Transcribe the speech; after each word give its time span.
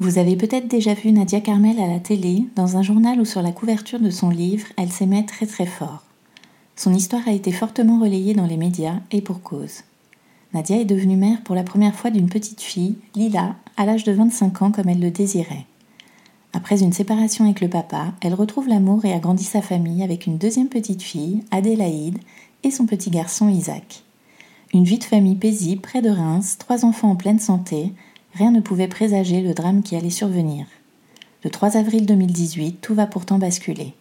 Vous 0.00 0.18
avez 0.18 0.34
peut-être 0.34 0.66
déjà 0.66 0.92
vu 0.92 1.12
Nadia 1.12 1.40
Carmel 1.40 1.78
à 1.78 1.86
la 1.86 2.00
télé, 2.00 2.44
dans 2.56 2.76
un 2.76 2.82
journal 2.82 3.20
ou 3.20 3.24
sur 3.24 3.42
la 3.42 3.52
couverture 3.52 4.00
de 4.00 4.10
son 4.10 4.28
livre 4.28 4.66
Elle 4.76 4.90
s'aimait 4.90 5.24
très 5.24 5.46
très 5.46 5.66
fort. 5.66 6.02
Son 6.74 6.92
histoire 6.92 7.28
a 7.28 7.32
été 7.32 7.52
fortement 7.52 8.00
relayée 8.00 8.34
dans 8.34 8.46
les 8.46 8.56
médias 8.56 8.98
et 9.12 9.20
pour 9.20 9.40
cause. 9.42 9.82
Nadia 10.52 10.78
est 10.78 10.84
devenue 10.84 11.16
mère 11.16 11.42
pour 11.44 11.54
la 11.54 11.62
première 11.62 11.94
fois 11.94 12.10
d'une 12.10 12.28
petite 12.28 12.60
fille, 12.60 12.96
Lila, 13.14 13.54
à 13.76 13.86
l'âge 13.86 14.02
de 14.02 14.10
25 14.10 14.62
ans 14.62 14.72
comme 14.72 14.88
elle 14.88 15.00
le 15.00 15.12
désirait. 15.12 15.66
Après 16.52 16.82
une 16.82 16.92
séparation 16.92 17.44
avec 17.44 17.60
le 17.60 17.68
papa, 17.68 18.14
elle 18.20 18.34
retrouve 18.34 18.68
l'amour 18.68 19.04
et 19.04 19.12
agrandit 19.12 19.44
sa 19.44 19.62
famille 19.62 20.02
avec 20.02 20.26
une 20.26 20.38
deuxième 20.38 20.68
petite 20.68 21.02
fille, 21.02 21.44
Adélaïde, 21.52 22.18
et 22.64 22.72
son 22.72 22.86
petit 22.86 23.10
garçon 23.10 23.48
Isaac. 23.48 24.02
Une 24.72 24.84
vie 24.84 24.98
de 24.98 25.04
famille 25.04 25.36
paisible 25.36 25.82
près 25.82 26.02
de 26.02 26.10
Reims, 26.10 26.56
trois 26.58 26.84
enfants 26.84 27.10
en 27.10 27.16
pleine 27.16 27.38
santé, 27.38 27.92
rien 28.34 28.50
ne 28.50 28.60
pouvait 28.60 28.88
présager 28.88 29.40
le 29.40 29.54
drame 29.54 29.82
qui 29.82 29.96
allait 29.96 30.10
survenir. 30.10 30.66
Le 31.44 31.50
3 31.50 31.76
avril 31.76 32.06
2018, 32.06 32.80
tout 32.80 32.94
va 32.94 33.06
pourtant 33.06 33.38
basculer. 33.38 33.94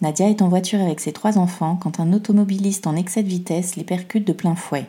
Nadia 0.00 0.28
est 0.28 0.42
en 0.42 0.48
voiture 0.48 0.80
avec 0.80 1.00
ses 1.00 1.12
trois 1.12 1.38
enfants 1.38 1.76
quand 1.76 1.98
un 1.98 2.12
automobiliste 2.12 2.86
en 2.86 2.94
excès 2.94 3.22
de 3.22 3.28
vitesse 3.28 3.74
les 3.74 3.84
percute 3.84 4.26
de 4.26 4.32
plein 4.32 4.54
fouet. 4.54 4.86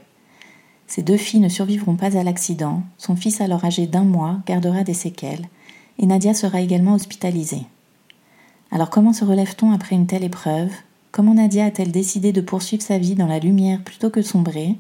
Ces 0.86 1.02
deux 1.02 1.18
filles 1.18 1.40
ne 1.40 1.50
survivront 1.50 1.96
pas 1.96 2.18
à 2.18 2.24
l'accident, 2.24 2.84
son 2.98 3.16
fils 3.16 3.42
alors 3.42 3.66
âgé 3.66 3.88
d'un 3.88 4.04
mois 4.04 4.40
gardera 4.46 4.84
des 4.84 4.94
séquelles, 4.94 5.48
et 5.98 6.06
Nadia 6.06 6.34
sera 6.34 6.62
également 6.62 6.94
hospitalisée. 6.94 7.66
Alors 8.72 8.90
comment 8.90 9.14
se 9.14 9.26
relève-t-on 9.26 9.72
après 9.72 9.96
une 9.96 10.08
telle 10.08 10.24
épreuve? 10.24 10.72
Comment 11.12 11.34
Nadia 11.34 11.66
a-t-elle 11.66 11.92
décidé 11.92 12.32
de 12.32 12.42
poursuivre 12.42 12.84
sa 12.84 13.00
vie 13.00 13.16
dans 13.16 13.28
la 13.28 13.40
lumière 13.40 13.82
plutôt 13.84 14.12
que 14.12 14.22
sombrer? 14.22 14.76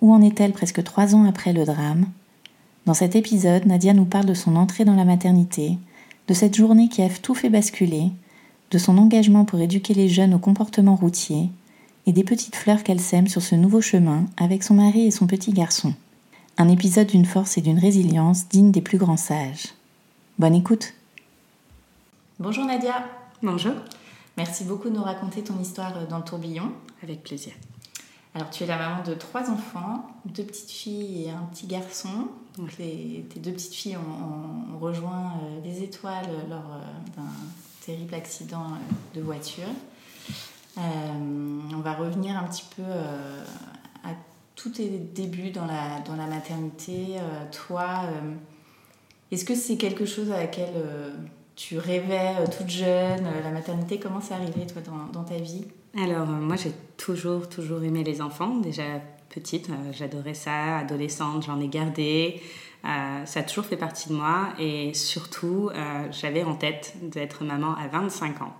Où 0.00 0.12
en 0.12 0.22
est-elle 0.22 0.52
presque 0.52 0.82
trois 0.82 1.14
ans 1.14 1.24
après 1.24 1.52
le 1.52 1.66
drame? 1.66 2.06
Dans 2.86 2.94
cet 2.94 3.14
épisode, 3.14 3.66
Nadia 3.66 3.92
nous 3.92 4.04
parle 4.04 4.26
de 4.26 4.34
son 4.34 4.56
entrée 4.56 4.84
dans 4.84 4.96
la 4.96 5.04
maternité, 5.04 5.78
de 6.28 6.34
cette 6.34 6.56
journée 6.56 6.88
qui 6.88 7.02
a 7.02 7.08
tout 7.08 7.34
fait 7.34 7.50
basculer, 7.50 8.10
de 8.70 8.78
son 8.78 8.98
engagement 8.98 9.44
pour 9.44 9.60
éduquer 9.60 9.94
les 9.94 10.08
jeunes 10.08 10.34
au 10.34 10.38
comportement 10.38 10.96
routier, 10.96 11.50
et 12.06 12.12
des 12.12 12.24
petites 12.24 12.56
fleurs 12.56 12.82
qu'elle 12.82 13.00
sème 13.00 13.28
sur 13.28 13.42
ce 13.42 13.54
nouveau 13.54 13.80
chemin 13.80 14.24
avec 14.36 14.62
son 14.62 14.74
mari 14.74 15.06
et 15.06 15.10
son 15.10 15.26
petit 15.26 15.52
garçon. 15.52 15.94
Un 16.56 16.68
épisode 16.68 17.06
d'une 17.08 17.26
force 17.26 17.58
et 17.58 17.60
d'une 17.60 17.78
résilience 17.78 18.48
digne 18.48 18.70
des 18.70 18.80
plus 18.80 18.98
grands 18.98 19.16
sages. 19.16 19.74
Bonne 20.38 20.54
écoute 20.54 20.94
Bonjour 22.38 22.64
Nadia 22.64 23.04
Bonjour, 23.42 23.74
Merci 24.36 24.64
beaucoup 24.64 24.88
de 24.88 24.94
nous 24.94 25.02
raconter 25.02 25.42
ton 25.42 25.58
histoire 25.60 26.06
dans 26.08 26.18
le 26.18 26.24
tourbillon. 26.24 26.72
avec 27.02 27.22
plaisir. 27.22 27.52
Alors 28.34 28.48
tu 28.50 28.62
es 28.62 28.66
la 28.66 28.76
maman 28.78 29.02
de 29.02 29.14
trois 29.14 29.50
enfants, 29.50 30.06
deux 30.24 30.44
petites 30.44 30.70
filles 30.70 31.24
et 31.24 31.30
un 31.30 31.42
petit 31.52 31.66
garçon. 31.66 32.28
Donc 32.56 32.76
les- 32.78 33.26
tes 33.28 33.40
deux 33.40 33.52
petites 33.52 33.74
filles 33.74 33.96
ont, 33.96 34.78
rejoint 34.78 35.34
euh, 35.42 35.60
les 35.64 35.82
étoiles 35.82 36.28
lors 36.48 36.58
euh, 36.74 36.80
d'un 37.16 37.28
terrible 37.84 38.14
accident 38.14 38.64
euh, 38.64 39.16
de 39.18 39.20
voiture. 39.20 39.68
Euh, 40.78 40.80
on 41.74 41.80
va 41.80 41.94
revenir 41.94 42.38
un 42.38 42.44
petit 42.44 42.64
peu 42.76 42.82
à 42.82 44.10
tous 44.54 44.70
tes 44.70 44.88
débuts 44.88 45.50
dans 45.50 45.66
la, 45.66 46.00
dans 46.06 46.14
la 46.16 46.26
maternité. 46.26 47.16
Toi, 47.50 48.04
est-ce 49.32 49.44
que 49.44 49.54
c'est 49.56 49.76
quelque 49.76 50.06
chose 50.06 50.30
à 50.30 50.36
laquelle 50.38 50.72
tu 51.56 51.76
rêvais 51.76 52.44
toute 52.56 52.68
jeune 52.68 53.24
La 53.42 53.50
maternité, 53.50 53.98
comment 53.98 54.20
c'est 54.20 54.34
arrivé 54.34 54.66
toi 54.66 54.80
dans 55.12 55.24
ta 55.24 55.36
vie? 55.36 55.64
Alors, 55.96 56.28
euh, 56.28 56.40
moi, 56.40 56.56
j'ai 56.56 56.72
toujours, 56.96 57.48
toujours 57.48 57.82
aimé 57.82 58.04
les 58.04 58.20
enfants. 58.20 58.56
Déjà 58.56 59.00
petite, 59.30 59.70
euh, 59.70 59.92
j'adorais 59.92 60.34
ça. 60.34 60.78
Adolescente, 60.78 61.44
j'en 61.46 61.60
ai 61.60 61.68
gardé. 61.68 62.42
Euh, 62.84 63.24
ça 63.26 63.40
a 63.40 63.42
toujours 63.42 63.64
fait 63.64 63.76
partie 63.76 64.08
de 64.08 64.14
moi. 64.14 64.48
Et 64.58 64.92
surtout, 64.94 65.70
euh, 65.72 66.08
j'avais 66.10 66.42
en 66.42 66.54
tête 66.54 66.94
d'être 67.02 67.44
maman 67.44 67.74
à 67.76 67.88
25 67.88 68.42
ans. 68.42 68.52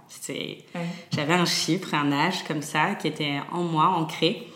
J'avais 1.12 1.34
un 1.34 1.44
chiffre, 1.44 1.94
un 1.94 2.12
âge 2.12 2.44
comme 2.44 2.62
ça, 2.62 2.94
qui 2.94 3.08
était 3.08 3.40
en 3.52 3.62
moi, 3.62 3.88
ancré. 3.88 4.46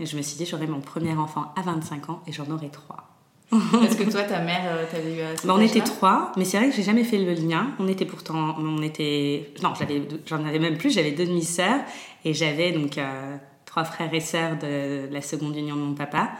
Et 0.00 0.06
je 0.06 0.16
me 0.16 0.22
suis 0.22 0.36
dit, 0.36 0.46
j'aurai 0.46 0.66
mon 0.66 0.80
premier 0.80 1.12
enfant 1.12 1.52
à 1.56 1.62
25 1.62 2.10
ans 2.10 2.22
et 2.26 2.32
j'en 2.32 2.50
aurai 2.50 2.68
trois. 2.68 3.08
Parce 3.50 3.94
que 3.94 4.10
toi, 4.10 4.22
ta 4.22 4.40
mère, 4.40 4.88
t'avais 4.90 5.14
eu. 5.14 5.20
Bah, 5.44 5.54
on 5.56 5.60
était 5.60 5.82
trois, 5.82 6.32
mais 6.36 6.44
c'est 6.44 6.56
vrai 6.56 6.70
que 6.70 6.74
j'ai 6.74 6.82
jamais 6.82 7.04
fait 7.04 7.18
le 7.18 7.34
lien. 7.34 7.68
On 7.78 7.86
était 7.86 8.04
pourtant, 8.04 8.56
on 8.58 8.82
était, 8.82 9.52
non, 9.62 9.74
j'avais, 9.78 10.02
j'en 10.26 10.44
avais 10.44 10.58
même 10.58 10.76
plus. 10.76 10.90
J'avais 10.90 11.12
deux 11.12 11.26
demi-sœurs 11.26 11.80
et 12.24 12.34
j'avais 12.34 12.72
donc 12.72 12.98
euh, 12.98 13.36
trois 13.66 13.84
frères 13.84 14.12
et 14.12 14.20
sœurs 14.20 14.56
de 14.58 15.08
la 15.10 15.20
seconde 15.20 15.56
union 15.56 15.76
de 15.76 15.80
mon 15.80 15.94
papa. 15.94 16.30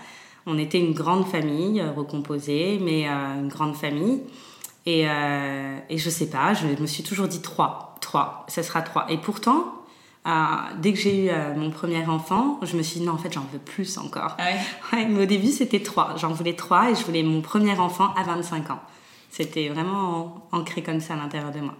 On 0.46 0.58
était 0.58 0.78
une 0.78 0.92
grande 0.92 1.26
famille, 1.26 1.80
euh, 1.80 1.90
recomposée, 1.90 2.78
mais 2.82 3.08
euh, 3.08 3.40
une 3.40 3.48
grande 3.48 3.76
famille. 3.76 4.22
Et, 4.86 5.08
euh, 5.08 5.78
et 5.88 5.98
je 5.98 6.10
sais 6.10 6.28
pas, 6.28 6.52
je 6.52 6.66
me 6.66 6.86
suis 6.86 7.02
toujours 7.02 7.26
dit 7.26 7.40
trois, 7.40 7.94
trois, 8.00 8.44
ça 8.48 8.62
sera 8.62 8.82
trois. 8.82 9.10
Et 9.10 9.16
pourtant, 9.16 9.84
euh, 10.26 10.30
dès 10.78 10.92
que 10.92 10.98
j'ai 10.98 11.26
eu 11.26 11.28
euh, 11.30 11.54
mon 11.54 11.70
premier 11.70 12.04
enfant, 12.06 12.58
je 12.62 12.76
me 12.76 12.82
suis 12.82 13.00
dit 13.00 13.06
non, 13.06 13.12
en 13.12 13.18
fait, 13.18 13.32
j'en 13.32 13.46
veux 13.52 13.58
plus 13.58 13.98
encore. 13.98 14.36
Ah 14.38 14.44
ouais. 14.44 14.58
Ouais, 14.92 15.06
mais 15.06 15.22
au 15.22 15.26
début, 15.26 15.48
c'était 15.48 15.80
trois. 15.80 16.16
J'en 16.16 16.32
voulais 16.32 16.54
trois 16.54 16.90
et 16.90 16.94
je 16.94 17.04
voulais 17.04 17.22
mon 17.22 17.40
premier 17.40 17.78
enfant 17.78 18.12
à 18.14 18.22
25 18.22 18.70
ans. 18.70 18.80
C'était 19.30 19.68
vraiment 19.68 20.46
ancré 20.52 20.82
comme 20.82 21.00
ça 21.00 21.14
à 21.14 21.16
l'intérieur 21.16 21.50
de 21.50 21.60
moi. 21.60 21.74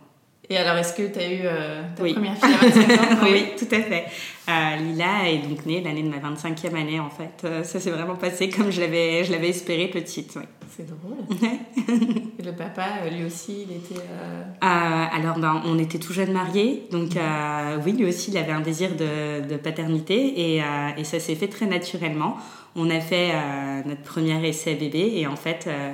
Et 0.50 0.56
alors, 0.58 0.76
est-ce 0.76 0.92
que 0.92 1.10
tu 1.12 1.18
as 1.18 1.32
eu 1.32 1.40
euh, 1.44 1.82
ta 1.96 2.02
Oui. 2.02 2.12
première 2.12 2.36
fille 2.36 2.52
à 2.54 2.66
25 2.66 3.00
ans? 3.00 3.16
Oui, 3.24 3.44
tout 3.58 3.74
à 3.74 3.80
fait. 3.80 4.04
Euh, 4.48 4.76
Lila 4.76 5.30
est 5.30 5.38
donc 5.38 5.64
née 5.64 5.80
l'année 5.82 6.02
de 6.02 6.08
ma 6.08 6.18
25e 6.18 6.74
année, 6.78 7.00
en 7.00 7.08
fait. 7.08 7.44
Euh, 7.46 7.62
ça 7.62 7.80
s'est 7.80 7.90
vraiment 7.90 8.14
passé 8.16 8.50
comme 8.50 8.70
je 8.70 8.80
l'avais, 8.82 9.24
je 9.24 9.32
l'avais 9.32 9.48
espéré 9.48 9.88
petite. 9.88 10.32
oui. 10.36 10.42
C'est 10.76 10.86
drôle. 10.86 11.16
Et 12.38 12.42
le 12.42 12.52
papa, 12.52 12.84
euh, 13.04 13.10
lui 13.10 13.24
aussi, 13.24 13.64
il 13.70 13.76
était. 13.76 13.94
euh, 14.02 14.42
Euh, 14.62 15.04
alors, 15.18 15.38
ben, 15.38 15.62
on 15.64 15.78
était 15.78 15.98
tout 15.98 16.12
jeunes 16.12 16.32
mariés, 16.32 16.88
donc 16.90 17.16
euh, 17.16 17.78
oui, 17.84 17.92
lui 17.92 18.04
aussi, 18.06 18.30
il 18.32 18.36
avait 18.38 18.52
un 18.52 18.60
désir 18.60 18.90
de, 18.96 19.48
de 19.48 19.56
paternité 19.56 20.56
et, 20.56 20.62
euh, 20.62 20.66
et 20.98 21.04
ça 21.04 21.20
s'est 21.20 21.36
fait 21.36 21.46
très 21.48 21.66
naturellement. 21.66 22.36
On 22.76 22.90
a 22.90 22.98
fait 23.00 23.30
euh, 23.32 23.82
notre 23.86 24.02
premier 24.02 24.46
essai 24.48 24.74
bébé 24.74 25.12
et 25.14 25.26
en 25.28 25.36
fait, 25.36 25.66
euh, 25.68 25.92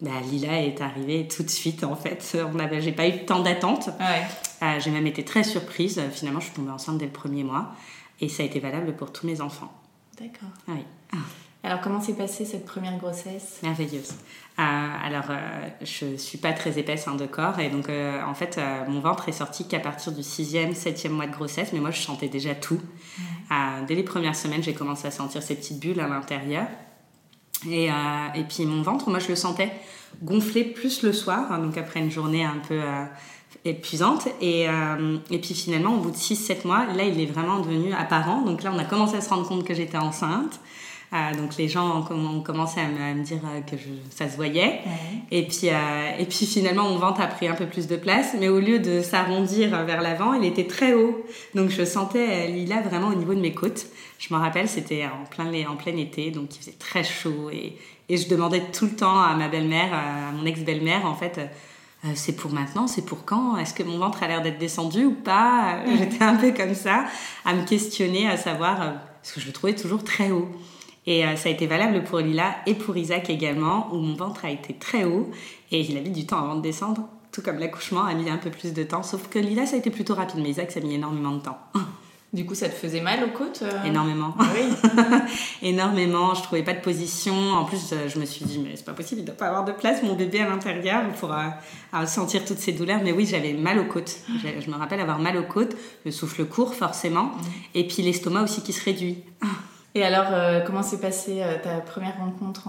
bah, 0.00 0.10
Lila 0.30 0.60
est 0.62 0.80
arrivée 0.80 1.28
tout 1.28 1.42
de 1.42 1.50
suite. 1.50 1.84
En 1.84 1.96
fait, 1.96 2.36
on 2.52 2.58
avait, 2.58 2.80
j'ai 2.80 2.92
pas 2.92 3.08
eu 3.08 3.24
tant 3.24 3.40
d'attente. 3.40 3.90
Ouais. 4.00 4.22
Euh, 4.62 4.80
j'ai 4.80 4.90
même 4.90 5.06
été 5.06 5.24
très 5.24 5.44
surprise. 5.44 6.00
Finalement, 6.12 6.40
je 6.40 6.46
suis 6.46 6.54
tombée 6.54 6.70
enceinte 6.70 6.98
dès 6.98 7.06
le 7.06 7.12
premier 7.12 7.44
mois 7.44 7.72
et 8.20 8.28
ça 8.28 8.42
a 8.42 8.46
été 8.46 8.60
valable 8.60 8.94
pour 8.94 9.12
tous 9.12 9.26
mes 9.26 9.40
enfants. 9.40 9.72
D'accord. 10.18 10.50
Ah 10.68 10.72
oui. 10.74 10.84
Alors, 11.62 11.82
comment 11.82 12.00
s'est 12.00 12.14
passée 12.14 12.46
cette 12.46 12.64
première 12.64 12.96
grossesse? 12.96 13.58
Merveilleuse. 13.62 14.14
Euh, 14.58 14.62
alors, 14.62 15.24
euh, 15.30 15.68
je 15.82 16.16
suis 16.16 16.36
pas 16.36 16.52
très 16.52 16.78
épaisse 16.78 17.06
hein, 17.08 17.14
de 17.14 17.26
corps 17.26 17.58
et 17.60 17.70
donc 17.70 17.88
euh, 17.88 18.22
en 18.24 18.34
fait, 18.34 18.60
mon 18.88 19.00
ventre 19.00 19.28
est 19.28 19.32
sorti 19.32 19.66
qu'à 19.66 19.80
partir 19.80 20.12
du 20.12 20.22
sixième, 20.22 20.74
septième 20.74 21.12
mois 21.12 21.26
de 21.26 21.32
grossesse, 21.32 21.72
mais 21.72 21.80
moi 21.80 21.90
je 21.90 22.00
sentais 22.00 22.28
déjà 22.28 22.54
tout. 22.54 22.80
Dès 23.88 23.94
les 23.94 24.02
premières 24.02 24.36
semaines, 24.36 24.62
j'ai 24.62 24.74
commencé 24.74 25.08
à 25.08 25.10
sentir 25.10 25.42
ces 25.42 25.56
petites 25.56 25.80
bulles 25.80 26.00
à 26.00 26.06
l'intérieur. 26.06 26.66
Et, 27.68 27.90
euh, 27.90 27.94
et 28.34 28.44
puis 28.44 28.64
mon 28.64 28.82
ventre, 28.82 29.10
moi 29.10 29.18
je 29.18 29.28
le 29.28 29.36
sentais 29.36 29.72
gonfler 30.22 30.64
plus 30.64 31.02
le 31.02 31.12
soir, 31.12 31.50
hein, 31.50 31.58
donc 31.58 31.76
après 31.78 32.00
une 32.00 32.10
journée 32.10 32.44
un 32.44 32.58
peu 32.66 32.74
euh, 32.74 33.04
épuisante. 33.64 34.28
Et, 34.40 34.68
euh, 34.68 35.18
et 35.30 35.38
puis 35.38 35.54
finalement, 35.54 35.94
au 35.94 35.98
bout 35.98 36.10
de 36.10 36.16
6-7 36.16 36.66
mois, 36.66 36.86
là 36.86 37.04
il 37.04 37.20
est 37.20 37.26
vraiment 37.26 37.60
devenu 37.60 37.92
apparent. 37.92 38.42
Donc 38.42 38.62
là, 38.62 38.72
on 38.74 38.78
a 38.78 38.84
commencé 38.84 39.16
à 39.16 39.20
se 39.20 39.28
rendre 39.28 39.46
compte 39.46 39.64
que 39.64 39.74
j'étais 39.74 39.98
enceinte. 39.98 40.60
Euh, 41.12 41.34
donc 41.34 41.56
les 41.56 41.68
gens 41.68 42.06
ont, 42.08 42.40
commencé 42.40 42.80
à 42.80 42.86
me, 42.86 43.22
dire 43.22 43.40
euh, 43.44 43.60
que 43.62 43.74
ça 44.10 44.28
se 44.28 44.36
voyait. 44.36 44.80
Et, 45.32 45.44
puis, 45.44 45.68
euh, 45.68 46.18
et 46.18 46.24
puis 46.24 46.46
finalement, 46.46 46.84
mon 46.84 46.98
ventre 46.98 47.20
a 47.20 47.26
pris 47.26 47.48
un 47.48 47.54
peu 47.54 47.66
plus 47.66 47.88
de 47.88 47.96
place, 47.96 48.36
mais 48.38 48.48
au 48.48 48.60
lieu 48.60 48.78
de 48.78 49.02
s'arrondir 49.02 49.70
vers 49.84 50.02
l'avant, 50.02 50.34
il 50.34 50.44
était 50.44 50.66
très 50.66 50.94
haut. 50.94 51.24
Donc 51.54 51.70
je 51.70 51.84
sentais 51.84 52.46
Lila 52.46 52.80
vraiment 52.82 53.08
au 53.08 53.14
niveau 53.14 53.34
de 53.34 53.40
mes 53.40 53.52
côtes. 53.52 53.86
Je 54.20 54.32
me 54.32 54.38
rappelle, 54.38 54.68
c'était 54.68 55.04
en 55.06 55.24
plein, 55.26 55.50
en 55.68 55.74
plein 55.74 55.96
été, 55.96 56.30
donc 56.30 56.54
il 56.54 56.58
faisait 56.60 56.76
très 56.78 57.02
chaud. 57.02 57.50
Et, 57.52 57.76
et 58.08 58.16
je 58.16 58.28
demandais 58.28 58.62
tout 58.72 58.84
le 58.84 58.94
temps 58.94 59.20
à 59.20 59.34
ma 59.34 59.48
belle-mère, 59.48 59.92
à 59.92 60.30
mon 60.32 60.46
ex-belle-mère, 60.46 61.06
en 61.06 61.14
fait, 61.16 61.40
c'est 62.14 62.36
pour 62.36 62.52
maintenant, 62.52 62.86
c'est 62.86 63.04
pour 63.04 63.24
quand? 63.24 63.56
Est-ce 63.56 63.74
que 63.74 63.82
mon 63.82 63.98
ventre 63.98 64.22
a 64.22 64.28
l'air 64.28 64.42
d'être 64.42 64.58
descendu 64.58 65.06
ou 65.06 65.14
pas? 65.14 65.80
J'étais 65.98 66.22
un 66.22 66.36
peu 66.36 66.52
comme 66.52 66.74
ça, 66.74 67.04
à 67.44 67.54
me 67.54 67.64
questionner, 67.64 68.28
à 68.28 68.36
savoir, 68.36 68.76
parce 68.78 69.32
que 69.32 69.40
je 69.40 69.46
le 69.46 69.52
trouvais 69.52 69.74
toujours 69.74 70.04
très 70.04 70.30
haut. 70.30 70.48
Et 71.06 71.24
euh, 71.24 71.36
ça 71.36 71.48
a 71.48 71.52
été 71.52 71.66
valable 71.66 72.04
pour 72.04 72.18
Lila 72.18 72.56
et 72.66 72.74
pour 72.74 72.96
Isaac 72.96 73.30
également, 73.30 73.88
où 73.92 73.96
mon 73.96 74.14
ventre 74.14 74.44
a 74.44 74.50
été 74.50 74.74
très 74.74 75.04
haut 75.04 75.30
et 75.72 75.80
il 75.80 75.96
a 75.96 76.00
mis 76.00 76.10
du 76.10 76.26
temps 76.26 76.38
avant 76.38 76.56
de 76.56 76.62
descendre, 76.62 77.08
tout 77.32 77.42
comme 77.42 77.58
l'accouchement 77.58 78.04
a 78.04 78.14
mis 78.14 78.28
un 78.28 78.36
peu 78.36 78.50
plus 78.50 78.72
de 78.72 78.82
temps. 78.82 79.02
Sauf 79.02 79.28
que 79.28 79.38
Lila, 79.38 79.66
ça 79.66 79.76
a 79.76 79.78
été 79.78 79.90
plutôt 79.90 80.14
rapide, 80.14 80.40
mais 80.42 80.50
Isaac, 80.50 80.72
ça 80.72 80.80
a 80.80 80.82
mis 80.82 80.94
énormément 80.94 81.32
de 81.32 81.40
temps. 81.40 81.58
Du 82.32 82.46
coup, 82.46 82.54
ça 82.54 82.68
te 82.68 82.74
faisait 82.74 83.00
mal 83.00 83.24
aux 83.24 83.36
côtes 83.36 83.62
euh 83.62 83.82
Énormément. 83.84 84.36
Ah 84.38 84.44
oui. 84.54 84.72
Énormément. 85.68 86.32
Je 86.32 86.44
trouvais 86.44 86.62
pas 86.62 86.74
de 86.74 86.80
position. 86.80 87.34
En 87.34 87.64
plus, 87.64 87.92
euh, 87.92 88.08
je 88.08 88.20
me 88.20 88.24
suis 88.24 88.44
dit, 88.44 88.60
mais 88.60 88.76
c'est 88.76 88.84
pas 88.84 88.92
possible, 88.92 89.22
il 89.22 89.24
doit 89.24 89.34
pas 89.34 89.48
avoir 89.48 89.64
de 89.64 89.72
place, 89.72 90.04
mon 90.04 90.14
bébé 90.14 90.38
à 90.38 90.48
l'intérieur, 90.48 91.02
pour 91.14 91.34
sentir 92.06 92.44
toutes 92.44 92.58
ces 92.58 92.70
douleurs. 92.70 93.00
Mais 93.02 93.10
oui, 93.10 93.26
j'avais 93.26 93.54
mal 93.54 93.80
aux 93.80 93.86
côtes. 93.86 94.20
Je 94.44 94.70
me 94.70 94.76
rappelle 94.76 95.00
avoir 95.00 95.18
mal 95.18 95.36
aux 95.38 95.42
côtes, 95.42 95.74
le 96.04 96.12
souffle 96.12 96.44
court, 96.44 96.76
forcément. 96.76 97.24
Mmh. 97.24 97.40
Et 97.74 97.88
puis 97.88 98.02
l'estomac 98.02 98.44
aussi 98.44 98.62
qui 98.62 98.72
se 98.72 98.84
réduit. 98.84 99.24
Et 99.94 100.04
alors, 100.04 100.26
euh, 100.32 100.60
comment 100.60 100.82
s'est 100.82 101.00
passée 101.00 101.42
euh, 101.42 101.56
ta 101.62 101.80
première 101.80 102.16
rencontre 102.18 102.68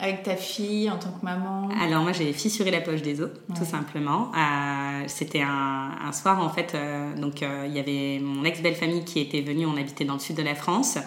avec 0.00 0.22
ta 0.22 0.36
fille 0.36 0.88
en 0.90 0.96
tant 0.96 1.10
que 1.10 1.24
maman? 1.24 1.68
Alors 1.82 2.02
moi 2.02 2.12
j'ai 2.12 2.32
fissuré 2.32 2.70
la 2.70 2.82
poche 2.82 3.02
des 3.02 3.20
os, 3.20 3.30
tout 3.56 3.64
simplement. 3.64 4.30
Euh, 4.36 5.04
c'était 5.06 5.40
un, 5.40 5.90
un, 6.06 6.12
soir 6.12 6.38
en 6.44 6.50
fait, 6.50 6.76
donc 7.16 7.40
il 7.40 7.72
y 7.72 7.80
avait 7.80 8.20
mon 8.22 8.44
ex-belle-famille 8.44 9.04
qui 9.04 9.20
était 9.20 9.40
venue, 9.40 9.64
on 9.64 9.76
habitait 9.76 10.04
dans 10.04 10.12
le 10.12 10.20
sud 10.20 10.36
de 10.36 10.42
la 10.42 10.54
France, 10.54 10.98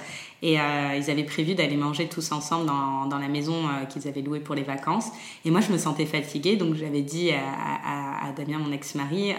et 0.41 0.53
ils 0.55 1.11
avaient 1.11 1.23
prévu 1.23 1.53
d'aller 1.53 1.77
manger 1.77 2.07
tous 2.07 2.31
ensemble 2.31 2.65
dans, 2.65 3.05
dans 3.05 3.19
la 3.19 3.27
maison 3.27 3.65
qu'ils 3.89 4.07
avaient 4.07 4.23
louée 4.23 4.39
pour 4.39 4.55
les 4.55 4.63
vacances. 4.63 5.11
Et 5.45 5.51
moi 5.51 5.61
je 5.61 5.71
me 5.71 5.77
sentais 5.77 6.07
fatiguée, 6.07 6.55
donc 6.55 6.73
j'avais 6.73 7.03
dit 7.03 7.29
à, 7.31 8.25
à, 8.25 8.27
à 8.27 8.31
Damien, 8.31 8.57
mon 8.57 8.71
ex-mari, 8.71 9.35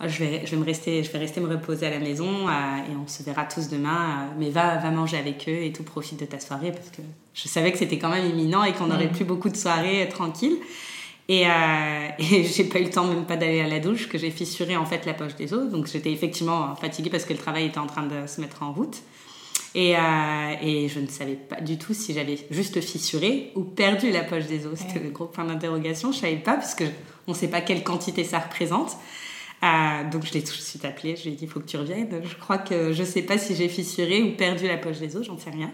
je 0.00 0.18
vais, 0.18 0.42
je 0.44 0.50
vais 0.50 0.56
me 0.56 0.64
rester, 0.64 1.02
je 1.02 1.10
vais 1.10 1.18
rester 1.18 1.40
me 1.40 1.48
reposer 1.48 1.86
à 1.86 1.90
la 1.90 1.98
maison 1.98 2.48
euh, 2.48 2.50
et 2.50 2.96
on 3.02 3.08
se 3.08 3.22
verra 3.22 3.44
tous 3.44 3.68
demain. 3.68 3.90
Euh, 3.90 4.34
mais 4.38 4.50
va, 4.50 4.76
va 4.76 4.90
manger 4.90 5.16
avec 5.16 5.48
eux 5.48 5.62
et 5.62 5.72
tout, 5.72 5.84
profite 5.84 6.20
de 6.20 6.26
ta 6.26 6.38
soirée 6.38 6.72
parce 6.72 6.90
que 6.90 7.02
je 7.34 7.48
savais 7.48 7.72
que 7.72 7.78
c'était 7.78 7.98
quand 7.98 8.10
même 8.10 8.28
imminent 8.28 8.64
et 8.64 8.72
qu'on 8.72 8.86
n'aurait 8.86 9.06
mm. 9.06 9.12
plus 9.12 9.24
beaucoup 9.24 9.48
de 9.48 9.56
soirées 9.56 10.02
euh, 10.02 10.10
tranquilles. 10.10 10.58
Et, 11.28 11.42
et 12.18 12.44
j'ai 12.44 12.64
pas 12.64 12.78
eu 12.78 12.84
le 12.84 12.90
temps 12.90 13.04
même 13.04 13.24
pas 13.24 13.36
d'aller 13.36 13.60
à 13.60 13.66
la 13.66 13.80
douche, 13.80 14.08
que 14.08 14.16
j'ai 14.16 14.30
fissuré 14.30 14.76
en 14.76 14.86
fait 14.86 15.06
la 15.06 15.14
poche 15.14 15.34
des 15.34 15.54
os. 15.54 15.70
Donc 15.70 15.86
j'étais 15.86 16.12
effectivement 16.12 16.76
fatiguée 16.76 17.10
parce 17.10 17.24
que 17.24 17.32
le 17.32 17.38
travail 17.38 17.66
était 17.66 17.78
en 17.78 17.86
train 17.86 18.04
de 18.04 18.26
se 18.28 18.40
mettre 18.40 18.62
en 18.62 18.72
route. 18.72 19.02
Et, 19.74 19.94
euh, 19.96 20.54
et 20.62 20.88
je 20.88 21.00
ne 21.00 21.06
savais 21.06 21.34
pas 21.34 21.60
du 21.60 21.78
tout 21.78 21.92
si 21.92 22.14
j'avais 22.14 22.38
juste 22.50 22.80
fissuré 22.80 23.52
ou 23.56 23.62
perdu 23.62 24.10
la 24.10 24.22
poche 24.22 24.46
des 24.46 24.66
os. 24.66 24.78
C'était 24.78 25.04
le 25.04 25.10
gros 25.10 25.26
point 25.26 25.44
d'interrogation. 25.44 26.12
Je 26.12 26.18
savais 26.18 26.36
pas 26.36 26.56
puisque 26.56 26.84
on 27.26 27.32
ne 27.32 27.36
sait 27.36 27.48
pas 27.48 27.60
quelle 27.60 27.82
quantité 27.82 28.24
ça 28.24 28.38
représente. 28.38 28.96
Euh, 29.62 30.10
donc 30.10 30.26
je 30.26 30.32
l'ai 30.34 30.42
tout 30.42 30.54
de 30.54 30.60
suite 30.60 30.84
appelé, 30.84 31.16
je 31.16 31.24
lui 31.24 31.30
ai 31.30 31.34
dit 31.34 31.44
il 31.44 31.50
faut 31.50 31.60
que 31.60 31.66
tu 31.66 31.76
reviennes. 31.76 32.08
Je 32.22 32.36
crois 32.36 32.58
que 32.58 32.92
je 32.92 33.04
sais 33.04 33.22
pas 33.22 33.38
si 33.38 33.54
j'ai 33.54 33.68
fissuré 33.68 34.22
ou 34.22 34.36
perdu 34.36 34.66
la 34.66 34.76
poche 34.76 34.98
des 34.98 35.16
os, 35.16 35.26
j'en 35.26 35.38
sais 35.38 35.50
rien. 35.50 35.70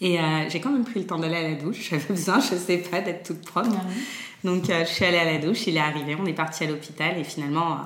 Et 0.00 0.20
euh, 0.20 0.48
j'ai 0.48 0.60
quand 0.60 0.70
même 0.70 0.84
pris 0.84 1.00
le 1.00 1.06
temps 1.06 1.18
d'aller 1.18 1.36
à 1.36 1.42
la 1.42 1.54
douche. 1.54 1.88
J'avais 1.90 2.04
besoin, 2.08 2.40
je 2.40 2.54
sais 2.54 2.78
pas, 2.78 3.00
d'être 3.00 3.26
toute 3.26 3.44
propre. 3.44 3.76
Donc 4.44 4.70
euh, 4.70 4.84
je 4.84 4.92
suis 4.92 5.04
allée 5.04 5.18
à 5.18 5.24
la 5.24 5.38
douche, 5.38 5.66
il 5.66 5.76
est 5.76 5.80
arrivé, 5.80 6.16
on 6.20 6.26
est 6.26 6.34
parti 6.34 6.64
à 6.64 6.66
l'hôpital 6.68 7.18
et 7.18 7.24
finalement, 7.24 7.80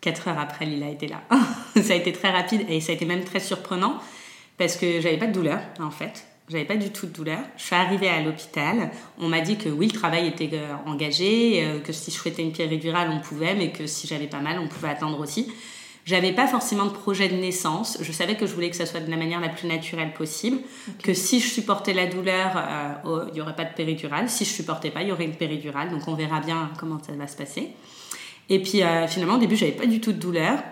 4 0.00 0.28
heures 0.28 0.38
après, 0.38 0.66
il 0.66 0.82
a 0.82 0.88
été 0.88 1.06
là. 1.06 1.22
ça 1.80 1.92
a 1.92 1.96
été 1.96 2.12
très 2.12 2.30
rapide 2.30 2.62
et 2.68 2.80
ça 2.80 2.92
a 2.92 2.94
été 2.94 3.04
même 3.04 3.24
très 3.24 3.40
surprenant 3.40 4.00
parce 4.58 4.76
que 4.76 5.00
j'avais 5.00 5.18
pas 5.18 5.26
de 5.26 5.32
douleur 5.32 5.60
en 5.78 5.90
fait. 5.90 6.26
J'avais 6.48 6.64
pas 6.64 6.76
du 6.76 6.90
tout 6.90 7.06
de 7.06 7.12
douleur. 7.12 7.40
Je 7.56 7.64
suis 7.64 7.74
arrivée 7.74 8.08
à 8.08 8.22
l'hôpital. 8.22 8.90
On 9.18 9.28
m'a 9.28 9.40
dit 9.40 9.56
que 9.56 9.68
oui, 9.68 9.88
le 9.88 9.98
travail 9.98 10.28
était 10.28 10.50
euh, 10.52 10.74
engagé, 10.86 11.64
euh, 11.64 11.80
que 11.80 11.92
si 11.92 12.12
je 12.12 12.16
souhaitais 12.16 12.42
une 12.42 12.52
péridurale, 12.52 13.10
on 13.12 13.18
pouvait, 13.18 13.56
mais 13.56 13.72
que 13.72 13.86
si 13.88 14.06
j'avais 14.06 14.28
pas 14.28 14.38
mal, 14.38 14.60
on 14.60 14.68
pouvait 14.68 14.90
attendre 14.90 15.18
aussi. 15.18 15.52
J'avais 16.04 16.30
pas 16.30 16.46
forcément 16.46 16.84
de 16.84 16.90
projet 16.90 17.28
de 17.28 17.34
naissance. 17.34 17.98
Je 18.00 18.12
savais 18.12 18.36
que 18.36 18.46
je 18.46 18.54
voulais 18.54 18.70
que 18.70 18.76
ça 18.76 18.86
soit 18.86 19.00
de 19.00 19.10
la 19.10 19.16
manière 19.16 19.40
la 19.40 19.48
plus 19.48 19.66
naturelle 19.66 20.12
possible. 20.12 20.58
Que 21.02 21.14
si 21.14 21.40
je 21.40 21.48
supportais 21.48 21.92
la 21.92 22.06
douleur, 22.06 22.52
euh, 22.56 22.92
oh, 23.04 23.20
il 23.32 23.38
y 23.38 23.40
aurait 23.40 23.56
pas 23.56 23.64
de 23.64 23.74
péridurale. 23.74 24.30
Si 24.30 24.44
je 24.44 24.50
supportais 24.50 24.90
pas, 24.90 25.02
il 25.02 25.08
y 25.08 25.12
aurait 25.12 25.24
une 25.24 25.34
péridurale. 25.34 25.90
Donc 25.90 26.06
on 26.06 26.14
verra 26.14 26.38
bien 26.38 26.70
comment 26.78 27.02
ça 27.02 27.10
va 27.10 27.26
se 27.26 27.36
passer. 27.36 27.70
Et 28.48 28.62
puis 28.62 28.82
finalement, 29.08 29.34
au 29.34 29.38
début, 29.38 29.56
j'avais 29.56 29.72
pas 29.72 29.86
du 29.86 30.00
tout 30.00 30.12
de 30.12 30.20
douleur. 30.20 30.62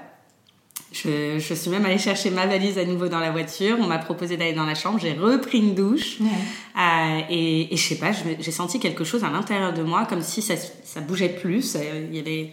Je, 0.95 1.41
je, 1.41 1.55
suis 1.55 1.71
même 1.71 1.85
allée 1.85 1.99
chercher 1.99 2.31
ma 2.31 2.47
valise 2.47 2.79
à 2.79 2.85
nouveau 2.85 3.09
dans 3.09 3.19
la 3.19 3.33
voiture. 3.33 3.77
On 3.81 3.87
m'a 3.87 3.99
proposé 3.99 4.37
d'aller 4.37 4.53
dans 4.53 4.65
la 4.65 4.77
chambre. 4.77 5.01
J'ai 5.01 5.15
repris 5.15 5.59
une 5.59 5.75
douche. 5.75 6.19
Euh, 6.21 7.21
et, 7.29 7.75
et, 7.75 7.77
je 7.77 7.83
sais 7.83 7.99
pas, 7.99 8.13
j'ai 8.13 8.53
senti 8.53 8.79
quelque 8.79 9.03
chose 9.03 9.25
à 9.25 9.31
l'intérieur 9.31 9.73
de 9.73 9.83
moi, 9.83 10.07
comme 10.07 10.23
si 10.23 10.41
ça, 10.41 10.55
ça 10.57 11.01
bougeait 11.01 11.31
plus. 11.31 11.75
Euh, 11.75 12.07
il 12.09 12.17
y 12.17 12.21
avait 12.21 12.53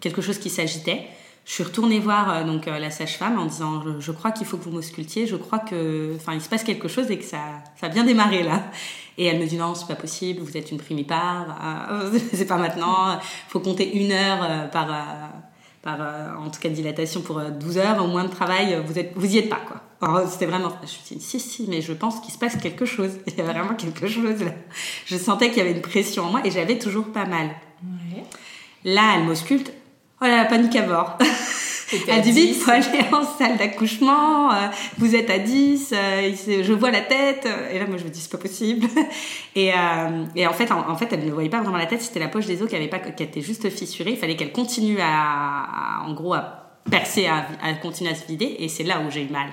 quelque 0.00 0.22
chose 0.22 0.38
qui 0.38 0.48
s'agitait. 0.48 1.02
Je 1.44 1.52
suis 1.52 1.64
retournée 1.64 1.98
voir 1.98 2.30
euh, 2.30 2.44
donc 2.44 2.68
euh, 2.68 2.78
la 2.78 2.90
sage-femme 2.90 3.38
en 3.38 3.46
disant 3.46 3.82
je, 3.82 4.00
je 4.00 4.12
crois 4.12 4.30
qu'il 4.30 4.46
faut 4.46 4.56
que 4.56 4.64
vous 4.64 4.70
m'auscultiez, 4.70 5.26
je 5.26 5.34
crois 5.34 5.58
que 5.58 6.14
enfin 6.16 6.34
il 6.34 6.40
se 6.40 6.48
passe 6.48 6.62
quelque 6.62 6.86
chose 6.86 7.10
et 7.10 7.18
que 7.18 7.24
ça 7.24 7.40
ça 7.80 7.86
a 7.86 7.88
bien 7.88 8.04
démarré 8.04 8.44
là. 8.44 8.62
Et 9.18 9.26
elle 9.26 9.40
me 9.40 9.46
dit 9.46 9.56
non, 9.56 9.74
c'est 9.74 9.88
pas 9.88 9.96
possible, 9.96 10.40
vous 10.40 10.56
êtes 10.56 10.70
une 10.70 10.78
primipare, 10.78 11.58
c'est 12.32 12.46
pas 12.46 12.56
maintenant, 12.56 13.18
faut 13.48 13.60
compter 13.60 13.98
une 13.98 14.12
heure 14.12 14.70
par 14.70 14.88
par 15.82 15.98
euh, 16.00 16.34
en 16.38 16.50
tout 16.50 16.60
cas 16.60 16.68
dilatation 16.68 17.20
pour 17.20 17.40
12 17.40 17.76
euh, 17.76 17.80
heures 17.80 18.04
au 18.04 18.06
moins 18.06 18.24
de 18.24 18.30
travail, 18.30 18.80
vous 18.86 18.98
êtes 18.98 19.12
vous 19.16 19.34
y 19.34 19.38
êtes 19.38 19.48
pas 19.48 19.60
quoi. 19.66 19.80
C'était 20.28 20.46
vraiment 20.46 20.70
je 20.80 20.82
me 20.82 20.86
suis 20.86 21.16
dit 21.16 21.22
si 21.22 21.38
si 21.38 21.66
mais 21.68 21.80
je 21.80 21.92
pense 21.92 22.20
qu'il 22.20 22.32
se 22.32 22.38
passe 22.38 22.56
quelque 22.56 22.84
chose. 22.84 23.10
Il 23.26 23.36
y 23.36 23.40
a 23.40 23.44
vraiment 23.44 23.74
quelque 23.74 24.06
chose 24.06 24.42
là. 24.42 24.52
Je 25.06 25.16
sentais 25.16 25.48
qu'il 25.48 25.58
y 25.58 25.60
avait 25.60 25.72
une 25.72 25.82
pression 25.82 26.24
en 26.24 26.30
moi 26.30 26.40
et 26.44 26.50
j'avais 26.50 26.78
toujours 26.78 27.06
pas 27.12 27.24
mal. 27.24 27.50
Ouais. 27.82 28.24
Là, 28.84 29.14
elle 29.16 29.24
m'ausculte. 29.24 29.72
Oh 30.20 30.24
là, 30.24 30.44
panique 30.44 30.76
à 30.76 30.82
bord. 30.82 31.18
Elle 32.08 32.22
dit 32.22 32.32
vite, 32.32 32.56
faut 32.56 32.70
aller 32.70 32.84
en 33.12 33.24
salle 33.24 33.56
d'accouchement, 33.56 34.52
euh, 34.52 34.68
vous 34.98 35.14
êtes 35.14 35.30
à 35.30 35.38
10, 35.38 35.92
euh, 35.92 36.32
je 36.62 36.72
vois 36.72 36.90
la 36.90 37.00
tête. 37.00 37.46
Et 37.72 37.78
là, 37.78 37.86
moi, 37.86 37.98
je 37.98 38.04
me 38.04 38.10
dis, 38.10 38.20
c'est 38.20 38.30
pas 38.30 38.38
possible. 38.38 38.86
Et, 39.54 39.70
euh, 39.72 40.24
et 40.34 40.46
en, 40.46 40.54
fait, 40.54 40.72
en, 40.72 40.96
fait, 40.96 41.12
elle 41.12 41.26
ne 41.26 41.30
voyait 41.30 41.50
pas 41.50 41.60
vraiment 41.60 41.76
la 41.76 41.84
tête, 41.84 42.00
c'était 42.00 42.20
la 42.20 42.28
poche 42.28 42.46
des 42.46 42.62
os 42.62 42.68
qui, 42.70 42.74
avait 42.74 42.88
pas, 42.88 43.00
qui 43.00 43.22
était 43.22 43.42
juste 43.42 43.68
fissurée. 43.68 44.12
Il 44.12 44.16
fallait 44.16 44.34
qu'elle 44.34 44.52
continue 44.52 44.96
à, 44.98 46.02
en 46.06 46.14
gros, 46.14 46.32
à 46.32 46.70
percer, 46.90 47.26
à, 47.26 47.46
à 47.62 47.74
continuer 47.74 48.10
à 48.10 48.14
se 48.14 48.26
vider. 48.26 48.56
Et 48.60 48.68
c'est 48.68 48.82
là 48.82 49.00
où 49.06 49.10
j'ai 49.10 49.24
eu 49.24 49.28
mal. 49.28 49.48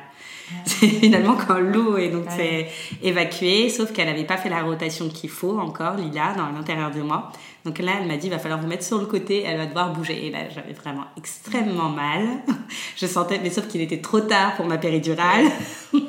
C'est 0.66 0.88
finalement 0.88 1.36
quand 1.36 1.60
l'eau 1.60 1.98
est 1.98 2.10
donc 2.10 2.26
c'est 2.30 2.68
évacuée, 3.04 3.70
sauf 3.70 3.92
qu'elle 3.92 4.08
n'avait 4.08 4.24
pas 4.24 4.38
fait 4.38 4.50
la 4.50 4.64
rotation 4.64 5.10
qu'il 5.10 5.30
faut 5.30 5.60
encore, 5.60 5.96
Lila, 5.96 6.34
dans 6.36 6.50
l'intérieur 6.50 6.92
de 6.92 7.02
moi. 7.02 7.32
Donc 7.66 7.80
là, 7.80 7.94
elle 8.00 8.08
m'a 8.08 8.18
dit, 8.18 8.28
il 8.28 8.30
va 8.30 8.40
falloir 8.40 8.60
vous 8.60 8.68
mettre 8.68 8.84
sur 8.84 9.00
le 9.00 9.06
côté, 9.06 9.44
elle 9.46 9.58
va 9.58 9.66
devoir 9.66 9.92
bouger. 9.92 10.28
Et 10.28 10.32
là, 10.32 10.40
j'avais 10.50 10.74
vraiment 10.74 11.06
extrêmement 11.18 11.90
mal. 11.90 12.26
Je 12.96 13.06
sentais, 13.06 13.40
mais 13.44 13.50
sauf 13.50 13.68
qu'il 13.68 13.82
était 13.82 14.00
trop 14.00 14.22
tard 14.22 14.56
pour 14.56 14.66
ma 14.66 14.78
péridurale. 14.78 15.46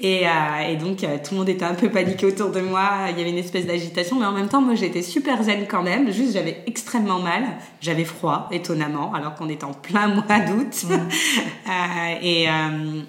Et, 0.00 0.26
euh, 0.26 0.30
et, 0.68 0.76
donc, 0.76 1.02
euh, 1.02 1.18
tout 1.22 1.34
le 1.34 1.38
monde 1.38 1.48
était 1.48 1.64
un 1.64 1.74
peu 1.74 1.90
paniqué 1.90 2.26
autour 2.26 2.50
de 2.50 2.60
moi. 2.60 3.06
Il 3.10 3.18
y 3.18 3.20
avait 3.20 3.30
une 3.30 3.38
espèce 3.38 3.66
d'agitation, 3.66 4.18
mais 4.18 4.26
en 4.26 4.32
même 4.32 4.48
temps, 4.48 4.60
moi, 4.60 4.74
j'étais 4.74 5.02
super 5.02 5.42
zen 5.42 5.66
quand 5.68 5.82
même. 5.82 6.12
Juste, 6.12 6.34
j'avais 6.34 6.62
extrêmement 6.66 7.18
mal. 7.18 7.44
J'avais 7.80 8.04
froid, 8.04 8.48
étonnamment, 8.52 9.12
alors 9.14 9.34
qu'on 9.34 9.48
était 9.48 9.64
en 9.64 9.74
plein 9.74 10.08
mois 10.14 10.40
d'août. 10.40 10.84
euh, 10.90 12.14
et, 12.22 12.46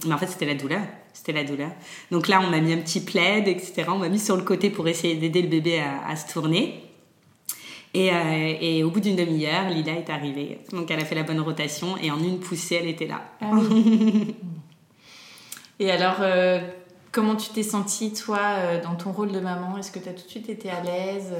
mais 0.06 0.14
en 0.14 0.18
fait, 0.18 0.28
c'était 0.28 0.48
la 0.48 0.56
douleur. 0.56 0.82
C'était 1.14 1.34
la 1.34 1.44
douleur. 1.44 1.70
Donc 2.12 2.28
là, 2.28 2.42
on 2.46 2.50
m'a 2.50 2.60
mis 2.60 2.74
un 2.74 2.78
petit 2.78 3.02
plaid, 3.02 3.48
etc. 3.48 3.86
On 3.90 3.98
m'a 3.98 4.10
mis 4.10 4.20
sur 4.20 4.36
le 4.36 4.44
côté 4.44 4.70
pour 4.70 4.88
essayer 4.88 5.16
d'aider 5.16 5.42
le 5.42 5.50
bébé 5.50 5.80
à, 5.80 6.10
à 6.10 6.16
se 6.16 6.32
tourner. 6.32 6.90
Et, 7.94 8.12
euh, 8.12 8.54
et, 8.62 8.84
au 8.84 8.92
bout 8.92 9.00
d'une 9.00 9.16
demi-heure, 9.16 9.70
Lila 9.70 9.94
est 9.94 10.10
arrivée. 10.10 10.60
Donc 10.72 10.92
elle 10.92 11.00
a 11.00 11.06
fait 11.06 11.16
la 11.16 11.24
bonne 11.24 11.40
rotation 11.40 11.98
et 11.98 12.12
en 12.12 12.20
une 12.20 12.40
poussée, 12.40 12.80
elle 12.82 12.88
était 12.88 13.08
là. 13.08 13.22
Ah 13.42 13.52
et 15.80 15.90
alors, 15.90 16.18
euh, 16.20 16.60
comment 17.12 17.36
tu 17.36 17.50
t'es 17.50 17.64
sentie, 17.64 18.14
toi, 18.14 18.40
euh, 18.42 18.82
dans 18.82 18.96
ton 18.96 19.12
rôle 19.12 19.32
de 19.32 19.40
maman? 19.40 19.78
Est-ce 19.78 19.92
que 19.92 20.00
tu 20.00 20.10
as 20.10 20.14
tout 20.14 20.26
de 20.26 20.30
suite 20.30 20.50
été 20.50 20.70
à 20.70 20.82
l'aise? 20.82 21.34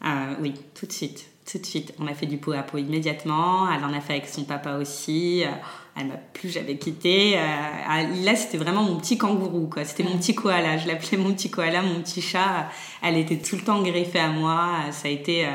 Ah, 0.00 0.28
Oui, 0.40 0.54
tout 0.74 0.86
de 0.86 0.92
suite. 0.92 1.26
Tout 1.50 1.58
de 1.58 1.66
suite. 1.66 1.92
On 1.98 2.06
a 2.06 2.14
fait 2.14 2.26
du 2.26 2.38
pot 2.38 2.52
à 2.52 2.62
pot 2.62 2.78
immédiatement. 2.78 3.70
Elle 3.72 3.84
en 3.84 3.92
a 3.92 4.00
fait 4.00 4.14
avec 4.14 4.28
son 4.28 4.44
papa 4.44 4.76
aussi. 4.76 5.42
Elle 5.96 6.06
m'a 6.06 6.16
plus 6.16 6.50
jamais 6.50 6.76
quitté. 6.76 7.32
là, 7.34 8.36
c'était 8.36 8.58
vraiment 8.58 8.84
mon 8.84 8.96
petit 8.96 9.18
kangourou, 9.18 9.66
quoi. 9.66 9.84
C'était 9.84 10.04
mon 10.04 10.16
petit 10.18 10.36
koala. 10.36 10.78
Je 10.78 10.86
l'appelais 10.86 11.18
mon 11.18 11.32
petit 11.32 11.50
koala, 11.50 11.82
mon 11.82 12.00
petit 12.00 12.22
chat. 12.22 12.68
Elle 13.02 13.16
était 13.16 13.38
tout 13.38 13.56
le 13.56 13.62
temps 13.62 13.82
greffée 13.82 14.20
à 14.20 14.28
moi. 14.28 14.70
Ça 14.92 15.08
a 15.08 15.10
été 15.10 15.48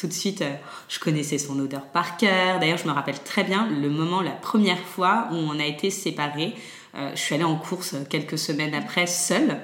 tout 0.00 0.06
de 0.06 0.12
suite, 0.12 0.42
je 0.88 0.98
connaissais 0.98 1.36
son 1.36 1.58
odeur 1.60 1.82
par 1.82 2.16
cœur. 2.16 2.58
D'ailleurs, 2.58 2.78
je 2.78 2.88
me 2.88 2.92
rappelle 2.92 3.22
très 3.22 3.44
bien 3.44 3.68
le 3.68 3.90
moment, 3.90 4.22
la 4.22 4.30
première 4.30 4.78
fois 4.78 5.28
où 5.30 5.34
on 5.34 5.60
a 5.60 5.66
été 5.66 5.90
séparés. 5.90 6.54
Je 6.94 7.20
suis 7.20 7.34
allée 7.34 7.44
en 7.44 7.56
course 7.56 7.94
quelques 8.08 8.38
semaines 8.38 8.74
après, 8.74 9.06
seule. 9.06 9.58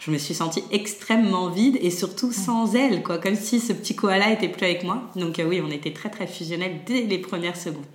je 0.00 0.10
me 0.10 0.18
suis 0.18 0.34
sentie 0.34 0.62
extrêmement 0.70 1.48
vide 1.48 1.78
et 1.80 1.90
surtout 1.90 2.32
sans 2.32 2.74
elle, 2.74 3.02
quoi, 3.02 3.18
comme 3.18 3.36
si 3.36 3.60
ce 3.60 3.72
petit 3.72 3.94
koala 3.94 4.32
était 4.32 4.48
plus 4.48 4.64
avec 4.64 4.84
moi. 4.84 5.10
Donc 5.16 5.40
oui, 5.44 5.62
on 5.64 5.70
était 5.70 5.92
très 5.92 6.10
très 6.10 6.26
fusionnels 6.26 6.80
dès 6.86 7.02
les 7.02 7.18
premières 7.18 7.56
secondes. 7.56 7.86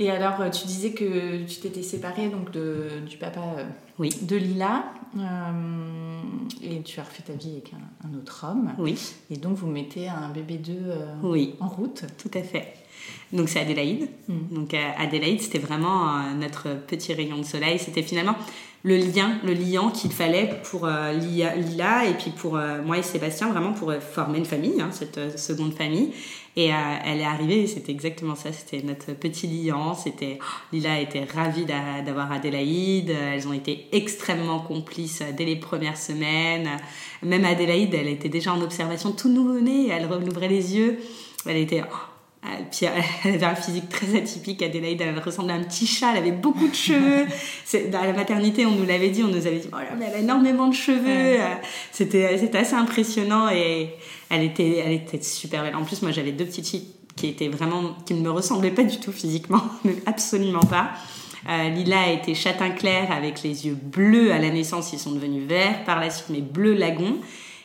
Et 0.00 0.10
alors, 0.10 0.48
tu 0.50 0.66
disais 0.66 0.92
que 0.92 1.44
tu 1.44 1.56
t'étais 1.60 1.82
séparée 1.82 2.28
donc 2.28 2.52
de, 2.52 3.00
du 3.08 3.16
papa 3.16 3.40
oui. 3.98 4.10
de 4.22 4.36
Lila 4.36 4.84
et 6.62 6.82
tu 6.82 7.00
as 7.00 7.02
refait 7.02 7.22
ta 7.22 7.32
vie 7.32 7.52
avec 7.52 7.72
un, 8.04 8.16
autre 8.16 8.46
homme. 8.48 8.72
Oui. 8.78 8.96
Et 9.30 9.36
donc 9.36 9.56
vous 9.56 9.66
mettez 9.66 10.08
un 10.08 10.28
bébé 10.30 10.58
2 10.58 10.74
oui. 11.22 11.54
en 11.60 11.68
route. 11.68 12.04
Tout 12.16 12.30
à 12.34 12.42
fait. 12.42 12.74
Donc 13.32 13.48
c'est 13.48 13.60
Adélaïde. 13.60 14.08
Mm. 14.28 14.54
Donc 14.54 14.74
Adélaïde, 14.74 15.40
c'était 15.40 15.58
vraiment 15.58 16.22
notre 16.38 16.76
petit 16.86 17.12
rayon 17.12 17.38
de 17.38 17.44
soleil. 17.44 17.78
C'était 17.78 18.02
finalement 18.02 18.36
le 18.84 18.96
lien, 18.96 19.38
le 19.44 19.54
liant 19.54 19.90
qu'il 19.90 20.12
fallait 20.12 20.60
pour 20.70 20.86
euh, 20.86 21.12
Lila 21.12 22.06
et 22.06 22.14
puis 22.14 22.30
pour 22.30 22.56
euh, 22.56 22.80
moi 22.82 22.98
et 22.98 23.02
Sébastien, 23.02 23.50
vraiment 23.50 23.72
pour 23.72 23.90
euh, 23.90 23.98
former 23.98 24.38
une 24.38 24.44
famille, 24.44 24.80
hein, 24.80 24.90
cette 24.92 25.38
seconde 25.38 25.74
famille. 25.74 26.12
Et 26.56 26.70
elle 27.04 27.20
est 27.20 27.24
arrivée, 27.24 27.68
c'était 27.68 27.92
exactement 27.92 28.34
ça, 28.34 28.52
c'était 28.52 28.84
notre 28.84 29.12
petit 29.12 29.46
liant. 29.46 29.94
C'était 29.94 30.40
Lila 30.72 30.98
était 30.98 31.22
ravie 31.22 31.64
d'avoir 31.64 32.32
Adélaïde. 32.32 33.10
Elles 33.10 33.46
ont 33.46 33.52
été 33.52 33.86
extrêmement 33.92 34.58
complices 34.58 35.22
dès 35.36 35.44
les 35.44 35.54
premières 35.54 35.96
semaines. 35.96 36.68
Même 37.22 37.44
Adélaïde, 37.44 37.94
elle 37.94 38.08
était 38.08 38.28
déjà 38.28 38.52
en 38.52 38.60
observation 38.60 39.12
tout 39.12 39.28
nouveau-né. 39.28 39.90
Elle 39.90 40.06
rouvrait 40.06 40.48
les 40.48 40.74
yeux. 40.74 40.98
Elle 41.46 41.58
était 41.58 41.84
ah, 41.88 42.07
puis 42.70 42.86
elle 43.24 43.34
avait 43.34 43.44
un 43.44 43.54
physique 43.54 43.88
très 43.88 44.16
atypique, 44.16 44.62
Adélaïde, 44.62 45.00
elle 45.00 45.18
ressemblait 45.18 45.52
à 45.52 45.56
un 45.56 45.62
petit 45.62 45.86
chat, 45.86 46.12
elle 46.12 46.18
avait 46.18 46.32
beaucoup 46.32 46.68
de 46.68 46.74
cheveux. 46.74 47.26
à 47.94 48.06
la 48.06 48.12
maternité, 48.12 48.66
on 48.66 48.72
nous 48.72 48.86
l'avait 48.86 49.10
dit, 49.10 49.22
on 49.22 49.28
nous 49.28 49.46
avait 49.46 49.58
dit, 49.58 49.68
oh 49.72 49.76
là, 49.76 49.94
mais 49.98 50.06
elle 50.08 50.16
a 50.16 50.18
énormément 50.18 50.68
de 50.68 50.74
cheveux. 50.74 51.40
Euh, 51.40 51.54
c'était, 51.92 52.36
c'était 52.38 52.58
assez 52.58 52.74
impressionnant 52.74 53.48
et 53.50 53.90
elle 54.30 54.42
était, 54.42 54.82
elle 54.84 54.92
était 54.92 55.22
super 55.22 55.62
belle. 55.62 55.76
En 55.76 55.84
plus, 55.84 56.02
moi, 56.02 56.10
j'avais 56.10 56.32
deux 56.32 56.44
petites 56.44 56.68
filles 56.68 56.88
qui 57.16 57.28
étaient 57.28 57.48
vraiment, 57.48 57.96
qui 58.06 58.14
ne 58.14 58.20
me 58.20 58.30
ressemblaient 58.30 58.70
pas 58.70 58.84
du 58.84 58.98
tout 58.98 59.12
physiquement, 59.12 59.62
mais 59.84 59.96
absolument 60.06 60.60
pas. 60.60 60.90
Euh, 61.48 61.70
Lila 61.70 62.00
a 62.00 62.10
été 62.10 62.34
châtain 62.34 62.70
clair 62.70 63.10
avec 63.10 63.42
les 63.42 63.66
yeux 63.66 63.78
bleus 63.80 64.32
à 64.32 64.38
la 64.38 64.50
naissance, 64.50 64.92
ils 64.92 64.98
sont 64.98 65.12
devenus 65.12 65.46
verts 65.46 65.84
par 65.84 66.00
la 66.00 66.10
suite, 66.10 66.28
mais 66.30 66.40
bleu 66.40 66.74
lagon. 66.74 67.16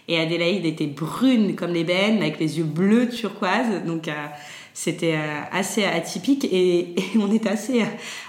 Et 0.07 0.19
Adélaïde 0.19 0.65
était 0.65 0.87
brune 0.87 1.55
comme 1.55 1.71
l'ébène, 1.71 2.21
avec 2.21 2.39
les 2.39 2.57
yeux 2.57 2.65
bleus 2.65 3.09
turquoise. 3.09 3.83
Donc, 3.85 4.07
euh, 4.07 4.11
c'était 4.73 5.15
euh, 5.15 5.41
assez 5.51 5.83
atypique 5.83 6.45
et, 6.51 6.95
on 7.19 7.31
est 7.31 7.45
assez, 7.45 7.85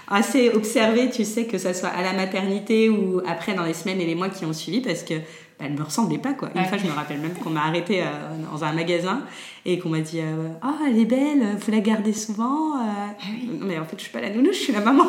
assez 0.07 0.49
observé, 0.49 1.09
tu 1.09 1.25
sais, 1.25 1.45
que 1.45 1.57
ça 1.57 1.73
soit 1.73 1.89
à 1.89 2.03
la 2.03 2.13
maternité 2.13 2.89
ou 2.89 3.21
après 3.27 3.53
dans 3.53 3.65
les 3.65 3.73
semaines 3.73 3.99
et 3.99 4.05
les 4.05 4.15
mois 4.15 4.29
qui 4.29 4.45
ont 4.45 4.53
suivi 4.53 4.81
parce 4.81 5.03
que 5.03 5.15
bah, 5.15 5.65
elle 5.65 5.73
me 5.73 5.83
ressemblait 5.83 6.19
pas 6.19 6.33
quoi. 6.33 6.49
Une 6.53 6.65
fois, 6.65 6.77
je 6.77 6.85
me 6.85 6.91
rappelle 6.91 7.19
même 7.19 7.33
qu'on 7.33 7.49
m'a 7.49 7.63
arrêté 7.63 8.01
euh, 8.01 8.05
dans 8.51 8.63
un 8.63 8.73
magasin 8.73 9.23
et 9.65 9.79
qu'on 9.79 9.89
m'a 9.89 10.01
dit 10.01 10.19
euh, 10.19 10.49
ah 10.61 10.75
oh, 10.79 10.85
elle 10.87 10.99
est 10.99 11.05
belle, 11.05 11.57
vous 11.59 11.71
la 11.71 11.79
gardez 11.79 12.13
souvent. 12.13 12.75
Ah 12.75 13.15
mais 13.61 13.79
en 13.79 13.85
fait, 13.85 13.97
je 13.97 14.03
suis 14.03 14.11
pas 14.11 14.21
la 14.21 14.29
nounou, 14.29 14.49
je 14.51 14.59
suis 14.59 14.73
la 14.73 14.81
maman. 14.81 15.05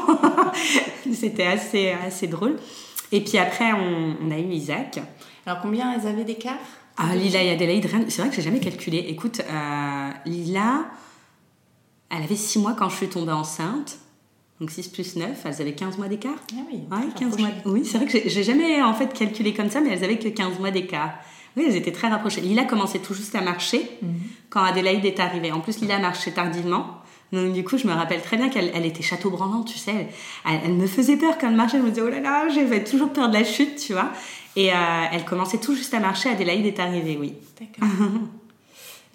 C'était 1.12 1.47
assez 1.47 1.90
assez 1.90 2.28
drôle. 2.28 2.57
Et 3.12 3.21
puis 3.21 3.38
après, 3.38 3.73
on, 3.73 4.16
on 4.26 4.31
a 4.31 4.38
eu 4.38 4.50
Isaac. 4.50 5.00
Alors 5.45 5.61
combien 5.61 5.93
elles 5.93 6.07
avaient 6.07 6.25
d'écart? 6.25 6.55
Ah 6.97 7.14
Lila 7.14 7.43
et 7.43 7.50
Adélaïde, 7.50 7.87
c'est 8.09 8.23
vrai 8.23 8.31
que 8.31 8.37
j'ai 8.37 8.43
jamais 8.43 8.59
calculé. 8.59 9.05
Écoute, 9.09 9.43
Lila 10.25 10.87
elle 12.11 12.23
avait 12.23 12.37
6 12.37 12.59
mois 12.59 12.75
quand 12.75 12.89
je 12.89 12.97
suis 12.97 13.09
tombée 13.09 13.33
enceinte. 13.33 13.99
Donc 14.61 14.71
6 14.71 14.89
plus 14.89 15.17
9, 15.17 15.39
elles 15.45 15.61
avaient 15.61 15.75
15 15.75 15.99
mois 15.99 16.09
d'écart. 16.09 16.39
Ah 16.53 16.61
oui, 16.73 16.81
ouais, 16.91 17.13
15 17.19 17.39
mois. 17.39 17.49
Oui, 17.67 17.85
c'est 17.85 17.99
vrai 17.99 18.07
que 18.07 18.29
j'ai 18.29 18.43
jamais 18.43 18.83
en 18.83 18.95
fait 18.95 19.13
calculé 19.13 19.53
comme 19.53 19.69
ça, 19.69 19.81
mais 19.81 19.91
elles 19.91 20.05
avaient 20.05 20.19
que 20.19 20.29
15 20.29 20.59
mois 20.59 20.71
d'écart. 20.71 21.13
Oui, 21.57 21.65
elles 21.69 21.77
étaient 21.77 21.93
très 21.93 22.09
rapprochées. 22.09 22.41
Lila 22.41 22.65
commençait 22.65 22.99
tout 22.99 23.15
juste 23.15 23.35
à 23.35 23.43
marcher 23.43 23.91
mhm. 24.03 24.15
quand 24.49 24.63
Adélaïde 24.63 25.05
est 25.05 25.21
arrivée. 25.21 25.53
En 25.53 25.61
plus, 25.61 25.81
Lila 25.81 25.99
marchait 25.99 26.33
tardivement. 26.33 27.03
Donc 27.33 27.53
du 27.53 27.65
coup, 27.65 27.77
je 27.77 27.87
me 27.87 27.93
rappelle 27.93 28.23
très 28.23 28.37
bien 28.37 28.49
qu'elle 28.49 28.71
elle 28.75 28.87
était 28.87 29.03
château 29.03 29.31
brandante, 29.31 29.67
tu 29.67 29.79
sais. 29.79 30.09
Elle, 30.45 30.75
me 30.75 30.87
faisait 30.87 31.17
peur 31.17 31.37
quand 31.39 31.49
elle 31.49 31.57
marchait. 31.57 31.79
Je 31.79 31.83
me 31.83 31.91
disais, 31.91 32.03
oh 32.03 32.09
là 32.09 32.21
là, 32.21 32.49
j'avais 32.49 32.85
toujours 32.85 33.13
peur 33.13 33.29
de 33.29 33.35
la 33.35 33.45
chute, 33.45 33.77
tu 33.77 33.93
vois. 33.93 34.11
Et 34.55 34.73
euh, 34.73 34.77
elle 35.13 35.25
commençait 35.25 35.59
tout 35.59 35.75
juste 35.75 35.93
à 35.93 36.01
marcher. 36.01 36.31
Adélaïde 36.31 36.67
est 36.67 36.79
arrivée, 36.79 37.19
oui. 37.21 37.35
D'accord. 37.61 37.89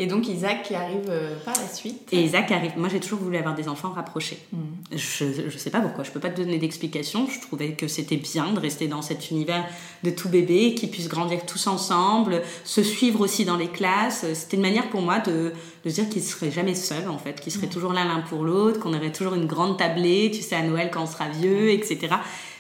Et 0.01 0.07
donc 0.07 0.27
Isaac 0.27 0.63
qui 0.63 0.73
arrive 0.73 1.09
euh, 1.09 1.35
par 1.45 1.53
la 1.53 1.67
suite. 1.67 2.09
Et 2.11 2.23
Isaac 2.23 2.51
arrive. 2.51 2.71
Moi, 2.75 2.89
j'ai 2.89 2.99
toujours 2.99 3.19
voulu 3.19 3.37
avoir 3.37 3.53
des 3.53 3.67
enfants 3.69 3.91
rapprochés. 3.91 4.39
Hmm. 4.51 4.57
Je 4.91 5.45
ne 5.45 5.49
sais 5.51 5.69
pas 5.69 5.79
pourquoi. 5.79 6.03
Je 6.03 6.09
peux 6.09 6.19
pas 6.19 6.31
te 6.31 6.41
donner 6.41 6.57
d'explication. 6.57 7.27
Je 7.27 7.39
trouvais 7.39 7.73
que 7.73 7.87
c'était 7.87 8.17
bien 8.17 8.51
de 8.51 8.59
rester 8.59 8.87
dans 8.87 9.03
cet 9.03 9.29
univers 9.29 9.63
de 10.01 10.09
tout 10.09 10.27
bébé, 10.27 10.73
qui 10.73 10.87
puissent 10.87 11.07
grandir 11.07 11.45
tous 11.45 11.67
ensemble, 11.67 12.41
se 12.63 12.81
suivre 12.81 13.21
aussi 13.21 13.45
dans 13.45 13.57
les 13.57 13.67
classes. 13.67 14.25
C'était 14.33 14.57
une 14.57 14.63
manière 14.63 14.89
pour 14.89 15.03
moi 15.03 15.19
de, 15.19 15.53
de 15.85 15.89
dire 15.91 16.09
qu'ils 16.09 16.23
seraient 16.23 16.49
jamais 16.49 16.73
seuls, 16.73 17.07
en 17.07 17.19
fait, 17.19 17.39
qu'ils 17.39 17.53
seraient 17.53 17.67
hmm. 17.67 17.69
toujours 17.69 17.93
l'un 17.93 18.05
l'un 18.05 18.21
pour 18.21 18.43
l'autre, 18.43 18.79
qu'on 18.79 18.95
aurait 18.95 19.11
toujours 19.11 19.35
une 19.35 19.45
grande 19.45 19.77
tablée, 19.77 20.31
tu 20.33 20.41
sais, 20.41 20.55
à 20.55 20.63
Noël 20.63 20.89
quand 20.91 21.03
on 21.03 21.07
sera 21.07 21.29
vieux, 21.29 21.69
etc 21.69 22.09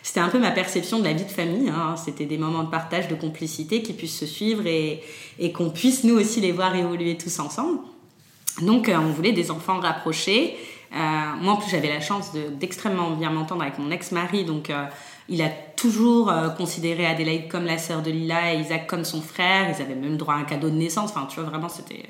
c'était 0.03 0.19
un 0.19 0.29
peu 0.29 0.39
ma 0.39 0.51
perception 0.51 0.99
de 0.99 1.03
la 1.03 1.13
vie 1.13 1.25
de 1.25 1.31
famille. 1.31 1.69
Hein. 1.69 1.95
C'était 1.95 2.25
des 2.25 2.37
moments 2.37 2.63
de 2.63 2.69
partage, 2.69 3.07
de 3.07 3.15
complicité 3.15 3.81
qui 3.81 3.93
puissent 3.93 4.17
se 4.17 4.25
suivre 4.25 4.65
et, 4.65 5.01
qu'on 5.53 5.69
puisse 5.69 6.03
nous 6.03 6.15
aussi 6.15 6.41
les 6.41 6.51
voir 6.51 6.75
évoluer 6.75 7.17
tous 7.17 7.39
ensemble. 7.39 7.79
Donc 8.61 8.89
euh, 8.89 8.97
on 8.97 9.11
voulait 9.11 9.31
des 9.31 9.51
enfants 9.51 9.79
rapprochés. 9.79 10.57
Euh, 10.93 10.97
moi 11.39 11.53
en 11.53 11.57
plus 11.57 11.69
j'avais 11.71 11.87
la 11.87 12.01
chance 12.01 12.31
d'extrêmement 12.59 13.11
bien 13.11 13.29
m'entendre 13.29 13.61
avec 13.61 13.79
mon 13.79 13.91
ex-mari, 13.91 14.43
donc 14.43 14.69
euh, 14.69 14.83
il 15.29 15.41
a 15.41 15.47
toujours 15.47 16.33
considéré 16.57 17.05
Adélaïde 17.05 17.47
comme 17.47 17.63
la 17.63 17.77
sœur 17.77 18.01
de 18.01 18.11
Lila 18.11 18.53
et 18.53 18.59
Isaac 18.59 18.87
comme 18.87 19.05
son 19.05 19.21
frère. 19.21 19.73
Ils 19.73 19.81
avaient 19.81 19.95
même 19.95 20.17
droit 20.17 20.33
à 20.33 20.37
un 20.37 20.43
cadeau 20.43 20.69
de 20.69 20.75
naissance. 20.75 21.11
Enfin 21.11 21.25
tu 21.29 21.39
vois 21.39 21.49
vraiment 21.49 21.69
c'était 21.69 22.03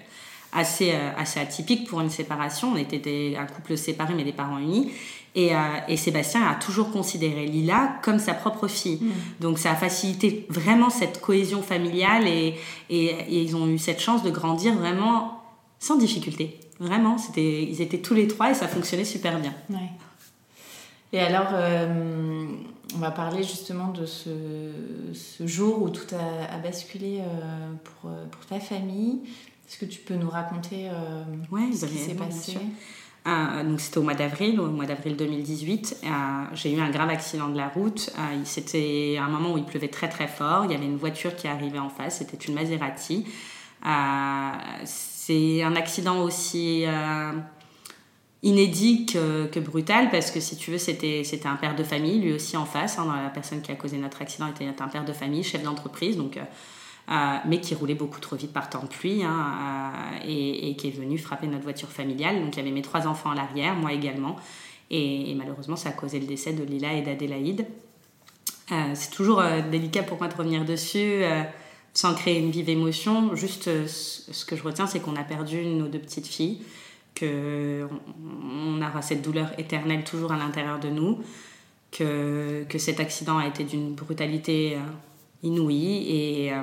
assez, 0.51 0.93
assez 1.17 1.39
atypique 1.39 1.87
pour 1.87 2.01
une 2.01 2.09
séparation. 2.09 2.71
On 2.73 2.77
était 2.77 3.37
un 3.37 3.45
couple 3.45 3.77
séparé 3.77 4.15
mais 4.15 4.23
des 4.23 4.31
parents 4.31 4.57
unis. 4.57 4.91
Et, 5.33 5.55
euh, 5.55 5.59
et, 5.87 5.95
Sébastien 5.95 6.45
a 6.45 6.55
toujours 6.55 6.91
considéré 6.91 7.45
Lila 7.45 7.99
comme 8.03 8.19
sa 8.19 8.33
propre 8.33 8.67
fille. 8.67 8.99
Mm. 9.01 9.11
Donc 9.39 9.59
ça 9.59 9.71
a 9.71 9.75
facilité 9.75 10.45
vraiment 10.49 10.89
cette 10.89 11.21
cohésion 11.21 11.61
familiale 11.61 12.27
et, 12.27 12.55
et, 12.89 13.41
ils 13.41 13.55
ont 13.55 13.67
eu 13.67 13.77
cette 13.77 14.01
chance 14.01 14.23
de 14.23 14.29
grandir 14.29 14.73
vraiment 14.75 15.41
sans 15.79 15.95
difficulté. 15.95 16.59
Vraiment, 16.79 17.17
c'était, 17.17 17.63
ils 17.63 17.81
étaient 17.81 17.99
tous 17.99 18.13
les 18.13 18.27
trois 18.27 18.51
et 18.51 18.55
ça 18.55 18.67
fonctionnait 18.67 19.05
super 19.05 19.39
bien. 19.39 19.53
Ouais. 19.69 19.89
Et 21.13 21.19
alors, 21.19 21.49
euh, 21.53 22.45
on 22.95 22.97
va 22.97 23.11
parler 23.11 23.43
justement 23.43 23.89
de 23.89 24.05
ce, 24.05 24.29
ce 25.13 25.47
jour 25.47 25.81
où 25.81 25.89
tout 25.89 26.13
a, 26.13 26.53
a 26.53 26.57
basculé 26.57 27.19
euh, 27.19 27.73
pour, 27.83 28.11
pour, 28.31 28.45
ta 28.47 28.59
famille. 28.59 29.19
Est-ce 29.67 29.77
que 29.77 29.85
tu 29.85 29.99
peux 29.99 30.15
nous 30.15 30.29
raconter 30.29 30.89
ouais, 31.51 31.71
ce 31.73 31.85
qui 31.85 31.97
s'est 31.97 32.15
passé? 32.15 32.57
Euh, 33.27 33.63
donc 33.63 33.79
c'était 33.79 33.99
au 33.99 34.03
mois 34.03 34.15
d'avril, 34.15 34.59
au 34.59 34.67
mois 34.67 34.85
d'avril 34.85 35.15
2018. 35.15 35.97
Euh, 36.03 36.07
j'ai 36.53 36.73
eu 36.73 36.79
un 36.79 36.89
grave 36.89 37.09
accident 37.09 37.49
de 37.49 37.57
la 37.57 37.67
route. 37.67 38.09
Euh, 38.17 38.41
c'était 38.45 39.17
un 39.19 39.27
moment 39.27 39.53
où 39.53 39.57
il 39.57 39.63
pleuvait 39.63 39.89
très 39.89 40.09
très 40.09 40.27
fort. 40.27 40.65
Il 40.65 40.71
y 40.71 40.75
avait 40.75 40.85
une 40.85 40.97
voiture 40.97 41.35
qui 41.35 41.47
arrivait 41.47 41.79
en 41.79 41.89
face. 41.89 42.17
C'était 42.17 42.37
une 42.37 42.55
Maserati. 42.55 43.25
c'est 44.85 45.63
un 45.63 45.75
accident 45.75 46.21
aussi 46.21 46.85
inédit 48.43 49.05
que, 49.05 49.59
brutal 49.59 50.09
parce 50.09 50.31
que 50.31 50.39
si 50.39 50.57
tu 50.57 50.71
veux 50.71 50.79
c'était 50.79 51.23
c'était 51.23 51.47
un 51.47 51.57
père 51.57 51.75
de 51.75 51.83
famille 51.83 52.19
lui 52.19 52.33
aussi 52.33 52.57
en 52.57 52.65
face. 52.65 52.97
Hein, 52.97 53.05
la 53.23 53.29
personne 53.29 53.61
qui 53.61 53.71
a 53.71 53.75
causé 53.75 53.97
notre 53.97 54.23
accident 54.23 54.47
était 54.47 54.65
un 54.65 54.87
père 54.87 55.05
de 55.05 55.13
famille, 55.13 55.43
chef 55.43 55.61
d'entreprise. 55.61 56.17
Donc 56.17 56.39
euh, 57.11 57.37
mais 57.45 57.59
qui 57.59 57.75
roulait 57.75 57.95
beaucoup 57.95 58.21
trop 58.21 58.37
vite 58.37 58.53
par 58.53 58.69
temps 58.69 58.83
de 58.83 58.87
pluie 58.87 59.21
hein, 59.21 59.91
euh, 60.23 60.69
et, 60.69 60.75
qui 60.77 60.87
est 60.87 60.91
venu 60.91 61.17
frapper 61.17 61.45
notre 61.45 61.63
voiture 61.63 61.89
familiale. 61.89 62.39
Donc 62.39 62.55
il 62.55 62.59
y 62.59 62.61
avait 62.61 62.71
mes 62.71 62.81
trois 62.81 63.05
enfants 63.05 63.31
à 63.31 63.35
l'arrière, 63.35 63.75
moi 63.75 63.91
également. 63.91 64.37
Et, 64.89 65.33
malheureusement, 65.35 65.75
ça 65.75 65.89
a 65.89 65.91
causé 65.91 66.21
le 66.21 66.25
décès 66.25 66.53
de 66.53 66.63
Lila 66.63 66.93
et 66.93 67.01
d'Adélaïde. 67.01 67.65
Euh, 68.71 68.91
c'est 68.93 69.09
toujours 69.09 69.43
délicat 69.69 70.03
pour 70.03 70.19
moi 70.19 70.29
de 70.29 70.35
revenir 70.35 70.63
dessus 70.63 71.23
sans 71.93 72.13
créer 72.13 72.39
une 72.39 72.51
vive 72.51 72.69
émotion. 72.69 73.35
Juste 73.35 73.65
ce 73.87 74.45
que 74.45 74.55
je 74.55 74.63
retiens, 74.63 74.87
c'est 74.87 75.01
qu'on 75.01 75.17
a 75.17 75.23
perdu 75.23 75.65
nos 75.65 75.89
deux 75.89 75.99
petites 75.99 76.27
filles, 76.27 76.61
qu'on 77.19 77.89
on 78.49 78.81
aura 78.81 79.01
cette 79.01 79.21
douleur 79.21 79.51
éternelle 79.57 80.05
toujours 80.05 80.31
à 80.31 80.37
l'intérieur 80.37 80.79
de 80.79 80.87
nous, 80.87 81.19
que, 81.91 82.63
que 82.69 82.77
cet 82.77 83.01
accident 83.01 83.37
a 83.37 83.47
été 83.47 83.65
d'une 83.65 83.93
brutalité 83.95 84.77
inouïe 85.43 86.05
et, 86.07 86.53
euh, 86.53 86.61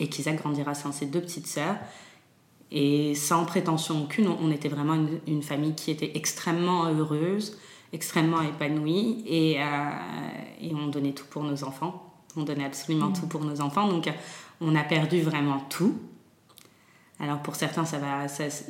et 0.00 0.08
qu'Isaac 0.08 0.36
grandira 0.36 0.74
sans 0.74 0.92
ses 0.92 1.06
deux 1.06 1.20
petites 1.20 1.46
sœurs. 1.46 1.76
Et 2.70 3.14
sans 3.14 3.44
prétention 3.46 4.02
aucune, 4.02 4.28
on 4.28 4.50
était 4.50 4.68
vraiment 4.68 4.94
une, 5.26 5.42
famille 5.42 5.74
qui 5.74 5.90
était 5.90 6.12
extrêmement 6.14 6.84
heureuse, 6.86 7.56
extrêmement 7.94 8.42
épanouie 8.42 9.24
et, 9.26 9.56
euh, 9.58 9.64
et, 10.60 10.74
on 10.74 10.88
donnait 10.88 11.12
tout 11.12 11.24
pour 11.30 11.44
nos 11.44 11.64
enfants. 11.64 12.12
On 12.36 12.42
donnait 12.42 12.66
absolument 12.66 13.10
tout 13.10 13.26
pour 13.26 13.42
nos 13.42 13.62
enfants. 13.62 13.88
Donc 13.88 14.10
on 14.60 14.74
a 14.76 14.84
perdu 14.84 15.22
vraiment 15.22 15.60
tout. 15.70 15.98
Alors 17.20 17.40
pour 17.40 17.56
certains, 17.56 17.84
ça 17.84 17.98
va, 17.98 18.26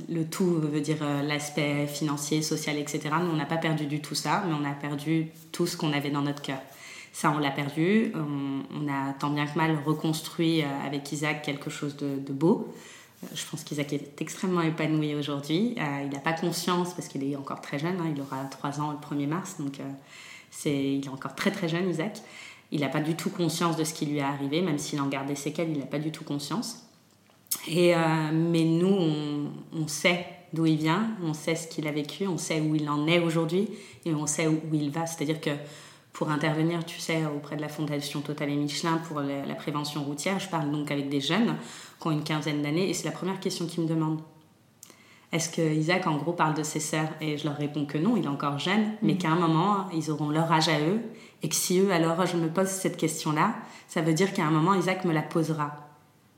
le 0.08 0.24
tout 0.24 0.46
veut 0.46 0.80
dire 0.80 0.98
euh, 1.02 1.22
l'aspect 1.22 1.86
financier, 1.86 2.40
social, 2.40 2.78
etc. 2.78 3.10
Nous, 3.20 3.30
on 3.30 3.36
n'a 3.36 3.44
pas 3.44 3.58
perdu 3.58 3.86
du 3.86 4.00
tout 4.00 4.14
ça, 4.14 4.42
mais 4.46 4.54
on 4.54 4.64
a 4.64 4.72
perdu 4.72 5.28
tout 5.52 5.66
ce 5.66 5.76
qu'on 5.76 5.92
avait 5.92 6.10
dans 6.10 6.22
notre 6.22 6.40
cœur. 6.40 6.60
Ça, 7.12 7.32
on 7.34 7.38
l'a 7.38 7.50
perdu. 7.50 8.12
On, 8.14 8.88
a 8.88 9.12
tant 9.14 9.30
bien 9.30 9.46
que 9.46 9.56
mal 9.56 9.78
reconstruit 9.84 10.62
avec 10.62 11.10
Isaac 11.12 11.42
quelque 11.42 11.70
chose 11.70 11.96
de, 11.96 12.32
beau. 12.32 12.72
Je 13.34 13.44
pense 13.50 13.64
qu'Isaac 13.64 13.92
est 13.92 14.20
extrêmement 14.20 14.62
épanoui 14.62 15.14
aujourd'hui. 15.14 15.74
il 15.76 16.10
n'a 16.10 16.20
pas 16.20 16.32
conscience, 16.32 16.94
parce 16.94 17.08
qu'il 17.08 17.24
est 17.24 17.36
encore 17.36 17.60
très 17.60 17.78
jeune, 17.78 17.96
hein. 18.00 18.12
il 18.14 18.20
aura 18.20 18.44
3 18.44 18.80
ans 18.80 18.92
le 18.92 18.98
1er 18.98 19.26
mars, 19.26 19.56
donc 19.58 19.80
c'est, 20.50 20.94
il 20.94 21.04
est 21.04 21.08
encore 21.08 21.34
très 21.34 21.50
très 21.50 21.68
jeune, 21.68 21.88
Isaac. 21.90 22.22
Il 22.70 22.80
n'a 22.80 22.88
pas 22.88 23.00
du 23.00 23.14
tout 23.14 23.30
conscience 23.30 23.76
de 23.76 23.84
ce 23.84 23.94
qui 23.94 24.06
lui 24.06 24.18
est 24.18 24.22
arrivé, 24.22 24.60
même 24.60 24.78
s'il 24.78 25.00
en 25.00 25.06
garde 25.06 25.26
des 25.26 25.34
séquelles, 25.34 25.70
il 25.70 25.78
n'a 25.78 25.86
pas 25.86 25.98
du 25.98 26.10
tout 26.10 26.24
conscience. 26.24 26.84
Et, 27.66 27.94
euh, 27.94 27.98
mais 28.32 28.64
nous, 28.64 28.94
on, 29.72 29.88
sait 29.88 30.26
d'où 30.52 30.66
il 30.66 30.76
vient, 30.76 31.10
on 31.22 31.32
sait 31.32 31.54
ce 31.54 31.66
qu'il 31.66 31.88
a 31.88 31.92
vécu, 31.92 32.26
on 32.26 32.36
sait 32.36 32.60
où 32.60 32.74
il 32.74 32.88
en 32.90 33.06
est 33.06 33.20
aujourd'hui 33.20 33.68
et 34.04 34.14
on 34.14 34.26
sait 34.26 34.46
où, 34.46 34.60
il 34.72 34.90
va. 34.90 35.06
C'est-à-dire 35.06 35.40
que 35.40 35.50
pour 36.18 36.30
intervenir, 36.30 36.84
tu 36.84 36.98
sais, 36.98 37.24
auprès 37.26 37.54
de 37.54 37.60
la 37.60 37.68
Fondation 37.68 38.20
Total 38.20 38.50
et 38.50 38.56
Michelin 38.56 38.98
pour 39.06 39.20
la, 39.20 39.54
prévention 39.54 40.02
routière, 40.02 40.40
je 40.40 40.48
parle 40.48 40.68
donc 40.72 40.90
avec 40.90 41.08
des 41.08 41.20
jeunes 41.20 41.54
qui 42.00 42.08
ont 42.08 42.10
une 42.10 42.24
quinzaine 42.24 42.60
d'années 42.60 42.90
et 42.90 42.92
c'est 42.92 43.04
la 43.04 43.12
première 43.12 43.38
question 43.38 43.66
qu'ils 43.66 43.84
me 43.84 43.88
demandent. 43.88 44.20
Est-ce 45.30 45.48
que 45.48 45.62
Isaac, 45.62 46.08
en 46.08 46.16
gros, 46.16 46.32
parle 46.32 46.54
de 46.54 46.64
ses 46.64 46.80
sœurs? 46.80 47.10
Et 47.20 47.38
je 47.38 47.44
leur 47.44 47.54
réponds 47.54 47.86
que 47.86 47.98
non, 47.98 48.16
il 48.16 48.24
est 48.24 48.28
encore 48.28 48.58
jeune, 48.58 48.94
mais 49.00 49.14
mm. 49.14 49.18
qu'à 49.18 49.28
un 49.28 49.36
moment, 49.36 49.86
ils 49.94 50.10
auront 50.10 50.30
leur 50.30 50.50
âge 50.50 50.68
à 50.68 50.80
eux, 50.80 51.00
et 51.44 51.48
que 51.48 51.54
si 51.54 51.78
eux, 51.78 51.92
alors 51.92 52.26
je 52.26 52.36
me 52.36 52.48
pose 52.48 52.66
cette 52.66 52.96
question-là, 52.96 53.54
ça 53.86 54.02
veut 54.02 54.12
dire 54.12 54.32
qu'à 54.32 54.44
un 54.44 54.50
moment, 54.50 54.74
Isaac 54.74 55.04
me 55.04 55.12
la 55.12 55.22
posera. 55.22 55.70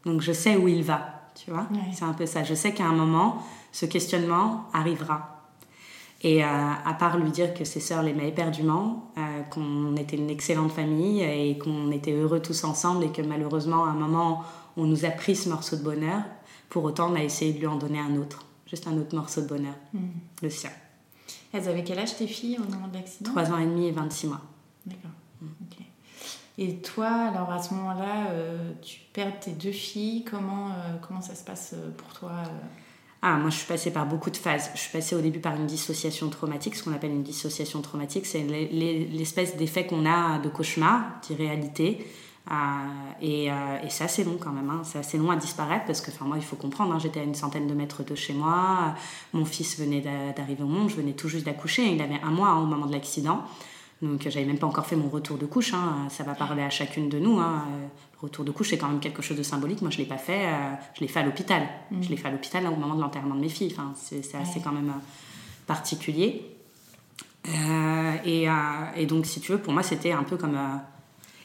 Donc 0.05 0.21
je 0.21 0.33
sais 0.33 0.59
où 0.59 0.69
il 0.69 0.83
va, 0.83 1.23
tu 1.35 1.53
vois? 1.53 1.67
C'est 1.95 2.05
un 2.05 2.13
peu 2.13 2.27
ça. 2.27 2.45
Je 2.45 2.53
sais 2.53 2.75
qu'à 2.75 2.85
un 2.85 2.93
moment, 2.93 3.43
ce 3.73 3.87
questionnement 3.87 4.67
arrivera. 4.75 5.40
Et 6.23 6.45
euh, 6.45 6.47
à 6.47 6.95
part 6.95 7.19
lui 7.19 7.31
dire 7.31 7.55
que 7.55 7.65
ses 7.65 7.81
sœurs 7.81 8.03
l'aimaient 8.03 8.29
éperdument, 8.29 9.11
euh, 9.17 9.43
qu'on 9.45 9.97
était 9.97 10.17
une 10.17 10.29
excellente 10.29 10.73
famille 10.73 11.23
et 11.23 11.57
qu'on 11.57 11.91
était 11.91 12.13
heureux 12.13 12.41
tous 12.41 12.65
ensemble 12.65 13.05
et 13.05 13.09
que 13.09 13.23
malheureusement, 13.23 13.87
à 13.87 13.89
un 13.89 13.95
moment, 13.95 14.45
on 14.77 14.85
nous 14.85 15.07
a 15.07 15.11
pris 15.11 15.35
ce 15.35 15.49
morceau 15.49 15.77
de 15.77 15.83
bonheur, 15.83 16.23
pour 16.69 16.85
autant, 16.85 17.11
on 17.11 17.15
a 17.15 17.23
essayé 17.23 17.55
de 17.55 17.59
lui 17.59 17.67
en 17.67 17.77
donner 17.77 17.99
un 17.99 18.17
autre. 18.17 18.45
Juste 18.67 18.87
un 18.87 18.97
autre 18.99 19.17
morceau 19.17 19.41
de 19.41 19.47
bonheur, 19.47 19.75
hmm. 19.95 20.09
le 20.43 20.51
sien. 20.51 20.71
Elles 21.53 21.69
avaient 21.69 21.83
quel 21.83 21.99
âge 21.99 22.17
tes 22.17 22.27
filles 22.27 22.59
au 22.59 22.71
moment 22.71 22.87
de 22.87 22.95
l'accident? 22.95 23.33
3 23.33 23.53
ans 23.53 23.59
et 23.59 23.67
demi 23.67 23.89
et 23.89 23.93
26 23.93 24.27
mois. 24.29 24.43
D'accord. 24.87 25.11
Hmm. 25.41 25.47
Et 26.59 26.77
toi, 26.77 27.09
alors 27.09 27.51
à 27.51 27.63
ce 27.63 27.73
moment-là, 27.73 28.31
euh, 28.33 28.73
tu 28.83 29.01
perds 29.15 29.41
tes 29.41 29.53
deux 29.53 29.73
filles. 29.73 30.25
Comment, 30.31 30.69
comment 31.01 31.23
ça 31.23 31.35
se 31.35 31.43
passe 31.43 31.75
pour 31.97 32.13
toi 32.13 32.33
ah, 33.23 33.37
moi, 33.37 33.51
je 33.51 33.57
suis 33.57 33.67
passée 33.67 33.91
par 33.91 34.07
beaucoup 34.07 34.31
de 34.31 34.37
phases. 34.37 34.71
Je 34.75 34.81
suis 34.81 34.91
passée 34.91 35.15
au 35.15 35.21
début 35.21 35.41
par 35.41 35.55
une 35.55 35.67
dissociation 35.67 36.31
traumatique. 36.31 36.75
Ce 36.75 36.83
qu'on 36.83 36.93
appelle 36.95 37.11
une 37.11 37.23
dissociation 37.23 37.83
traumatique, 37.83 38.25
c'est 38.25 38.43
l'espèce 38.43 39.57
d'effet 39.57 39.87
qu'on 39.87 40.07
a 40.07 40.39
de 40.39 40.49
cauchemar, 40.49 41.03
d'irréalité. 41.23 42.07
et, 43.21 43.45
et 43.47 43.91
c'est 43.91 44.05
assez 44.05 44.25
long 44.25 44.39
quand 44.41 44.53
même. 44.53 44.71
Hein. 44.71 44.81
C'est 44.85 44.99
assez 44.99 45.19
long 45.19 45.31
à 45.31 45.37
disparaître 45.37 45.85
parce 45.85 46.01
que, 46.01 46.11
moi, 46.25 46.39
il 46.39 46.43
faut 46.43 46.57
comprendre, 46.57 46.95
hein, 46.95 46.99
j'étais 46.99 47.21
à 47.21 47.25
une 47.25 47.35
centaine 47.35 47.67
de 47.67 47.75
mètres 47.75 48.03
de 48.05 48.15
chez 48.15 48.33
moi. 48.33 48.95
Mon 49.35 49.45
fils 49.45 49.79
venait 49.79 50.03
d'arriver 50.35 50.63
au 50.63 50.69
monde. 50.69 50.89
Je 50.89 50.97
venais 50.97 51.13
tout 51.13 51.29
juste 51.29 51.45
d'accoucher. 51.45 51.93
Il 51.93 52.01
avait 52.01 52.21
un 52.23 52.31
mois 52.31 52.49
hein, 52.49 52.63
au 52.63 52.67
moment 52.67 52.87
de 52.87 52.93
l'accident. 52.93 53.45
Donc 54.03 54.23
j'avais 54.23 54.47
même 54.47 54.59
pas 54.59 54.67
encore 54.67 54.87
fait 54.87 54.97
mon 54.97 55.09
retour 55.09 55.37
de 55.37 55.45
couche, 55.45 55.75
ça 56.09 56.25
va 56.25 56.35
parler 56.35 56.63
à 56.63 56.71
chacune 56.71 57.11
de 57.11 57.19
nous. 57.19 57.39
Retour 58.21 58.45
de 58.45 58.51
couche 58.51 58.71
c'est 58.71 58.79
quand 58.79 58.89
même 58.89 59.01
quelque 59.01 59.23
chose 59.23 59.37
de 59.37 59.43
symbolique. 59.43 59.81
Moi 59.83 59.91
je 59.91 59.99
l'ai 59.99 60.05
pas 60.05 60.19
fait, 60.19 60.47
euh, 60.47 60.75
je 60.95 61.01
l'ai 61.01 61.09
fait 61.09 61.21
à 61.21 61.23
l'hôpital. 61.23 61.63
Mm. 61.91 62.03
Je 62.03 62.09
l'ai 62.11 62.17
fait 62.17 62.29
à 62.29 62.31
l'hôpital 62.31 62.67
au 62.67 62.77
moment 62.77 62.95
de 62.95 63.01
l'enterrement 63.01 63.35
de 63.35 63.41
mes 63.41 63.49
filles. 63.49 63.73
Enfin, 63.73 63.93
c'est 63.97 64.35
assez 64.35 64.61
quand 64.61 64.73
même 64.73 64.91
euh, 64.91 65.67
particulier. 65.67 66.57
Euh, 67.49 68.17
et, 68.25 68.47
et, 68.97 69.07
donc 69.07 69.25
si 69.25 69.41
tu 69.41 69.53
veux, 69.53 69.59
pour 69.59 69.73
moi 69.73 69.83
c'était 69.83 70.13
un 70.13 70.25
peu 70.25 70.37
comme 70.37 70.59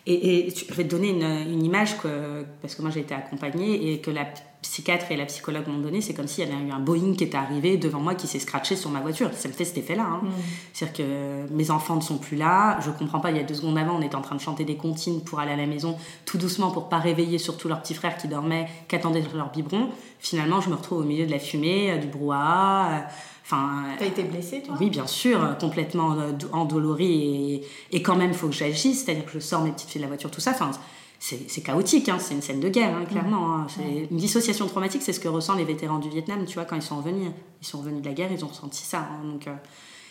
et, 0.07 0.53
je 0.55 0.73
vais 0.73 0.83
te 0.83 0.89
donner 0.89 1.09
une, 1.09 1.23
une, 1.23 1.63
image 1.63 1.97
que, 1.97 2.45
parce 2.61 2.75
que 2.75 2.81
moi 2.81 2.91
j'ai 2.91 2.99
été 2.99 3.15
accompagnée 3.15 3.91
et 3.91 4.01
que 4.01 4.11
la 4.11 4.25
psychiatre 4.61 5.11
et 5.11 5.15
la 5.15 5.25
psychologue 5.25 5.67
m'ont 5.67 5.79
donné, 5.79 6.01
c'est 6.01 6.13
comme 6.13 6.27
s'il 6.27 6.43
y 6.43 6.51
avait 6.51 6.61
eu 6.61 6.71
un 6.71 6.79
Boeing 6.79 7.13
qui 7.15 7.23
était 7.23 7.37
arrivé 7.37 7.77
devant 7.77 7.99
moi 7.99 8.15
qui 8.15 8.27
s'est 8.27 8.39
scratché 8.39 8.75
sur 8.75 8.89
ma 8.89 8.99
voiture. 8.99 9.29
Ça 9.33 9.47
me 9.47 9.53
fait 9.53 9.65
cet 9.65 9.77
effet-là. 9.77 10.03
Hein. 10.03 10.21
Mm. 10.23 10.29
C'est-à-dire 10.73 11.05
que 11.05 11.53
mes 11.53 11.71
enfants 11.71 11.95
ne 11.95 12.01
sont 12.01 12.17
plus 12.17 12.35
là. 12.35 12.79
Je 12.81 12.89
comprends 12.91 13.19
pas, 13.19 13.31
il 13.31 13.37
y 13.37 13.39
a 13.39 13.43
deux 13.43 13.53
secondes 13.53 13.77
avant, 13.77 13.95
on 13.95 14.01
était 14.01 14.15
en 14.15 14.21
train 14.21 14.35
de 14.35 14.41
chanter 14.41 14.65
des 14.65 14.75
comptines 14.75 15.21
pour 15.21 15.39
aller 15.39 15.51
à 15.51 15.55
la 15.55 15.67
maison 15.67 15.97
tout 16.25 16.37
doucement 16.37 16.71
pour 16.71 16.89
pas 16.89 16.97
réveiller 16.97 17.37
surtout 17.37 17.67
leurs 17.67 17.81
petits 17.81 17.93
frères 17.93 18.17
qui 18.17 18.27
dormaient, 18.27 18.67
qui 18.87 18.95
attendaient 18.95 19.23
leur 19.33 19.51
biberon. 19.51 19.89
Finalement, 20.19 20.61
je 20.61 20.69
me 20.69 20.75
retrouve 20.75 20.99
au 20.99 21.03
milieu 21.03 21.25
de 21.25 21.31
la 21.31 21.39
fumée, 21.39 21.91
euh, 21.91 21.97
du 21.97 22.07
brouhaha. 22.07 23.07
Enfin, 23.45 23.83
T'as 23.99 24.07
été 24.07 24.23
blessée, 24.23 24.63
toi? 24.63 24.75
Oui, 24.79 24.89
bien 24.89 25.05
sûr, 25.05 25.55
complètement 25.59 26.13
euh, 26.13 26.31
endolorie 26.51 27.61
et, 27.91 27.95
et 27.97 28.01
quand 28.01 28.15
même, 28.15 28.31
il 28.31 28.35
faut 28.35 28.47
que 28.47 28.55
j'agisse, 28.55 29.05
c'est-à-dire 29.05 29.25
que 29.25 29.31
je 29.31 29.39
sors 29.39 29.61
mes 29.61 29.71
petites 29.71 29.91
filles 29.91 30.01
de 30.01 30.05
la 30.05 30.09
voiture, 30.09 30.31
tout 30.31 30.41
ça. 30.41 30.49
Enfin, 30.51 30.71
c'est 31.19 31.61
chaotique, 31.61 32.09
hein, 32.09 32.17
c'est 32.19 32.33
une 32.33 32.41
scène 32.41 32.59
de 32.59 32.69
guerre, 32.69 32.95
hein, 32.95 33.05
clairement. 33.05 33.55
Hein. 33.55 33.67
Une 34.09 34.17
dissociation 34.17 34.67
traumatique, 34.67 35.01
c'est 35.01 35.13
ce 35.13 35.19
que 35.19 35.27
ressentent 35.27 35.57
les 35.57 35.63
vétérans 35.63 35.99
du 35.99 36.09
Vietnam, 36.09 36.43
tu 36.45 36.55
vois, 36.55 36.65
quand 36.65 36.75
ils 36.75 36.81
sont 36.81 36.97
revenus. 36.97 37.31
Ils 37.61 37.67
sont 37.67 37.79
revenus 37.79 38.01
de 38.01 38.07
la 38.07 38.13
guerre, 38.13 38.31
ils 38.31 38.43
ont 38.43 38.47
ressenti 38.47 38.83
ça. 38.83 39.07
donc, 39.23 39.47
euh, 39.47 39.53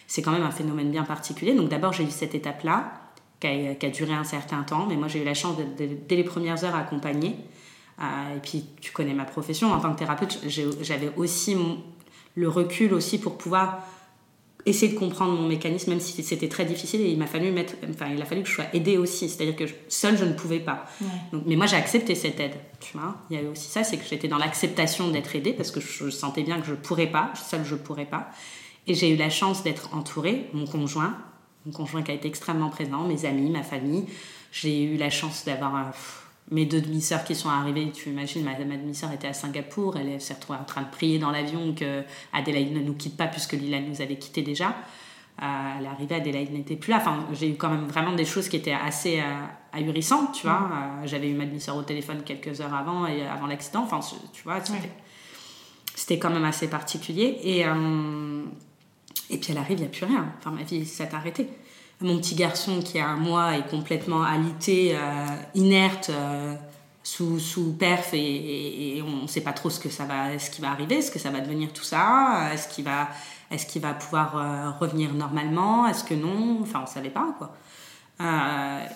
c'est 0.06 0.22
quand 0.22 0.32
même 0.32 0.42
un 0.42 0.50
phénomène 0.50 0.90
bien 0.90 1.04
particulier. 1.04 1.54
Donc, 1.54 1.68
d'abord, 1.68 1.92
j'ai 1.92 2.04
eu 2.04 2.10
cette 2.10 2.34
étape-là, 2.34 2.92
qui 3.40 3.46
a, 3.48 3.90
duré 3.90 4.12
un 4.12 4.24
certain 4.24 4.62
temps, 4.62 4.86
mais 4.88 4.96
moi, 4.96 5.08
j'ai 5.08 5.20
eu 5.20 5.24
la 5.24 5.34
chance, 5.34 5.56
d'être 5.56 6.06
dès 6.06 6.16
les 6.16 6.24
premières 6.24 6.62
heures, 6.64 6.74
accompagnée. 6.74 7.36
Euh, 8.00 8.36
et 8.36 8.40
puis, 8.40 8.64
tu 8.80 8.92
connais 8.92 9.14
ma 9.14 9.24
profession, 9.24 9.72
en 9.72 9.80
tant 9.80 9.92
que 9.92 9.98
thérapeute, 9.98 10.40
j'avais 10.46 11.12
aussi 11.16 11.54
mon, 11.54 11.78
le 12.34 12.48
recul 12.48 12.94
aussi 12.94 13.18
pour 13.18 13.38
pouvoir 13.38 13.84
essayer 14.66 14.92
de 14.92 14.98
comprendre 14.98 15.34
mon 15.34 15.46
mécanisme, 15.46 15.90
même 15.90 16.00
si 16.00 16.22
c'était 16.22 16.48
très 16.48 16.64
difficile. 16.64 17.02
Et 17.02 17.10
il 17.10 17.18
m'a 17.18 17.26
fallu 17.26 17.50
mettre, 17.52 17.74
enfin, 17.90 18.06
il 18.12 18.20
a 18.20 18.24
fallu 18.24 18.42
que 18.42 18.48
je 18.48 18.54
sois 18.54 18.66
aidée 18.72 18.96
aussi. 18.96 19.28
C'est-à-dire 19.28 19.56
que 19.56 19.64
seule, 19.88 20.16
je 20.16 20.24
ne 20.24 20.32
pouvais 20.32 20.60
pas. 20.60 20.86
Donc, 21.32 21.42
mais 21.46 21.56
moi, 21.56 21.66
j'ai 21.66 21.76
accepté 21.76 22.14
cette 22.14 22.40
aide. 22.40 22.54
Tu 22.80 22.96
vois, 22.96 23.16
il 23.30 23.36
y 23.36 23.38
avait 23.38 23.48
aussi 23.48 23.68
ça, 23.68 23.84
c'est 23.84 23.96
que 23.96 24.04
j'étais 24.08 24.28
dans 24.28 24.38
l'acceptation 24.38 25.08
d'être 25.08 25.36
aidée 25.36 25.52
parce 25.52 25.70
que 25.70 25.80
je, 25.80 26.10
sentais 26.10 26.42
bien 26.42 26.60
que 26.60 26.66
je 26.66 26.72
ne 26.72 26.76
pourrais 26.76 27.06
pas, 27.06 27.32
seule, 27.34 27.64
je 27.64 27.74
ne 27.74 27.80
pourrais 27.80 28.06
pas. 28.06 28.30
Et 28.86 28.94
j'ai 28.94 29.10
eu 29.10 29.16
la 29.16 29.30
chance 29.30 29.62
d'être 29.62 29.94
entourée, 29.94 30.48
mon 30.52 30.66
conjoint, 30.66 31.16
mon 31.66 31.72
conjoint 31.72 32.02
qui 32.02 32.10
a 32.10 32.14
été 32.14 32.28
extrêmement 32.28 32.68
présent, 32.68 33.06
mes 33.06 33.24
amis, 33.24 33.50
ma 33.50 33.62
famille. 33.62 34.06
J'ai 34.52 34.84
eu 34.84 34.96
la 34.96 35.10
chance 35.10 35.44
d'avoir 35.44 35.74
un 35.74 35.90
mes 36.50 36.66
deux 36.66 36.80
demi-sœurs 36.80 37.24
qui 37.24 37.34
sont 37.34 37.48
arrivées, 37.48 37.90
tu 37.90 38.10
imagines, 38.10 38.44
ma, 38.44 38.52
ma 38.52 38.76
demi-sœur 38.76 39.12
était 39.12 39.28
à 39.28 39.32
Singapour, 39.32 39.96
elle 39.96 40.20
s'est 40.20 40.34
retrouvée 40.34 40.58
en 40.58 40.64
train 40.64 40.82
de 40.82 40.90
prier 40.90 41.18
dans 41.18 41.30
l'avion 41.30 41.74
que 41.74 42.02
Adélaïde 42.32 42.72
ne 42.72 42.80
nous 42.80 42.94
quitte 42.94 43.16
pas 43.16 43.26
puisque 43.26 43.52
Lila 43.52 43.80
nous 43.80 44.02
avait 44.02 44.16
quittés 44.16 44.42
déjà. 44.42 44.74
Euh, 45.42 45.44
elle 45.78 45.86
est 45.86 45.88
arrivée, 45.88 46.14
Adélaïde 46.14 46.52
n'était 46.52 46.76
plus 46.76 46.90
là. 46.90 46.98
Enfin, 46.98 47.26
j'ai 47.32 47.50
eu 47.50 47.56
quand 47.56 47.70
même 47.70 47.86
vraiment 47.86 48.12
des 48.12 48.24
choses 48.24 48.48
qui 48.48 48.56
étaient 48.56 48.72
assez 48.72 49.20
euh, 49.20 49.24
ahurissantes, 49.72 50.32
tu 50.32 50.46
vois. 50.46 50.70
Euh, 50.70 51.06
j'avais 51.06 51.28
eu 51.28 51.34
ma 51.34 51.46
demi-sœur 51.46 51.76
au 51.76 51.82
téléphone 51.82 52.22
quelques 52.24 52.60
heures 52.60 52.74
avant, 52.74 53.06
et 53.06 53.26
avant 53.26 53.46
l'accident. 53.46 53.82
Enfin, 53.82 54.00
tu 54.32 54.42
vois, 54.44 54.58
c'était 55.94 56.18
quand 56.18 56.30
même 56.30 56.44
assez 56.44 56.68
particulier. 56.68 57.38
Et, 57.42 57.60
et 57.60 59.38
puis 59.38 59.50
elle 59.50 59.58
arrive, 59.58 59.78
il 59.78 59.82
n'y 59.82 59.86
a 59.86 59.90
plus 59.90 60.04
rien. 60.04 60.32
Enfin, 60.38 60.50
ma 60.50 60.62
vie 60.62 60.84
s'est 60.84 61.12
arrêtée 61.12 61.48
mon 62.00 62.18
petit 62.18 62.34
garçon 62.34 62.80
qui 62.80 62.98
a 62.98 63.08
un 63.08 63.16
mois 63.16 63.56
est 63.56 63.68
complètement 63.68 64.22
alité, 64.22 64.96
euh, 64.96 65.26
inerte, 65.54 66.10
euh, 66.10 66.54
sous, 67.02 67.38
sous 67.38 67.72
perf 67.72 68.10
et, 68.14 69.02
on 69.06 69.22
ne 69.22 69.26
sait 69.26 69.42
pas 69.42 69.52
trop 69.52 69.70
ce 69.70 69.78
que 69.78 69.90
ça 69.90 70.04
va, 70.04 70.38
ce 70.38 70.50
qui 70.50 70.60
va 70.60 70.70
arriver, 70.70 71.02
ce 71.02 71.10
que 71.10 71.18
ça 71.18 71.30
va 71.30 71.40
devenir 71.40 71.72
tout 71.72 71.82
ça, 71.82 72.50
est-ce 72.52 72.68
qu'il 72.68 72.84
va, 72.84 73.08
est-ce 73.50 73.78
va 73.78 73.92
pouvoir 73.92 74.36
euh, 74.36 74.70
revenir 74.80 75.12
normalement, 75.12 75.86
est-ce 75.86 76.04
que 76.04 76.14
non, 76.14 76.58
enfin 76.62 76.82
on 76.82 76.86
savait 76.86 77.10
pas 77.10 77.34
quoi. 77.38 77.54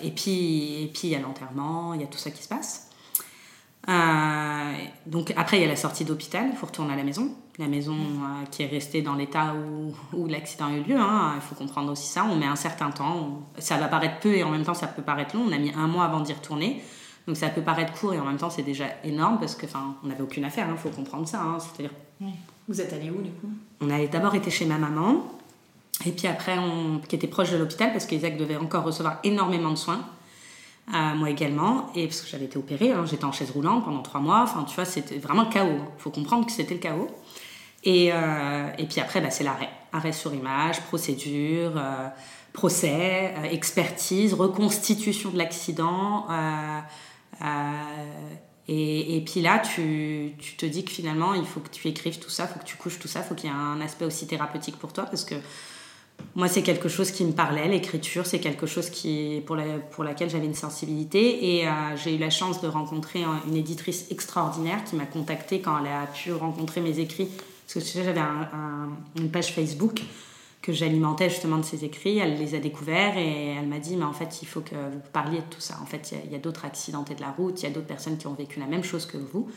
et 0.01 0.11
puis 0.11 0.85
et 0.85 0.91
puis 0.93 1.09
il 1.09 1.11
y 1.11 1.17
a 1.17 1.21
l'enterrement, 1.21 1.93
il 1.95 2.01
y 2.01 2.05
a 2.05 2.07
tout 2.07 2.19
ça 2.19 2.31
qui 2.31 2.43
se 2.43 2.49
passe. 2.49 2.89
Donc 5.07 5.33
après, 5.37 5.59
il 5.59 5.63
y 5.63 5.65
a 5.65 5.69
la 5.69 5.77
sortie 5.77 6.05
d'hôpital, 6.05 6.49
il 6.51 6.57
faut 6.57 6.67
retourner 6.67 6.95
à 6.95 6.97
la 6.97 7.05
maison. 7.05 7.35
La 7.59 7.67
maison 7.67 7.97
euh, 7.97 8.45
qui 8.53 8.63
est 8.63 8.67
restée 8.67 9.03
dans 9.03 9.15
l'état 9.15 9.53
où, 9.53 9.93
où 10.17 10.27
l'accident 10.29 10.67
a 10.67 10.73
eu 10.73 10.83
lieu, 10.83 10.97
hein. 10.97 11.33
il 11.35 11.41
faut 11.41 11.57
comprendre 11.57 11.91
aussi 11.91 12.07
ça. 12.07 12.25
On 12.25 12.37
met 12.37 12.47
un 12.47 12.55
certain 12.55 12.93
temps, 12.93 13.43
ça 13.59 13.77
va 13.79 13.89
paraître 13.89 14.21
peu 14.21 14.33
et 14.33 14.45
en 14.45 14.51
même 14.51 14.63
temps 14.63 14.75
ça 14.75 14.87
peut 14.87 15.03
paraître 15.03 15.37
long. 15.37 15.43
On 15.49 15.53
a 15.53 15.59
mis 15.59 15.73
un 15.73 15.89
mois 15.89 16.05
avant 16.05 16.21
d'y 16.21 16.33
retourner. 16.33 16.81
Donc 17.27 17.37
ça 17.37 17.49
peut 17.49 17.63
paraître 17.63 17.93
court 17.93 18.15
et 18.15 18.21
en 18.21 18.25
même 18.25 18.37
temps 18.37 18.49
c'est 18.49 18.63
déjà 18.63 18.87
énorme 19.03 19.39
parce 19.41 19.57
que 19.57 19.67
on 20.05 20.07
n'avait 20.07 20.23
aucune 20.23 20.45
affaire, 20.45 20.67
il 20.69 20.73
hein. 20.73 20.77
faut 20.77 20.91
comprendre 20.91 21.27
ça. 21.27 21.43
Hein. 21.43 21.59
C'est-à-dire... 21.59 21.91
Vous 22.69 22.81
êtes 22.81 22.93
allé 22.93 23.11
où 23.11 23.21
du 23.21 23.31
coup? 23.31 23.49
On 23.81 23.91
a 23.91 24.07
d'abord 24.07 24.35
été 24.35 24.51
chez 24.51 24.65
ma 24.65 24.79
maman 24.79 25.25
et 26.07 26.13
puis 26.13 26.29
après, 26.29 26.59
on... 26.59 27.01
qui 27.01 27.17
était 27.17 27.27
proche 27.27 27.51
de 27.51 27.57
l'hôpital 27.57 27.91
parce 27.91 28.07
qu'Isaac 28.07 28.37
devait 28.37 28.57
encore 28.57 28.85
recevoir 28.85 29.19
énormément 29.25 29.71
de 29.71 29.77
soins 29.77 30.01
moi 31.17 31.29
également, 31.31 31.91
et 31.95 32.07
parce 32.07 32.23
que 32.23 32.29
j'avais 32.29 32.47
été 32.47 32.57
opérée, 32.57 32.93
j'étais 33.05 33.25
en 33.25 33.33
chaise 33.33 33.51
roulante 33.51 33.85
pendant 33.85 34.03
trois 34.03 34.21
mois, 34.21 34.43
enfin 34.43 34.65
tu 34.65 34.75
vois, 34.75 34.85
c'était 34.85 35.19
vraiment 35.19 35.43
le 35.43 35.51
chaos, 35.51 35.77
il 35.99 36.03
faut 36.03 36.11
comprendre 36.11 36.47
que 36.47 36.53
c'était 36.53 36.75
le 36.75 36.81
chaos. 36.81 37.09
Et, 37.85 38.11
euh, 38.13 38.69
et 38.79 38.87
puis 38.87 39.01
après, 39.01 39.21
bah, 39.21 39.31
c'est 39.31 39.45
l'arrêt, 39.45 39.71
arrêt 39.93 40.13
sur 40.13 40.35
image, 40.35 40.81
procédure, 40.83 41.73
euh, 41.77 42.09
procès, 42.53 43.35
euh, 43.37 43.45
expertise, 43.45 44.35
reconstitution 44.35 45.31
de 45.31 45.39
l'accident. 45.39 46.27
Et, 48.71 49.17
et, 49.17 49.21
puis 49.23 49.41
là, 49.41 49.61
tu, 49.61 50.35
tu, 50.39 50.57
te 50.57 50.67
dis 50.67 50.85
que 50.85 50.91
finalement, 50.91 51.33
il 51.33 51.47
faut 51.47 51.61
que 51.61 51.71
tu 51.71 51.89
écrives 51.89 52.19
tout 52.19 52.29
ça, 52.29 52.45
il 52.45 52.53
faut 52.53 52.59
que 52.59 52.67
tu 52.67 52.77
couches 52.77 52.99
tout 52.99 53.09
ça, 53.09 53.21
il 53.21 53.25
faut 53.25 53.35
qu'il 53.35 53.49
y 53.49 53.53
ait 53.53 53.57
un 53.57 53.81
aspect 53.81 54.05
aussi 54.05 54.27
thérapeutique 54.27 54.77
pour 54.77 54.93
toi, 54.93 55.05
parce 55.05 55.25
que 55.25 55.37
moi, 56.35 56.49
c'est 56.49 56.61
quelque 56.61 56.91
chose 56.91 57.11
qui 57.11 57.25
me 57.25 57.33
parlait, 57.33 57.67
l'écriture, 57.67 58.27
c'est 58.27 58.41
quelque 58.41 58.67
chose 58.67 58.91
qui, 58.91 59.43
pour, 59.47 59.57
la, 59.57 59.79
pour 59.93 60.05
laquelle 60.05 60.29
j'avais 60.29 60.45
une 60.45 60.53
sensibilité. 60.53 61.61
Et 61.61 61.69
j'ai 61.97 62.17
eu 62.17 62.19
la 62.19 62.29
chance 62.29 62.61
de 62.61 62.69
rencontrer 62.69 63.25
une 63.47 63.57
éditrice 63.57 64.05
extraordinaire 64.11 64.85
qui 64.85 64.97
m'a 64.97 65.07
contactée 65.07 65.63
quand 65.63 65.79
elle 65.79 65.91
a 65.91 66.07
pu 66.07 66.35
rencontrer 66.35 66.83
mes 66.83 66.99
écrits. 66.99 67.29
Parce 67.73 67.85
que 67.85 68.03
j'avais 68.03 68.19
une 69.17 69.31
page 69.31 69.53
Facebook 69.53 70.03
que 70.63 70.73
j'alimentais 70.73 71.29
justement 71.29 71.59
de 71.59 71.65
ses 71.65 71.85
écrits. 71.85 72.19
Elle 72.19 72.39
les 72.39 72.55
a 72.55 72.59
découverts 72.59 73.17
et 73.17 73.55
elle 73.55 73.67
m'a 73.67 73.79
dit 73.79 73.97
Mais 73.97 74.05
en 74.05 74.13
fait, 74.13 74.41
il 74.43 74.47
faut 74.47 74.61
que 74.61 74.75
vous 74.75 75.01
parliez 75.13 75.39
de 75.39 75.47
tout 75.51 75.61
ça. 75.61 75.79
En 75.83 75.87
fait, 75.87 76.15
il 76.25 76.33
y 76.33 76.35
a, 76.35 76.39
d'autres 76.39 76.65
accidentés 76.65 77.15
de 77.15 77.21
la 77.21 77.31
route, 77.31 77.61
il 77.63 77.65
y 77.65 77.69
a 77.69 77.71
d'autres 77.71 77.87
personnes 77.87 78.19
qui 78.19 78.27
ont 78.27 78.35
vécu 78.35 78.59
la 78.59 78.67
même 78.67 78.85
chose 78.85 79.07
que 79.07 79.19
vous 79.19 79.49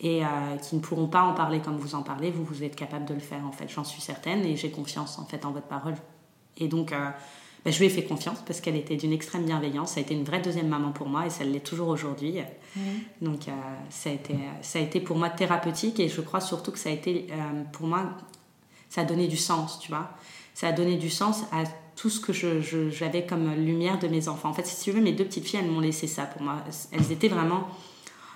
et 0.00 0.24
euh, 0.24 0.28
qui 0.56 0.76
ne 0.76 0.80
pourront 0.80 1.08
pas 1.08 1.22
en 1.22 1.34
parler 1.34 1.60
comme 1.60 1.76
vous 1.76 1.94
en 1.94 2.02
parlez. 2.02 2.30
Vous, 2.30 2.44
vous 2.44 2.64
êtes 2.64 2.74
capable 2.74 3.04
de 3.04 3.14
le 3.14 3.20
faire, 3.20 3.44
en 3.46 3.52
fait. 3.52 3.68
J'en 3.68 3.84
suis 3.84 4.00
certaine 4.00 4.44
et 4.44 4.56
j'ai 4.56 4.70
confiance 4.70 5.18
en 5.18 5.26
fait 5.26 5.44
en 5.44 5.52
votre 5.52 5.66
parole. 5.66 5.94
Et 6.56 6.68
donc, 6.68 6.92
euh, 6.92 7.10
bah, 7.64 7.70
je 7.70 7.78
lui 7.78 7.86
ai 7.86 7.90
fait 7.90 8.04
confiance 8.04 8.38
parce 8.46 8.60
qu'elle 8.60 8.76
était 8.76 8.96
d'une 8.96 9.12
extrême 9.12 9.44
bienveillance. 9.44 9.92
Ça 9.92 10.00
a 10.00 10.02
été 10.02 10.14
une 10.14 10.24
vraie 10.24 10.40
deuxième 10.40 10.68
maman 10.68 10.92
pour 10.92 11.08
moi 11.08 11.26
et 11.26 11.30
ça 11.30 11.44
l'est 11.44 11.64
toujours 11.64 11.88
aujourd'hui. 11.88 12.36
Donc, 13.20 13.48
euh, 13.48 13.52
ça, 13.90 14.10
a 14.10 14.12
été, 14.12 14.34
ça 14.62 14.78
a 14.78 14.82
été 14.82 15.00
pour 15.00 15.18
moi 15.18 15.28
thérapeutique 15.28 16.00
et 16.00 16.08
je 16.08 16.20
crois 16.22 16.40
surtout 16.40 16.72
que 16.72 16.78
ça 16.78 16.88
a 16.88 16.92
été 16.92 17.26
euh, 17.30 17.62
pour 17.72 17.86
moi, 17.86 18.04
ça 18.88 19.02
a 19.02 19.04
donné 19.04 19.28
du 19.28 19.36
sens, 19.36 19.78
tu 19.78 19.90
vois. 19.90 20.10
Ça 20.54 20.68
a 20.68 20.72
donné 20.72 20.96
du 20.96 21.10
sens 21.10 21.44
à 21.52 21.64
tout 21.96 22.08
ce 22.08 22.18
que 22.18 22.32
j'avais 22.90 23.26
comme 23.26 23.54
lumière 23.54 23.98
de 23.98 24.08
mes 24.08 24.28
enfants. 24.28 24.48
En 24.48 24.54
fait, 24.54 24.66
si 24.66 24.82
tu 24.82 24.90
veux, 24.90 25.00
mes 25.02 25.12
deux 25.12 25.24
petites 25.24 25.44
filles, 25.44 25.60
elles 25.62 25.70
m'ont 25.70 25.80
laissé 25.80 26.06
ça 26.06 26.24
pour 26.24 26.42
moi. 26.42 26.64
Elles 26.92 27.12
étaient 27.12 27.28
vraiment. 27.28 27.68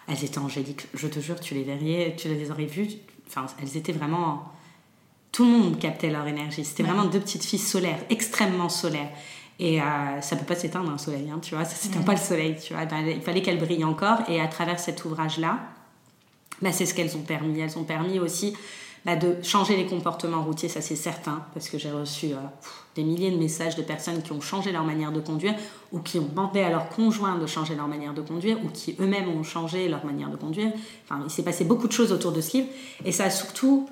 Elles 0.06 0.22
étaient 0.22 0.38
angéliques, 0.38 0.86
je 0.92 1.08
te 1.08 1.18
jure, 1.18 1.40
tu 1.40 1.54
les 1.54 1.62
verrais, 1.62 2.14
tu 2.14 2.28
les 2.28 2.50
aurais 2.50 2.66
vues. 2.66 2.88
Enfin, 3.26 3.46
elles 3.62 3.78
étaient 3.78 3.92
vraiment 3.92 4.52
tout 5.34 5.44
le 5.44 5.50
monde 5.50 5.78
captait 5.80 6.10
leur 6.10 6.26
énergie. 6.28 6.64
C'était 6.64 6.84
vraiment 6.84 7.06
deux 7.06 7.18
petites 7.18 7.44
filles 7.44 7.58
solaires, 7.58 7.98
extrêmement 8.08 8.68
solaires. 8.68 9.10
Et 9.58 9.82
euh, 9.82 10.20
ça 10.20 10.36
peut 10.36 10.44
pas 10.44 10.54
s'éteindre 10.54 10.90
un 10.90 10.98
soleil, 10.98 11.28
hein, 11.28 11.40
tu 11.42 11.56
vois, 11.56 11.64
ça 11.64 11.74
s'éteint 11.74 12.02
pas 12.02 12.12
le 12.12 12.18
soleil, 12.18 12.56
tu 12.64 12.72
vois. 12.72 12.84
Ben, 12.84 13.04
il 13.04 13.20
fallait 13.20 13.42
qu'elles 13.42 13.58
brillent 13.58 13.84
encore. 13.84 14.18
Et 14.28 14.40
à 14.40 14.46
travers 14.46 14.78
cet 14.78 15.04
ouvrage-là, 15.04 15.58
bah, 16.62 16.70
c'est 16.70 16.86
ce 16.86 16.94
qu'elles 16.94 17.16
ont 17.16 17.22
permis. 17.22 17.58
Elles 17.58 17.76
ont 17.76 17.82
permis 17.82 18.20
aussi 18.20 18.54
bah, 19.04 19.16
de 19.16 19.36
changer 19.42 19.76
les 19.76 19.86
comportements 19.86 20.42
routiers, 20.42 20.68
ça 20.68 20.80
c'est 20.80 20.96
certain, 20.96 21.42
parce 21.52 21.68
que 21.68 21.78
j'ai 21.78 21.90
reçu 21.90 22.26
euh, 22.26 22.36
des 22.94 23.02
milliers 23.02 23.32
de 23.32 23.36
messages 23.36 23.74
de 23.74 23.82
personnes 23.82 24.22
qui 24.22 24.30
ont 24.30 24.40
changé 24.40 24.70
leur 24.70 24.84
manière 24.84 25.10
de 25.10 25.20
conduire, 25.20 25.54
ou 25.90 25.98
qui 25.98 26.20
ont 26.20 26.26
demandé 26.26 26.60
à 26.60 26.70
leur 26.70 26.88
conjoint 26.90 27.38
de 27.38 27.46
changer 27.46 27.74
leur 27.74 27.88
manière 27.88 28.14
de 28.14 28.22
conduire, 28.22 28.56
ou 28.64 28.68
qui 28.68 28.94
eux-mêmes 29.00 29.28
ont 29.28 29.42
changé 29.42 29.88
leur 29.88 30.04
manière 30.04 30.30
de 30.30 30.36
conduire. 30.36 30.70
Enfin, 31.04 31.22
il 31.24 31.30
s'est 31.30 31.42
passé 31.42 31.64
beaucoup 31.64 31.88
de 31.88 31.92
choses 31.92 32.12
autour 32.12 32.30
de 32.30 32.40
ce 32.40 32.58
livre, 32.58 32.68
et 33.04 33.10
ça 33.10 33.24
a 33.24 33.30
surtout 33.30 33.88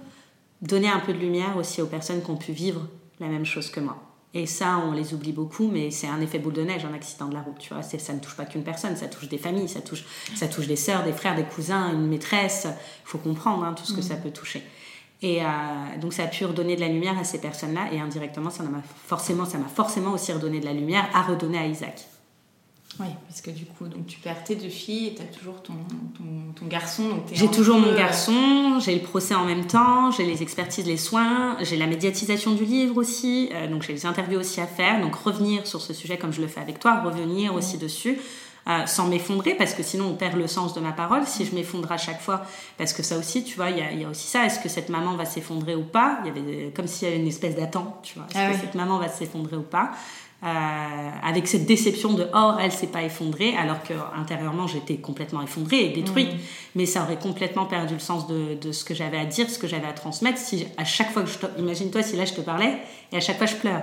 donner 0.62 0.88
un 0.88 1.00
peu 1.00 1.12
de 1.12 1.18
lumière 1.18 1.56
aussi 1.56 1.82
aux 1.82 1.86
personnes 1.86 2.22
qui 2.22 2.30
ont 2.30 2.36
pu 2.36 2.52
vivre 2.52 2.88
la 3.20 3.26
même 3.26 3.44
chose 3.44 3.68
que 3.68 3.80
moi. 3.80 3.98
Et 4.34 4.46
ça, 4.46 4.78
on 4.78 4.92
les 4.92 5.12
oublie 5.12 5.32
beaucoup, 5.32 5.68
mais 5.70 5.90
c'est 5.90 6.06
un 6.06 6.20
effet 6.22 6.38
boule 6.38 6.54
de 6.54 6.62
neige, 6.62 6.86
un 6.86 6.94
accident 6.94 7.28
de 7.28 7.34
la 7.34 7.42
route. 7.42 7.58
Tu 7.58 7.74
vois, 7.74 7.82
ça 7.82 8.12
ne 8.14 8.18
touche 8.18 8.34
pas 8.34 8.46
qu'une 8.46 8.64
personne, 8.64 8.96
ça 8.96 9.06
touche 9.06 9.28
des 9.28 9.36
familles, 9.36 9.68
ça 9.68 9.82
touche, 9.82 10.04
ça 10.34 10.48
touche 10.48 10.66
des 10.66 10.76
sœurs, 10.76 11.04
des 11.04 11.12
frères, 11.12 11.36
des 11.36 11.44
cousins, 11.44 11.92
une 11.92 12.06
maîtresse. 12.06 12.66
Il 12.66 13.08
faut 13.08 13.18
comprendre 13.18 13.64
hein, 13.64 13.74
tout 13.74 13.84
ce 13.84 13.92
que 13.92 14.00
ça 14.00 14.14
mm. 14.14 14.22
peut 14.22 14.30
toucher. 14.30 14.62
Et 15.20 15.42
euh, 15.42 15.46
donc, 16.00 16.14
ça 16.14 16.24
a 16.24 16.26
pu 16.28 16.46
redonner 16.46 16.76
de 16.76 16.80
la 16.80 16.88
lumière 16.88 17.18
à 17.18 17.24
ces 17.24 17.40
personnes-là, 17.40 17.92
et 17.92 18.00
indirectement, 18.00 18.48
ça 18.48 18.62
m'a 18.62 18.82
forcément, 19.06 19.44
ça 19.44 19.58
m'a 19.58 19.68
forcément 19.68 20.12
aussi 20.12 20.32
redonné 20.32 20.60
de 20.60 20.64
la 20.64 20.72
lumière 20.72 21.08
à 21.14 21.22
redonner 21.22 21.58
à 21.58 21.66
Isaac. 21.66 22.06
Oui, 23.00 23.06
parce 23.26 23.40
que 23.40 23.50
du 23.50 23.64
coup, 23.64 23.88
donc 23.88 24.06
tu 24.06 24.18
perds 24.18 24.44
tes 24.44 24.54
deux 24.54 24.68
filles 24.68 25.08
et 25.08 25.14
tu 25.14 25.22
as 25.22 25.24
toujours 25.24 25.62
ton, 25.62 25.74
ton, 26.54 26.66
garçon. 26.66 27.22
J'ai 27.32 27.48
toujours 27.48 27.78
mon 27.78 27.94
garçon, 27.94 28.78
j'ai 28.80 28.94
le 28.94 29.00
procès 29.00 29.34
en 29.34 29.44
même 29.44 29.66
temps, 29.66 30.10
j'ai 30.10 30.24
les 30.24 30.42
expertises, 30.42 30.86
les 30.86 30.96
soins, 30.96 31.56
j'ai 31.62 31.76
la 31.76 31.86
médiatisation 31.86 32.52
du 32.52 32.64
livre 32.64 32.96
aussi, 32.98 33.48
euh, 33.52 33.66
donc 33.66 33.82
j'ai 33.82 33.92
les 33.94 34.06
interviews 34.06 34.38
aussi 34.38 34.60
à 34.60 34.66
faire. 34.66 35.00
Donc 35.00 35.14
revenir 35.14 35.66
sur 35.66 35.80
ce 35.80 35.94
sujet 35.94 36.18
comme 36.18 36.32
je 36.32 36.40
le 36.40 36.48
fais 36.48 36.60
avec 36.60 36.78
toi, 36.78 37.00
revenir 37.00 37.54
aussi 37.54 37.78
dessus. 37.78 38.18
Euh, 38.68 38.86
sans 38.86 39.08
m'effondrer 39.08 39.56
parce 39.56 39.74
que 39.74 39.82
sinon 39.82 40.10
on 40.10 40.14
perd 40.14 40.36
le 40.36 40.46
sens 40.46 40.72
de 40.72 40.78
ma 40.78 40.92
parole 40.92 41.26
si 41.26 41.44
je 41.44 41.52
m'effondre 41.52 41.90
à 41.90 41.96
chaque 41.96 42.20
fois 42.20 42.42
parce 42.78 42.92
que 42.92 43.02
ça 43.02 43.18
aussi 43.18 43.42
tu 43.42 43.56
vois 43.56 43.70
il 43.70 43.78
y, 43.78 44.02
y, 44.02 44.04
a 44.04 44.08
aussi 44.08 44.28
ça 44.28 44.46
est-ce 44.46 44.60
que 44.60 44.68
cette 44.68 44.88
maman 44.88 45.16
va 45.16 45.24
s'effondrer 45.24 45.74
ou 45.74 45.82
pas? 45.82 46.20
Il 46.22 46.28
y 46.28 46.30
avait 46.30 46.70
comme 46.70 46.86
s'il 46.86 47.08
y 47.08 47.10
avait 47.10 47.20
une 47.20 47.26
espèce 47.26 47.56
d'attente 47.56 47.92
tu 48.04 48.14
vois 48.14 48.28
est-ce 48.30 48.38
ah 48.38 48.52
que 48.52 48.60
cette 48.60 48.76
maman 48.76 48.98
va 48.98 49.08
s'effondrer 49.08 49.56
ou 49.56 49.62
pas? 49.62 49.90
Euh, 50.44 51.10
avec 51.22 51.46
cette 51.46 51.66
déception 51.66 52.14
de 52.14 52.26
oh 52.34 52.54
elle 52.60 52.72
s'est 52.72 52.88
pas 52.88 53.04
effondrée 53.04 53.54
alors 53.56 53.80
que 53.84 53.94
intérieurement 54.16 54.66
j'étais 54.66 54.96
complètement 54.96 55.40
effondrée 55.40 55.84
et 55.84 55.90
détruite. 55.90 56.34
Mm. 56.34 56.38
mais 56.74 56.86
ça 56.86 57.04
aurait 57.04 57.18
complètement 57.18 57.64
perdu 57.64 57.94
le 57.94 58.00
sens 58.00 58.26
de, 58.26 58.54
de 58.54 58.72
ce 58.72 58.84
que 58.84 58.92
j'avais 58.92 59.18
à 59.18 59.24
dire 59.24 59.48
ce 59.48 59.56
que 59.56 59.68
j'avais 59.68 59.86
à 59.86 59.92
transmettre 59.92 60.38
si 60.38 60.66
à 60.78 60.84
chaque 60.84 61.12
fois 61.12 61.22
que 61.22 61.28
je 61.28 61.38
imagine-toi 61.58 62.02
si 62.02 62.16
là 62.16 62.24
je 62.24 62.34
te 62.34 62.40
parlais 62.40 62.76
et 63.12 63.16
à 63.16 63.20
chaque 63.20 63.38
fois 63.38 63.46
je 63.46 63.54
pleure. 63.54 63.82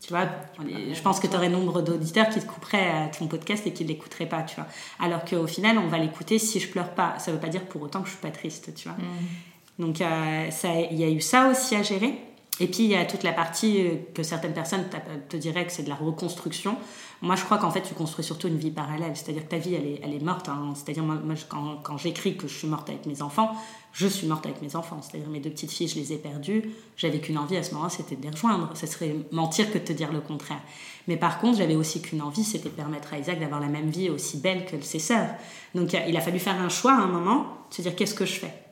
Tu 0.00 0.14
vois 0.14 0.26
je 0.58 1.00
pense 1.02 1.20
que 1.20 1.26
tu 1.26 1.36
aurais 1.36 1.50
nombre 1.50 1.82
d'auditeurs 1.82 2.30
qui 2.30 2.40
te 2.40 2.46
couperaient 2.46 2.88
à 2.88 3.08
ton 3.08 3.26
podcast 3.26 3.66
et 3.66 3.74
qui 3.74 3.82
ne 3.84 3.88
l'écouteraient 3.88 4.24
pas 4.24 4.44
tu 4.44 4.56
vois. 4.56 4.68
Alors 4.98 5.26
qu'au 5.26 5.46
final 5.46 5.76
on 5.76 5.88
va 5.88 5.98
l'écouter 5.98 6.38
si 6.38 6.58
je 6.58 6.68
pleure 6.68 6.94
pas. 6.94 7.18
Ça 7.18 7.32
veut 7.32 7.38
pas 7.38 7.48
dire 7.48 7.66
pour 7.66 7.82
autant 7.82 8.00
que 8.00 8.06
je 8.06 8.12
suis 8.12 8.22
pas 8.22 8.30
triste 8.30 8.74
tu 8.74 8.88
vois. 8.88 8.96
Mm. 8.96 9.82
donc 9.84 10.00
euh, 10.00 10.50
il 10.90 10.98
y 10.98 11.04
a 11.04 11.10
eu 11.10 11.20
ça 11.20 11.48
aussi 11.48 11.76
à 11.76 11.82
gérer 11.82 12.14
et 12.58 12.66
puis 12.66 12.84
il 12.84 12.90
y 12.90 12.96
a 12.96 13.04
toute 13.04 13.22
la 13.22 13.32
partie 13.32 13.80
euh, 13.80 13.96
que 14.14 14.22
certaines 14.22 14.54
personnes 14.54 14.84
te 15.28 15.36
diraient 15.36 15.66
que 15.66 15.72
c'est 15.72 15.82
de 15.82 15.88
la 15.88 15.94
reconstruction. 15.94 16.76
Moi 17.20 17.36
je 17.36 17.44
crois 17.44 17.58
qu'en 17.58 17.70
fait 17.70 17.82
tu 17.82 17.94
construis 17.94 18.24
surtout 18.24 18.48
une 18.48 18.56
vie 18.56 18.70
parallèle, 18.70 19.12
c'est-à-dire 19.14 19.44
que 19.44 19.50
ta 19.50 19.58
vie 19.58 19.74
elle 19.74 19.86
est, 19.86 20.00
elle 20.02 20.14
est 20.14 20.22
morte. 20.22 20.48
Hein. 20.48 20.72
C'est-à-dire 20.74 21.02
moi, 21.02 21.18
quand, 21.48 21.80
quand 21.82 21.98
j'écris 21.98 22.36
que 22.36 22.48
je 22.48 22.54
suis 22.54 22.68
morte 22.68 22.88
avec 22.88 23.04
mes 23.06 23.20
enfants, 23.20 23.52
je 23.92 24.06
suis 24.06 24.26
morte 24.26 24.46
avec 24.46 24.62
mes 24.62 24.74
enfants. 24.74 25.00
C'est-à-dire 25.02 25.28
mes 25.28 25.40
deux 25.40 25.50
petites 25.50 25.70
filles 25.70 25.88
je 25.88 25.96
les 25.96 26.12
ai 26.14 26.16
perdues. 26.16 26.70
J'avais 26.96 27.18
qu'une 27.18 27.38
envie 27.38 27.56
à 27.56 27.62
ce 27.62 27.72
moment-là 27.72 27.90
c'était 27.90 28.16
de 28.16 28.22
les 28.22 28.30
rejoindre. 28.30 28.70
Ça 28.74 28.86
serait 28.86 29.14
mentir 29.32 29.70
que 29.70 29.78
de 29.78 29.84
te 29.84 29.92
dire 29.92 30.12
le 30.12 30.20
contraire. 30.20 30.60
Mais 31.08 31.16
par 31.16 31.38
contre 31.38 31.58
j'avais 31.58 31.76
aussi 31.76 32.00
qu'une 32.00 32.22
envie, 32.22 32.44
c'était 32.44 32.70
de 32.70 32.74
permettre 32.74 33.12
à 33.12 33.18
Isaac 33.18 33.38
d'avoir 33.38 33.60
la 33.60 33.68
même 33.68 33.90
vie 33.90 34.08
aussi 34.08 34.38
belle 34.38 34.64
que 34.64 34.80
ses 34.80 34.98
sœurs. 34.98 35.28
Donc 35.74 35.92
il 35.92 36.16
a 36.16 36.20
fallu 36.20 36.38
faire 36.38 36.60
un 36.60 36.70
choix 36.70 36.92
à 36.92 37.00
un 37.00 37.06
moment, 37.06 37.46
se 37.70 37.82
dire 37.82 37.94
qu'est-ce 37.94 38.14
que 38.14 38.24
je 38.24 38.34
fais? 38.34 38.65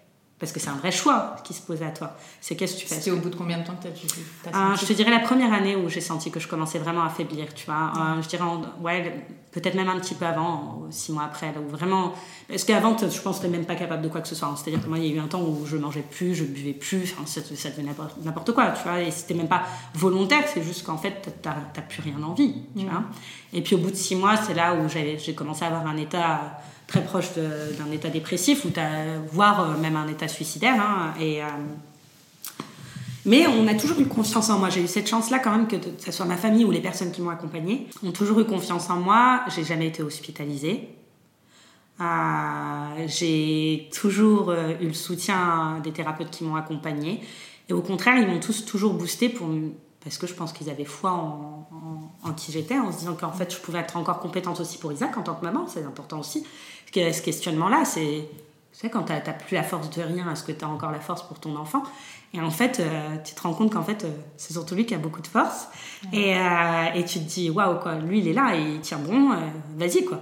Parce 0.44 0.52
que 0.52 0.60
c'est 0.60 0.68
un 0.68 0.76
vrai 0.76 0.92
choix 0.92 1.36
qui 1.42 1.54
se 1.54 1.62
posait 1.62 1.86
à 1.86 1.90
toi. 1.90 2.14
C'est 2.38 2.54
qu'est-ce 2.54 2.74
que 2.74 2.80
tu 2.80 2.86
fais 2.86 2.96
C'était 2.96 3.10
au 3.10 3.16
bout 3.16 3.30
de 3.30 3.34
combien 3.34 3.56
de 3.56 3.64
temps 3.64 3.74
que 3.74 3.88
tu 3.88 3.88
as 3.88 4.74
Je 4.76 4.84
te 4.84 4.92
dirais 4.92 5.10
la 5.10 5.20
première 5.20 5.54
année 5.54 5.74
où 5.74 5.88
j'ai 5.88 6.02
senti 6.02 6.30
que 6.30 6.38
je 6.38 6.46
commençais 6.46 6.78
vraiment 6.78 7.02
à 7.02 7.08
faiblir, 7.08 7.54
tu 7.54 7.64
vois. 7.64 7.92
Euh, 7.96 8.20
je 8.20 8.28
dirais, 8.28 8.44
ouais, 8.82 9.26
peut-être 9.52 9.74
même 9.74 9.88
un 9.88 9.98
petit 9.98 10.14
peu 10.14 10.26
avant, 10.26 10.82
six 10.90 11.12
mois 11.12 11.22
après, 11.22 11.46
là, 11.46 11.60
où 11.66 11.70
vraiment... 11.70 12.12
Parce 12.46 12.64
qu'avant, 12.64 12.94
je 12.98 13.20
pense 13.22 13.38
que 13.38 13.46
tu 13.46 13.50
même 13.50 13.64
pas 13.64 13.74
capable 13.74 14.02
de 14.02 14.08
quoi 14.08 14.20
que 14.20 14.28
ce 14.28 14.34
soit. 14.34 14.48
Hein. 14.48 14.54
C'est-à-dire 14.54 14.84
que 14.84 14.88
moi, 14.88 14.98
il 14.98 15.06
y 15.06 15.12
a 15.12 15.14
eu 15.14 15.18
un 15.18 15.28
temps 15.28 15.40
où 15.40 15.64
je 15.64 15.78
mangeais 15.78 16.04
plus, 16.10 16.34
je 16.34 16.44
buvais 16.44 16.74
plus, 16.74 17.14
enfin, 17.14 17.24
ça, 17.24 17.40
ça 17.56 17.70
devenait 17.70 17.92
n'importe 18.22 18.52
quoi, 18.52 18.72
tu 18.72 18.82
vois. 18.82 19.00
Et 19.00 19.10
c'était 19.10 19.32
même 19.32 19.48
pas 19.48 19.62
volontaire, 19.94 20.44
c'est 20.52 20.62
juste 20.62 20.84
qu'en 20.84 20.98
fait, 20.98 21.22
tu 21.42 21.48
n'as 21.48 21.82
plus 21.88 22.02
rien 22.02 22.22
envie, 22.22 22.54
tu 22.76 22.84
vois. 22.84 23.04
Et 23.54 23.62
puis 23.62 23.76
au 23.76 23.78
bout 23.78 23.90
de 23.90 23.96
six 23.96 24.16
mois, 24.16 24.36
c'est 24.36 24.52
là 24.52 24.74
où 24.74 24.90
j'ai 24.90 25.34
commencé 25.34 25.64
à 25.64 25.68
avoir 25.68 25.86
un 25.86 25.96
état 25.96 26.58
très 26.86 27.02
proche 27.02 27.30
d'un 27.34 27.90
état 27.92 28.08
dépressif, 28.08 28.64
ou 28.64 28.70
voire 29.32 29.60
euh, 29.60 29.78
même 29.78 29.96
un 29.96 30.08
état 30.08 30.28
suicidaire. 30.28 30.80
Hein, 30.80 31.14
et, 31.20 31.42
euh, 31.42 31.46
mais 33.24 33.46
on 33.46 33.66
a 33.66 33.74
toujours 33.74 34.00
eu 34.00 34.06
confiance 34.06 34.50
en 34.50 34.58
moi. 34.58 34.68
J'ai 34.68 34.82
eu 34.82 34.86
cette 34.86 35.08
chance-là 35.08 35.38
quand 35.38 35.50
même 35.50 35.66
que, 35.66 35.76
que 35.76 35.88
ce 36.04 36.12
soit 36.12 36.26
ma 36.26 36.36
famille 36.36 36.64
ou 36.64 36.70
les 36.70 36.80
personnes 36.80 37.10
qui 37.10 37.22
m'ont 37.22 37.30
accompagnée, 37.30 37.88
ont 38.04 38.12
toujours 38.12 38.40
eu 38.40 38.44
confiance 38.44 38.90
en 38.90 38.96
moi. 38.96 39.40
J'ai 39.54 39.64
jamais 39.64 39.86
été 39.86 40.02
hospitalisée. 40.02 40.88
Euh, 42.00 42.04
j'ai 43.06 43.88
toujours 43.98 44.52
eu 44.52 44.86
le 44.86 44.92
soutien 44.92 45.80
des 45.82 45.92
thérapeutes 45.92 46.30
qui 46.30 46.44
m'ont 46.44 46.56
accompagnée. 46.56 47.22
Et 47.70 47.72
au 47.72 47.80
contraire, 47.80 48.18
ils 48.18 48.26
m'ont 48.26 48.40
tous 48.40 48.66
toujours 48.66 48.92
boosté 48.92 49.30
pour 49.30 49.48
parce 50.04 50.18
que 50.18 50.26
je 50.26 50.34
pense 50.34 50.52
qu'ils 50.52 50.68
avaient 50.68 50.84
foi 50.84 51.10
en, 51.12 51.66
en, 52.22 52.32
qui 52.34 52.52
j'étais, 52.52 52.78
en 52.78 52.92
se 52.92 52.98
disant 52.98 53.14
qu'en 53.14 53.32
fait 53.32 53.52
je 53.52 53.58
pouvais 53.58 53.78
être 53.78 53.96
encore 53.96 54.20
compétente 54.20 54.60
aussi 54.60 54.76
pour 54.76 54.92
Isaac 54.92 55.16
en 55.16 55.22
tant 55.22 55.34
que 55.34 55.42
maman, 55.42 55.66
c'est 55.66 55.82
important 55.82 56.20
aussi 56.20 56.44
ce 56.94 57.22
questionnement-là, 57.22 57.84
c'est 57.84 58.28
quand 58.88 59.04
tu 59.04 59.12
n'as 59.12 59.20
plus 59.20 59.54
la 59.54 59.62
force 59.62 59.90
de 59.90 60.02
rien, 60.02 60.30
est-ce 60.32 60.42
que 60.42 60.52
tu 60.52 60.64
as 60.64 60.68
encore 60.68 60.92
la 60.92 61.00
force 61.00 61.22
pour 61.22 61.38
ton 61.38 61.56
enfant? 61.56 61.82
Et 62.32 62.40
en 62.40 62.50
fait, 62.50 62.80
euh, 62.80 63.16
tu 63.24 63.34
te 63.34 63.40
rends 63.42 63.54
compte 63.54 63.72
qu'en 63.72 63.82
fait, 63.82 64.04
euh, 64.04 64.10
c'est 64.36 64.52
surtout 64.52 64.74
lui 64.74 64.86
qui 64.86 64.94
a 64.94 64.98
beaucoup 64.98 65.22
de 65.22 65.26
force. 65.26 65.68
Et, 66.12 66.36
euh, 66.36 66.84
et, 66.94 67.04
tu 67.04 67.20
te 67.20 67.24
dis, 67.24 67.48
waouh, 67.50 67.78
quoi, 67.78 67.94
lui, 67.96 68.18
il 68.18 68.28
est 68.28 68.32
là, 68.32 68.56
et 68.56 68.60
il 68.60 68.80
tient 68.80 68.98
bon, 68.98 69.30
vas-y, 69.76 70.04
quoi. 70.04 70.20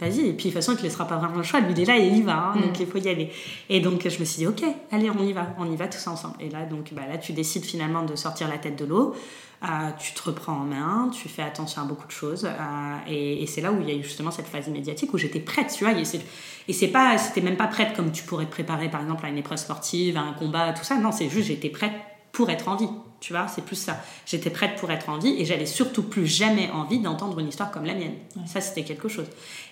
Vas-y. 0.00 0.28
Et 0.28 0.32
puis, 0.32 0.48
de 0.48 0.52
toute 0.52 0.52
façon, 0.54 0.72
il 0.72 0.76
ne 0.76 0.78
te 0.78 0.84
laissera 0.84 1.06
pas 1.06 1.18
vraiment 1.18 1.36
le 1.36 1.42
choix. 1.42 1.60
Lui, 1.60 1.72
il 1.72 1.80
est 1.80 1.84
là 1.84 1.98
et 1.98 2.06
il 2.06 2.16
y 2.16 2.22
va. 2.22 2.32
Hein, 2.32 2.54
donc, 2.54 2.78
mm. 2.78 2.80
il 2.82 2.86
faut 2.86 2.96
y 2.96 3.08
aller. 3.10 3.30
Et 3.68 3.80
donc, 3.80 4.08
je 4.08 4.18
me 4.18 4.24
suis 4.24 4.38
dit, 4.38 4.46
OK, 4.46 4.62
allez, 4.90 5.10
on 5.10 5.22
y 5.22 5.34
va. 5.34 5.48
On 5.58 5.70
y 5.70 5.76
va 5.76 5.88
tous 5.88 6.06
ensemble. 6.06 6.36
Et 6.40 6.48
là, 6.48 6.64
donc, 6.64 6.94
bah, 6.94 7.02
là, 7.06 7.18
tu 7.18 7.34
décides 7.34 7.66
finalement 7.66 8.02
de 8.02 8.16
sortir 8.16 8.48
la 8.48 8.56
tête 8.56 8.76
de 8.76 8.86
l'eau. 8.86 9.14
Euh, 9.62 9.90
tu 9.98 10.14
te 10.14 10.22
reprends 10.22 10.54
en 10.54 10.64
main, 10.64 11.10
tu 11.12 11.28
fais 11.28 11.42
attention 11.42 11.82
à 11.82 11.84
beaucoup 11.84 12.06
de 12.06 12.12
choses. 12.12 12.46
Euh, 12.46 12.96
et, 13.06 13.46
c'est 13.46 13.60
là 13.60 13.72
où 13.72 13.80
il 13.82 13.88
y 13.88 13.92
a 13.92 13.94
eu 13.94 14.02
justement 14.02 14.30
cette 14.30 14.46
phase 14.46 14.68
médiatique 14.68 15.12
où 15.12 15.18
j'étais 15.18 15.40
prête, 15.40 15.74
tu 15.76 15.84
vois. 15.84 15.92
Et 15.92 16.72
c'est 16.72 16.88
pas, 16.88 17.18
c'était 17.18 17.42
même 17.42 17.58
pas 17.58 17.66
prête 17.66 17.94
comme 17.94 18.10
tu 18.10 18.22
pourrais 18.22 18.46
te 18.46 18.50
préparer 18.50 18.88
par 18.88 19.02
exemple 19.02 19.26
à 19.26 19.28
une 19.28 19.36
épreuve 19.36 19.58
sportive, 19.58 20.16
à 20.16 20.22
un 20.22 20.32
combat, 20.32 20.72
tout 20.72 20.84
ça. 20.84 20.96
Non, 20.96 21.12
c'est 21.12 21.28
juste 21.28 21.48
j'étais 21.48 21.68
prête 21.68 21.92
pour 22.32 22.50
être 22.50 22.68
en 22.68 22.76
vie. 22.76 22.88
Tu 23.20 23.34
vois, 23.34 23.48
c'est 23.48 23.62
plus 23.62 23.76
ça. 23.76 24.02
J'étais 24.24 24.48
prête 24.48 24.76
pour 24.76 24.90
être 24.90 25.10
en 25.10 25.18
vie 25.18 25.34
et 25.38 25.44
j'avais 25.44 25.66
surtout 25.66 26.02
plus 26.02 26.26
jamais 26.26 26.70
envie 26.70 27.00
d'entendre 27.00 27.38
une 27.38 27.48
histoire 27.48 27.70
comme 27.70 27.84
la 27.84 27.92
mienne. 27.92 28.14
Ça, 28.46 28.62
c'était 28.62 28.82
quelque 28.82 29.08
chose. 29.08 29.26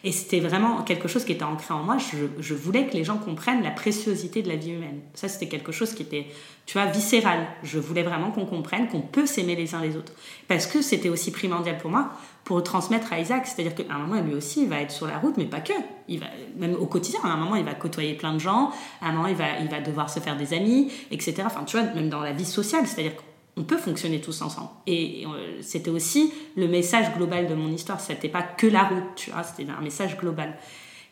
Et 0.05 0.13
c'était 0.13 0.41
vraiment 0.41 0.83
quelque 0.83 1.09
chose 1.09 1.25
qui 1.25 1.33
était 1.33 1.45
ancré 1.45 1.73
en 1.73 1.83
moi. 1.83 1.97
Je, 1.97 2.27
je, 2.41 2.55
voulais 2.55 2.87
que 2.87 2.93
les 2.93 3.05
gens 3.05 3.17
comprennent 3.17 3.63
la 3.63 3.71
préciosité 3.71 4.43
de 4.43 4.49
la 4.49 4.57
vie 4.57 4.73
humaine. 4.73 5.01
Ça, 5.15 5.29
c'était 5.29 5.49
quelque 5.49 5.73
chose 5.73 5.95
qui 5.95 6.03
était, 6.03 6.27
tu 6.67 6.75
vois, 6.75 6.87
viscéral. 6.87 7.47
Je 7.63 7.79
voulais 7.79 8.03
vraiment 8.03 8.31
qu'on 8.31 8.45
comprenne 8.45 8.87
qu'on 8.89 9.01
peut 9.01 9.25
s'aimer 9.25 9.57
les 9.57 9.75
uns 9.75 9.81
les 9.81 9.97
autres. 9.97 10.13
Parce 10.47 10.67
que 10.67 10.83
c'était 10.83 11.09
aussi 11.09 11.31
primordial 11.31 11.79
pour 11.79 11.91
moi 11.91 12.11
pour 12.49 12.63
transmettre 12.63 13.13
à 13.13 13.21
Isaac. 13.21 13.47
C'est-à-dire 13.47 13.75
qu'à 13.75 13.93
un 13.93 13.99
moment, 13.99 14.23
lui 14.23 14.35
aussi, 14.35 14.63
il 14.63 14.71
va 14.71 14.81
être 14.81 14.91
sur 14.91 15.07
la 15.07 15.19
route, 15.19 15.37
mais 15.37 15.45
pas 15.45 15.61
que. 15.61 15.75
Il 16.09 16.19
va, 16.19 16.29
même 16.57 16.75
au 16.77 16.87
quotidien, 16.87 17.21
à 17.23 17.29
un 17.29 17.37
moment, 17.37 17.57
il 17.57 17.65
va 17.65 17.75
côtoyer 17.75 18.15
plein 18.15 18.33
de 18.33 18.39
gens, 18.39 18.73
à 19.03 19.11
un 19.11 19.13
moment, 19.13 19.27
il 19.27 19.37
va, 19.37 19.59
il 19.61 19.69
va 19.69 19.81
devoir 19.81 20.09
se 20.09 20.19
faire 20.19 20.35
des 20.35 20.55
amis, 20.55 20.91
etc. 21.11 21.43
Enfin, 21.45 21.65
tu 21.65 21.77
vois, 21.77 21.87
même 21.93 22.09
dans 22.09 22.23
la 22.23 22.33
vie 22.33 22.47
sociale, 22.47 22.87
c'est-à-dire 22.87 23.13
qu'on 23.55 23.65
peut 23.65 23.77
fonctionner 23.77 24.23
tous 24.23 24.41
ensemble. 24.41 24.71
Et 24.87 25.27
euh, 25.27 25.59
c'était 25.61 25.91
aussi 25.91 26.33
le 26.57 26.69
message 26.69 27.15
global 27.19 27.49
de 27.49 27.55
mon 27.55 27.69
histoire. 27.69 28.01
C'était 28.01 28.31
pas 28.31 28.43
que 28.43 28.67
la 28.67 28.85
route, 28.85 29.15
tu 29.15 29.31
vois, 29.31 29.43
c'était 29.43 29.71
un 29.71 29.83
message 29.83 30.17
global. 30.17 30.57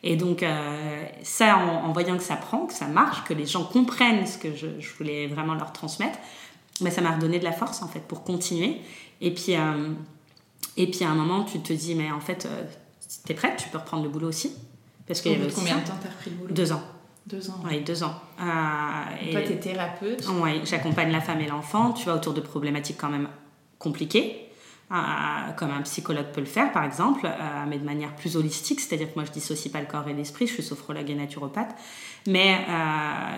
Et 0.01 0.15
donc, 0.15 0.41
euh, 0.41 1.05
ça, 1.21 1.57
en, 1.59 1.91
voyant 1.91 2.17
que 2.17 2.23
ça 2.23 2.35
prend, 2.35 2.65
que 2.65 2.73
ça 2.73 2.87
marche, 2.87 3.25
que 3.25 3.35
les 3.35 3.45
gens 3.45 3.63
comprennent 3.63 4.25
ce 4.25 4.39
que 4.39 4.55
je, 4.55 4.65
voulais 4.97 5.27
vraiment 5.27 5.53
leur 5.53 5.71
transmettre, 5.71 6.17
ben, 6.81 6.89
ça 6.89 7.01
m'a 7.01 7.11
redonné 7.11 7.37
de 7.37 7.43
la 7.43 7.51
force, 7.51 7.83
en 7.83 7.87
fait, 7.87 7.99
pour 7.99 8.23
continuer. 8.23 8.77
Et 9.21 9.31
puis, 9.31 9.55
euh, 9.55 9.93
et 10.77 10.87
puis 10.89 11.03
à 11.03 11.09
un 11.09 11.15
moment, 11.15 11.43
tu 11.43 11.59
te 11.59 11.73
dis, 11.73 11.95
mais 11.95 12.11
en 12.11 12.19
fait, 12.19 12.45
euh, 12.45 12.63
tu 13.25 13.31
es 13.31 13.35
prête, 13.35 13.57
tu 13.57 13.69
peux 13.69 13.79
reprendre 13.79 14.03
le 14.03 14.09
boulot 14.09 14.29
aussi. 14.29 14.53
Parce 15.07 15.25
avait 15.25 15.47
combien 15.53 15.77
de 15.77 15.83
temps 15.83 15.93
t'as 16.01 16.09
repris 16.09 16.29
le 16.29 16.35
boulot? 16.35 16.53
Deux 16.53 16.71
ans. 16.71 16.83
Deux 17.25 17.49
ans. 17.49 17.59
Oui, 17.65 17.81
deux 17.81 18.03
ans. 18.03 18.15
Euh, 18.39 19.27
et 19.27 19.31
toi, 19.31 19.41
tu 19.41 19.53
es 19.53 19.59
thérapeute 19.59 20.25
Oui, 20.41 20.61
j'accompagne 20.63 21.11
la 21.11 21.19
femme 21.19 21.41
et 21.41 21.47
l'enfant, 21.47 21.91
tu 21.91 22.05
vois, 22.05 22.15
autour 22.15 22.33
de 22.33 22.41
problématiques 22.41 22.97
quand 22.97 23.09
même 23.09 23.27
compliquées. 23.79 24.43
Euh, 24.89 25.51
comme 25.57 25.71
un 25.71 25.81
psychologue 25.81 26.27
peut 26.31 26.39
le 26.39 26.47
faire 26.47 26.71
par 26.71 26.85
exemple, 26.85 27.25
euh, 27.25 27.65
mais 27.67 27.77
de 27.77 27.83
manière 27.83 28.15
plus 28.15 28.37
holistique, 28.37 28.79
c'est-à-dire 28.79 29.09
que 29.09 29.15
moi 29.15 29.25
je 29.25 29.31
dissocie 29.33 29.69
pas 29.69 29.81
le 29.81 29.85
corps 29.85 30.07
et 30.07 30.13
l'esprit, 30.13 30.47
je 30.47 30.53
suis 30.53 30.63
sophrologue 30.63 31.09
et 31.09 31.13
naturopathe, 31.13 31.75
mais 32.25 32.65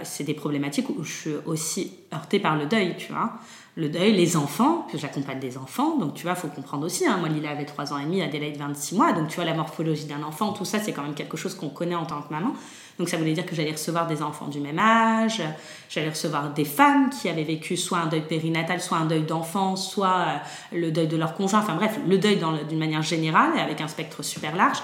c'est 0.04 0.24
des 0.24 0.36
problématiques 0.36 0.92
où 0.92 1.04
je 1.04 1.12
suis 1.12 1.34
aussi 1.48 1.96
heurtée 2.14 2.40
par 2.40 2.56
le 2.56 2.68
deuil, 2.68 2.96
tu 3.00 3.12
vois 3.12 3.34
le 3.80 3.88
deuil, 3.88 4.12
les 4.12 4.36
enfants, 4.36 4.86
que 4.92 4.98
j'accompagne 4.98 5.40
des 5.40 5.58
enfants, 5.58 5.98
donc 5.98 6.14
tu 6.14 6.24
vois, 6.24 6.36
faut 6.36 6.50
comprendre 6.50 6.86
aussi, 6.86 7.08
hein, 7.08 7.18
moi 7.18 7.30
Lila 7.30 7.52
avait 7.52 7.66
3 7.66 7.94
ans 7.94 7.98
et 7.98 8.04
demi, 8.04 8.22
Adélaïde 8.22 8.58
26 8.58 8.96
mois, 8.96 9.14
donc 9.14 9.30
tu 9.30 9.36
vois, 9.36 9.46
la 9.46 9.54
morphologie 9.54 10.06
d'un 10.06 10.22
enfant, 10.22 10.52
tout 10.52 10.66
ça, 10.66 10.80
c'est 10.80 10.92
quand 10.92 11.02
même 11.02 11.14
quelque 11.14 11.38
chose 11.38 11.56
qu'on 11.56 11.70
connaît 11.70 11.96
en 11.96 12.06
tant 12.06 12.22
que 12.22 12.32
maman. 12.32 12.54
Donc 12.98 13.08
ça 13.08 13.16
voulait 13.16 13.32
dire 13.32 13.46
que 13.46 13.56
j'allais 13.56 13.72
recevoir 13.72 14.08
des 14.08 14.22
enfants 14.22 14.48
du 14.48 14.60
même 14.60 14.78
âge, 14.78 15.42
j'allais 15.90 16.10
recevoir 16.10 16.54
des 16.54 16.66
femmes 16.66 17.10
qui 17.10 17.30
avaient 17.30 17.46
vécu 17.46 17.78
soit 17.78 18.00
un 18.00 18.08
deuil 18.08 18.28
périnatal, 18.28 18.82
soit 18.82 18.98
un 18.98 19.06
deuil 19.06 19.24
d'enfant, 19.24 19.78
soit 19.78 20.26
euh, 20.74 20.78
le 20.78 20.92
deuil 20.92 21.08
de 21.08 21.16
leur 21.16 21.34
conjoint, 21.34 21.60
enfin 21.60 21.76
bref, 21.76 21.98
le 22.06 22.18
deuil 22.18 22.38
d'une 22.68 22.80
manière 22.80 23.02
générale, 23.02 23.58
avec 23.58 23.80
un 23.80 23.88
spectre 23.88 24.22
super 24.24 24.58
large 24.58 24.80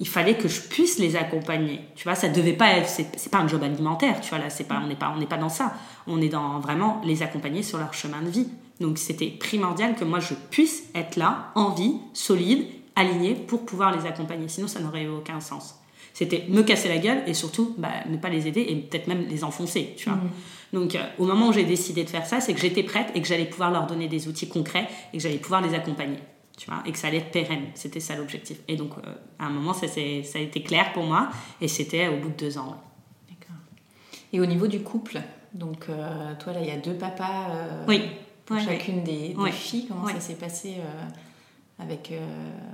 il 0.00 0.08
fallait 0.08 0.36
que 0.36 0.48
je 0.48 0.60
puisse 0.60 0.98
les 0.98 1.16
accompagner. 1.16 1.80
Tu 1.96 2.04
vois, 2.04 2.14
ça 2.14 2.28
devait 2.28 2.52
pas 2.52 2.70
être, 2.72 2.88
c'est 2.88 3.30
pas 3.30 3.38
un 3.38 3.48
job 3.48 3.62
alimentaire, 3.62 4.20
tu 4.20 4.28
vois, 4.30 4.38
là, 4.38 4.48
c'est 4.48 4.64
pas, 4.64 4.80
on 4.82 4.86
n'est 4.86 4.94
pas, 4.94 5.12
on 5.14 5.18
n'est 5.18 5.26
pas 5.26 5.38
dans 5.38 5.48
ça. 5.48 5.74
On 6.06 6.20
est 6.20 6.28
dans 6.28 6.60
vraiment 6.60 7.00
les 7.04 7.22
accompagner 7.22 7.62
sur 7.62 7.78
leur 7.78 7.94
chemin 7.94 8.22
de 8.22 8.30
vie. 8.30 8.46
Donc, 8.80 8.98
c'était 8.98 9.26
primordial 9.26 9.96
que 9.96 10.04
moi, 10.04 10.20
je 10.20 10.34
puisse 10.50 10.84
être 10.94 11.16
là, 11.16 11.50
en 11.56 11.70
vie, 11.70 11.96
solide, 12.12 12.64
aligné, 12.94 13.34
pour 13.34 13.66
pouvoir 13.66 13.96
les 13.96 14.06
accompagner. 14.06 14.48
Sinon, 14.48 14.68
ça 14.68 14.78
n'aurait 14.80 15.02
eu 15.02 15.08
aucun 15.08 15.40
sens. 15.40 15.74
C'était 16.14 16.46
me 16.48 16.62
casser 16.62 16.88
la 16.88 16.98
gueule 16.98 17.22
et 17.26 17.34
surtout, 17.34 17.74
bah, 17.78 17.88
ne 18.08 18.16
pas 18.16 18.28
les 18.28 18.46
aider 18.46 18.60
et 18.68 18.76
peut-être 18.76 19.08
même 19.08 19.26
les 19.28 19.42
enfoncer, 19.42 19.94
tu 19.96 20.08
vois. 20.08 20.18
Mmh. 20.18 20.30
Donc, 20.72 20.94
euh, 20.94 21.02
au 21.18 21.24
moment 21.24 21.48
où 21.48 21.52
j'ai 21.52 21.64
décidé 21.64 22.04
de 22.04 22.10
faire 22.10 22.26
ça, 22.26 22.40
c'est 22.40 22.54
que 22.54 22.60
j'étais 22.60 22.82
prête 22.82 23.08
et 23.14 23.22
que 23.22 23.26
j'allais 23.26 23.46
pouvoir 23.46 23.70
leur 23.70 23.86
donner 23.86 24.08
des 24.08 24.28
outils 24.28 24.48
concrets 24.48 24.88
et 25.12 25.16
que 25.16 25.22
j'allais 25.22 25.38
pouvoir 25.38 25.60
les 25.60 25.74
accompagner 25.74 26.18
tu 26.58 26.68
vois, 26.68 26.82
et 26.84 26.92
que 26.92 26.98
ça 26.98 27.06
allait 27.06 27.18
être 27.18 27.30
pérenne. 27.30 27.66
C'était 27.74 28.00
ça 28.00 28.16
l'objectif. 28.16 28.58
Et 28.66 28.76
donc, 28.76 28.90
euh, 28.98 29.14
à 29.38 29.46
un 29.46 29.50
moment, 29.50 29.72
ça, 29.72 29.86
ça 29.86 30.00
a 30.00 30.42
été 30.42 30.62
clair 30.62 30.92
pour 30.92 31.04
moi, 31.04 31.30
et 31.60 31.68
c'était 31.68 32.08
au 32.08 32.16
bout 32.16 32.30
de 32.30 32.36
deux 32.36 32.58
ans. 32.58 32.82
D'accord. 33.28 33.56
Et 34.32 34.40
au 34.40 34.46
niveau 34.46 34.66
du 34.66 34.80
couple, 34.80 35.20
donc 35.54 35.86
euh, 35.88 36.34
toi, 36.38 36.52
là, 36.52 36.60
il 36.60 36.66
y 36.66 36.72
a 36.72 36.76
deux 36.76 36.94
papas 36.94 37.50
euh, 37.50 37.84
oui. 37.86 38.02
pour 38.44 38.58
chacune 38.58 39.04
Des, 39.04 39.36
filles. 39.52 39.86
Comment 39.88 40.08
ça 40.08 40.20
s'est 40.20 40.34
passé 40.34 40.74
avec... 41.78 42.12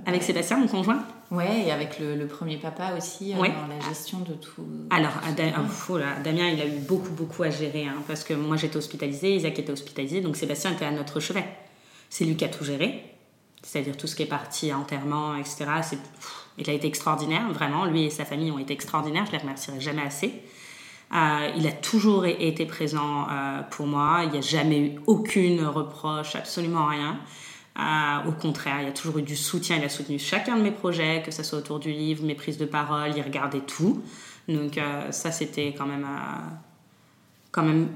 avec 0.07 0.23
Sébastien, 0.23 0.57
mon 0.57 0.67
conjoint? 0.67 1.05
Ouais, 1.29 1.65
et 1.67 1.71
avec 1.71 1.99
le, 1.99 2.25
premier 2.25 2.57
papa 2.57 2.93
aussi, 2.97 3.33
dans 3.33 3.43
la 3.43 3.79
gestion 3.87 4.19
de 4.19 4.33
tout. 4.33 4.65
Alors, 4.89 5.13
oh 5.27 5.99
Damien, 6.23 6.47
il 6.49 6.59
a 6.59 6.65
eu 6.65 6.79
beaucoup, 6.79 7.11
beaucoup 7.11 7.43
à 7.43 7.51
gérer, 7.51 7.85
hein, 7.85 8.01
parce 8.07 8.23
que 8.23 8.33
moi, 8.33 8.57
j'étais 8.57 8.77
hospitalisée, 8.77 9.35
Isaac 9.35 9.59
était 9.59 9.71
hospitalisé, 9.71 10.21
donc 10.21 10.37
Sébastien 10.37 10.71
était 10.71 10.85
à 10.85 10.91
notre 10.91 11.19
chevet. 11.19 11.45
C'est 12.09 12.25
lui 12.25 12.35
qui 12.35 12.45
a 12.45 12.49
tout 12.49 12.63
géré 12.63 13.14
c'est-à-dire 13.65 13.97
tout 13.97 14.05
ce 14.05 14.15
qui 14.15 14.23
est 14.23 14.27
parti 14.27 14.71
enterrement, 14.71 15.35
etc. 15.35 15.65
il 16.57 16.69
a 16.69 16.73
été 16.73 16.87
extraordinaire, 16.87 17.51
vraiment. 17.51 17.85
Lui 17.85 18.03
et 18.03 18.09
sa 18.11 18.23
famille 18.23 18.51
ont 18.51 18.59
été 18.59 18.73
extraordinaires, 18.73 19.25
je 19.25 19.31
les 19.31 19.39
remercierai 19.39 19.81
jamais 19.81 20.03
assez. 20.03 20.43
Euh, 21.13 21.51
il 21.57 21.65
a 21.67 21.71
toujours 21.71 22.25
été 22.25 22.65
présent 22.65 23.27
euh, 23.29 23.61
pour 23.71 23.87
moi, 23.87 24.21
il 24.23 24.31
n'y 24.31 24.37
a 24.37 24.41
jamais 24.41 24.79
eu 24.79 24.91
aucune 25.07 25.65
reproche, 25.65 26.35
absolument 26.35 26.85
rien. 26.85 27.19
Euh, 27.77 28.29
au 28.29 28.31
contraire, 28.33 28.77
il 28.81 28.85
y 28.85 28.89
a 28.89 28.93
toujours 28.93 29.17
eu 29.17 29.23
du 29.23 29.35
soutien, 29.35 29.77
il 29.77 29.83
a 29.83 29.89
soutenu 29.89 30.19
chacun 30.19 30.57
de 30.57 30.61
mes 30.61 30.71
projets, 30.71 31.23
que 31.25 31.31
ce 31.31 31.41
soit 31.41 31.57
autour 31.57 31.79
du 31.79 31.91
livre, 31.91 32.23
mes 32.23 32.35
prises 32.35 32.57
de 32.57 32.65
parole, 32.65 33.11
il 33.15 33.21
regardait 33.21 33.61
tout. 33.61 34.03
Donc 34.47 34.79
ça, 35.09 35.31
c'était 35.31 35.73
quand 35.75 35.87
même, 35.87 36.07
quand 37.51 37.63
même 37.63 37.89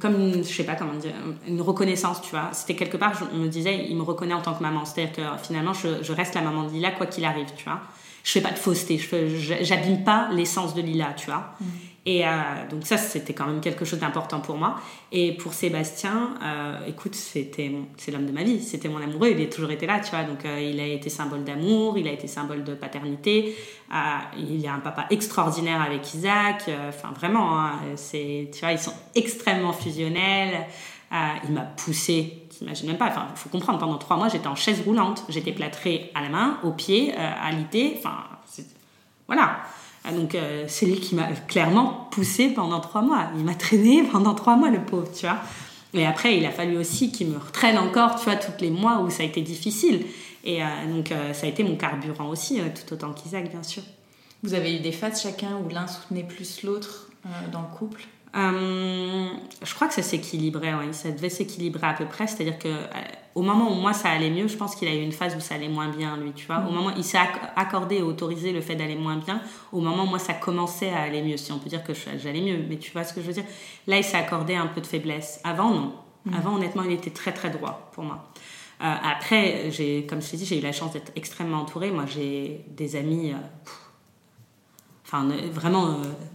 comme 0.00 0.42
je 0.42 0.52
sais 0.52 0.64
pas 0.64 0.74
comment 0.74 0.94
dire 0.94 1.12
une 1.46 1.60
reconnaissance 1.60 2.20
tu 2.22 2.30
vois. 2.30 2.50
C'était 2.52 2.74
quelque 2.74 2.96
part 2.96 3.14
je 3.14 3.36
me 3.36 3.48
disais 3.48 3.86
il 3.88 3.96
me 3.96 4.02
reconnaît 4.02 4.34
en 4.34 4.42
tant 4.42 4.54
que 4.54 4.62
maman. 4.62 4.84
C'est 4.84 5.02
à 5.02 5.06
dire 5.06 5.14
que 5.14 5.44
finalement 5.44 5.72
je, 5.72 6.12
reste 6.12 6.34
la 6.34 6.42
maman 6.42 6.64
de 6.64 6.72
Lila 6.72 6.90
quoi 6.90 7.06
qu'il 7.06 7.24
arrive 7.24 7.46
tu 7.56 7.64
vois. 7.64 7.80
Je 8.24 8.32
fais 8.32 8.40
pas 8.40 8.50
de 8.50 8.58
fausseté 8.58 8.98
je 8.98 9.54
j'abîme 9.62 10.02
pas 10.02 10.28
l'essence 10.32 10.74
de 10.74 10.82
Lila 10.82 11.14
tu 11.16 11.26
vois. 11.26 11.54
Mm. 11.60 11.64
Et 12.08 12.24
euh, 12.24 12.30
donc 12.70 12.86
ça, 12.86 12.96
c'était 12.96 13.34
quand 13.34 13.46
même 13.46 13.60
quelque 13.60 13.84
chose 13.84 13.98
d'important 13.98 14.38
pour 14.38 14.56
moi. 14.56 14.76
Et 15.10 15.32
pour 15.32 15.52
Sébastien, 15.52 16.34
euh, 16.40 16.86
écoute, 16.86 17.16
c'était 17.16 17.72
c'est 17.96 18.12
l'homme 18.12 18.26
de 18.26 18.32
ma 18.32 18.44
vie, 18.44 18.62
c'était 18.62 18.88
mon 18.88 19.02
amoureux, 19.02 19.34
il 19.36 19.42
a 19.42 19.46
toujours 19.46 19.72
été 19.72 19.86
là, 19.86 19.98
tu 19.98 20.10
vois. 20.10 20.22
Donc 20.22 20.44
euh, 20.44 20.60
il 20.60 20.78
a 20.78 20.86
été 20.86 21.10
symbole 21.10 21.42
d'amour, 21.42 21.98
il 21.98 22.06
a 22.06 22.12
été 22.12 22.28
symbole 22.28 22.62
de 22.62 22.74
paternité. 22.74 23.56
il 24.38 24.60
y 24.60 24.68
a 24.68 24.72
un 24.72 24.78
papa 24.78 25.06
extraordinaire 25.10 25.82
avec 25.82 26.14
Isaac. 26.14 26.70
Enfin 26.88 27.12
vraiment, 27.12 27.58
hein, 27.58 27.72
c'est 27.96 28.50
tu 28.52 28.60
vois, 28.60 28.70
ils 28.70 28.78
sont 28.78 28.94
extrêmement 29.16 29.72
fusionnels. 29.72 30.68
il 31.10 31.52
m'a 31.52 31.62
poussé, 31.62 32.46
t'imagines 32.50 32.86
même 32.86 32.98
pas. 32.98 33.08
Enfin, 33.08 33.26
faut 33.34 33.48
comprendre, 33.48 33.80
pendant 33.80 33.98
trois 33.98 34.16
mois, 34.16 34.28
j'étais 34.28 34.46
en 34.46 34.54
chaise 34.54 34.80
roulante, 34.86 35.24
j'étais 35.28 35.52
plâtrée 35.52 36.12
à 36.14 36.22
la 36.22 36.28
main, 36.28 36.60
au 36.62 36.70
pied, 36.70 37.12
à 37.16 37.50
l'ité. 37.50 37.96
Enfin, 37.98 38.18
voilà. 39.26 39.58
Ah, 40.08 40.12
donc 40.12 40.36
euh, 40.36 40.64
c'est 40.68 40.86
lui 40.86 41.00
qui 41.00 41.16
m'a 41.16 41.26
clairement 41.48 42.08
poussé 42.12 42.48
pendant 42.50 42.78
trois 42.78 43.02
mois. 43.02 43.28
Il 43.36 43.44
m'a 43.44 43.54
traîné 43.54 44.02
pendant 44.12 44.34
trois 44.34 44.54
mois, 44.54 44.70
le 44.70 44.84
pauvre, 44.84 45.10
tu 45.12 45.26
vois. 45.26 45.38
Et 45.94 46.06
après, 46.06 46.36
il 46.36 46.46
a 46.46 46.50
fallu 46.50 46.76
aussi 46.76 47.10
qu'il 47.10 47.28
me 47.28 47.38
retraîne 47.38 47.76
encore, 47.76 48.16
tu 48.16 48.24
vois, 48.24 48.36
tous 48.36 48.52
les 48.60 48.70
mois 48.70 49.00
où 49.00 49.10
ça 49.10 49.24
a 49.24 49.26
été 49.26 49.42
difficile. 49.42 50.06
Et 50.44 50.62
euh, 50.62 50.66
donc 50.88 51.10
euh, 51.10 51.32
ça 51.32 51.46
a 51.46 51.48
été 51.48 51.64
mon 51.64 51.74
carburant 51.74 52.28
aussi, 52.28 52.60
tout 52.60 52.94
autant 52.94 53.12
qu'Isaac, 53.12 53.50
bien 53.50 53.64
sûr. 53.64 53.82
Vous 54.44 54.54
avez 54.54 54.76
eu 54.76 54.78
des 54.78 54.92
phases 54.92 55.22
chacun 55.22 55.56
où 55.56 55.68
l'un 55.68 55.88
soutenait 55.88 56.22
plus 56.22 56.62
l'autre 56.62 57.10
dans 57.50 57.62
le 57.62 57.76
couple? 57.76 58.02
Euh, 58.34 59.28
je 59.62 59.74
crois 59.74 59.88
que 59.88 59.94
ça 59.94 60.02
s'équilibrait, 60.02 60.74
oui. 60.74 60.92
Ça 60.92 61.10
devait 61.10 61.30
s'équilibrer 61.30 61.86
à 61.86 61.94
peu 61.94 62.04
près. 62.04 62.26
C'est-à-dire 62.26 62.58
que 62.58 62.68
euh, 62.68 62.84
au 63.34 63.42
moment 63.42 63.70
où 63.70 63.74
moi 63.74 63.92
ça 63.92 64.10
allait 64.10 64.30
mieux, 64.30 64.48
je 64.48 64.56
pense 64.56 64.74
qu'il 64.74 64.88
a 64.88 64.94
eu 64.94 65.00
une 65.00 65.12
phase 65.12 65.34
où 65.36 65.40
ça 65.40 65.54
allait 65.54 65.68
moins 65.68 65.88
bien, 65.88 66.16
lui, 66.16 66.32
tu 66.32 66.46
vois. 66.46 66.58
Au 66.58 66.70
mm. 66.70 66.74
moment, 66.74 66.90
il 66.96 67.04
s'est 67.04 67.18
accordé 67.56 67.96
et 67.96 68.02
autorisé 68.02 68.52
le 68.52 68.60
fait 68.60 68.74
d'aller 68.74 68.96
moins 68.96 69.16
bien. 69.16 69.40
Au 69.72 69.80
moment 69.80 70.04
où 70.04 70.06
moi 70.06 70.18
ça 70.18 70.34
commençait 70.34 70.90
à 70.90 71.02
aller 71.02 71.22
mieux, 71.22 71.36
si 71.36 71.52
on 71.52 71.58
peut 71.58 71.70
dire 71.70 71.82
que 71.82 71.92
j'allais 71.94 72.40
mieux. 72.42 72.64
Mais 72.68 72.76
tu 72.76 72.92
vois 72.92 73.04
ce 73.04 73.14
que 73.14 73.20
je 73.20 73.26
veux 73.26 73.32
dire? 73.32 73.46
Là, 73.86 73.98
il 73.98 74.04
s'est 74.04 74.18
accordé 74.18 74.54
un 74.54 74.66
peu 74.66 74.80
de 74.80 74.86
faiblesse. 74.86 75.40
Avant, 75.44 75.70
non. 75.70 75.94
Mm. 76.26 76.34
Avant, 76.34 76.54
honnêtement, 76.56 76.82
il 76.82 76.92
était 76.92 77.10
très 77.10 77.32
très 77.32 77.50
droit 77.50 77.90
pour 77.92 78.04
moi. 78.04 78.30
Euh, 78.82 78.94
après, 79.02 79.70
j'ai, 79.70 80.04
comme 80.04 80.20
je 80.20 80.30
t'ai 80.30 80.36
dit, 80.36 80.44
j'ai 80.44 80.58
eu 80.58 80.62
la 80.62 80.72
chance 80.72 80.92
d'être 80.92 81.12
extrêmement 81.16 81.62
entourée. 81.62 81.90
Moi, 81.90 82.04
j'ai 82.06 82.66
des 82.68 82.96
amis. 82.96 83.32
Enfin, 85.06 85.28
vraiment 85.52 85.86
euh, 85.86 85.92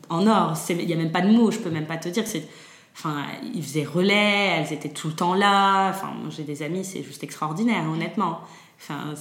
en 0.10 0.25
or. 0.27 0.57
Il 0.69 0.86
n'y 0.86 0.93
a 0.93 0.95
même 0.95 1.12
pas 1.12 1.21
de 1.21 1.29
mots, 1.29 1.51
je 1.51 1.60
peux 1.60 1.69
même 1.69 1.88
pas 1.88 1.97
te 1.97 2.07
dire. 2.07 2.25
C'est, 2.25 2.47
enfin, 2.95 3.25
ils 3.53 3.62
faisaient 3.62 3.84
relais, 3.84 4.55
elles 4.57 4.71
étaient 4.71 4.89
tout 4.89 5.10
le 5.10 5.13
temps 5.13 5.34
là. 5.34 5.89
Enfin, 5.89 6.13
j'ai 6.29 6.43
des 6.43 6.63
amis, 6.63 6.86
c'est 6.86 7.03
juste 7.03 7.23
extraordinaire, 7.23 7.84
honnêtement. 7.91 8.39
Enfin, 8.79 9.13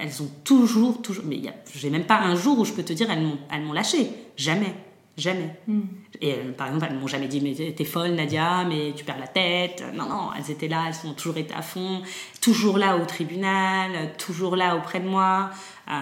elles 0.00 0.22
ont 0.22 0.30
toujours, 0.42 1.02
toujours. 1.02 1.24
Mais 1.26 1.40
j'ai 1.74 1.90
même 1.90 2.06
pas 2.06 2.18
un 2.18 2.34
jour 2.34 2.58
où 2.58 2.64
je 2.64 2.72
peux 2.72 2.82
te 2.82 2.94
dire 2.94 3.10
elles 3.10 3.22
m'ont, 3.22 3.38
elles 3.52 3.62
m'ont 3.62 3.74
lâché. 3.74 4.10
Jamais. 4.36 4.74
Jamais. 5.16 5.54
Hmm. 5.68 5.82
Et 6.20 6.32
euh, 6.32 6.52
par 6.56 6.66
exemple, 6.68 6.86
elles 6.90 6.98
m'ont 6.98 7.06
jamais 7.06 7.28
dit 7.28 7.40
Mais 7.40 7.54
t'es 7.72 7.84
folle, 7.84 8.12
Nadia, 8.12 8.64
mais 8.64 8.92
tu 8.96 9.04
perds 9.04 9.20
la 9.20 9.28
tête. 9.28 9.84
Non, 9.94 10.08
non, 10.08 10.30
elles 10.36 10.50
étaient 10.50 10.66
là, 10.66 10.86
elles 10.88 11.08
ont 11.08 11.12
toujours 11.12 11.36
été 11.36 11.54
à 11.54 11.62
fond, 11.62 12.02
toujours 12.40 12.78
là 12.78 12.96
au 12.96 13.04
tribunal, 13.04 14.16
toujours 14.16 14.56
là 14.56 14.76
auprès 14.76 14.98
de 14.98 15.08
moi. 15.08 15.50
Euh, 15.88 15.92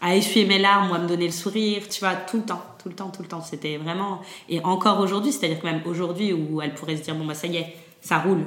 à 0.00 0.14
essuyer 0.14 0.46
mes 0.46 0.58
larmes 0.58 0.90
ou 0.90 0.94
à 0.94 0.98
me 0.98 1.08
donner 1.08 1.26
le 1.26 1.32
sourire, 1.32 1.88
tu 1.88 2.00
vois, 2.00 2.14
tout 2.14 2.38
le 2.38 2.44
temps, 2.44 2.62
tout 2.82 2.88
le 2.88 2.94
temps, 2.94 3.10
tout 3.10 3.22
le 3.22 3.28
temps. 3.28 3.42
C'était 3.42 3.76
vraiment. 3.76 4.20
Et 4.48 4.60
encore 4.64 5.00
aujourd'hui, 5.00 5.32
c'est-à-dire 5.32 5.60
que 5.60 5.66
même 5.66 5.82
aujourd'hui 5.86 6.32
où 6.32 6.60
elle 6.62 6.74
pourrait 6.74 6.96
se 6.96 7.02
dire, 7.02 7.14
bon, 7.14 7.24
bah 7.24 7.34
ça 7.34 7.46
y 7.46 7.56
est, 7.56 7.76
ça 8.00 8.18
roule, 8.18 8.44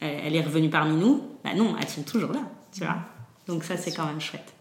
elle, 0.00 0.34
est 0.34 0.42
revenue 0.42 0.70
parmi 0.70 0.96
nous. 0.96 1.22
Bah 1.44 1.54
non, 1.54 1.74
elle 1.78 1.86
tient 1.86 2.02
toujours 2.02 2.32
là, 2.32 2.40
tu 2.72 2.80
vois. 2.84 2.96
Donc 3.46 3.64
ça, 3.64 3.76
c'est 3.76 3.92
quand 3.92 4.06
même 4.06 4.20
chouette. 4.20 4.52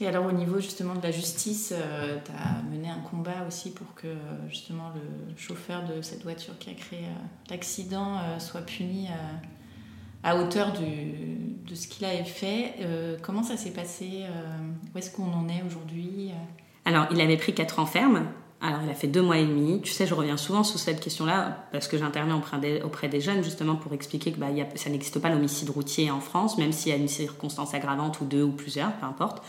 Et 0.00 0.06
alors 0.06 0.24
au 0.24 0.32
niveau 0.32 0.60
justement 0.60 0.94
de 0.94 1.02
la 1.02 1.10
justice, 1.10 1.74
euh, 1.76 2.18
tu 2.24 2.32
as 2.32 2.62
mené 2.62 2.88
un 2.88 3.00
combat 3.00 3.44
aussi 3.46 3.70
pour 3.70 3.94
que 3.94 4.08
justement 4.48 4.90
le 4.94 5.36
chauffeur 5.36 5.84
de 5.84 6.00
cette 6.00 6.22
voiture 6.22 6.58
qui 6.58 6.70
a 6.70 6.74
créé 6.74 7.00
euh, 7.00 7.50
l'accident 7.50 8.16
euh, 8.16 8.38
soit 8.38 8.62
puni 8.62 9.08
à 10.22 10.36
hauteur 10.36 10.72
de 10.72 11.74
ce 11.74 11.86
qu'il 11.86 12.04
avait 12.04 12.24
fait. 12.24 12.74
comment 13.22 13.42
ça 13.42 13.56
s'est 13.56 13.70
passé 13.70 14.24
Où 14.94 14.98
est-ce 14.98 15.10
qu'on 15.10 15.32
en 15.32 15.48
est 15.48 15.62
aujourd'hui 15.66 16.30
Alors 16.84 17.06
il 17.10 17.20
avait 17.20 17.36
pris 17.36 17.54
4 17.54 17.78
ans 17.78 17.86
ferme. 17.86 18.26
Alors, 18.62 18.80
il 18.84 18.90
a 18.90 18.94
fait 18.94 19.06
deux 19.06 19.22
mois 19.22 19.38
et 19.38 19.46
demi. 19.46 19.80
Tu 19.80 19.90
sais, 19.90 20.06
je 20.06 20.12
reviens 20.12 20.36
souvent 20.36 20.64
sur 20.64 20.78
cette 20.78 21.00
question-là 21.00 21.64
parce 21.72 21.88
que 21.88 21.96
j'interviens 21.96 22.36
auprès 22.36 23.08
des, 23.08 23.20
jeunes 23.22 23.42
justement 23.42 23.74
pour 23.74 23.94
expliquer 23.94 24.32
que 24.32 24.38
bah, 24.38 24.48
ça 24.74 24.90
n'existe 24.90 25.18
pas 25.18 25.30
l'homicide 25.30 25.70
routier 25.70 26.10
en 26.10 26.20
France, 26.20 26.58
même 26.58 26.72
s'il 26.72 26.92
y 26.92 26.94
a 26.94 26.98
une 26.98 27.08
circonstance 27.08 27.72
aggravante 27.72 28.20
ou 28.20 28.26
deux 28.26 28.42
ou 28.42 28.52
plusieurs, 28.52 28.92
peu 28.96 29.06
importe 29.06 29.42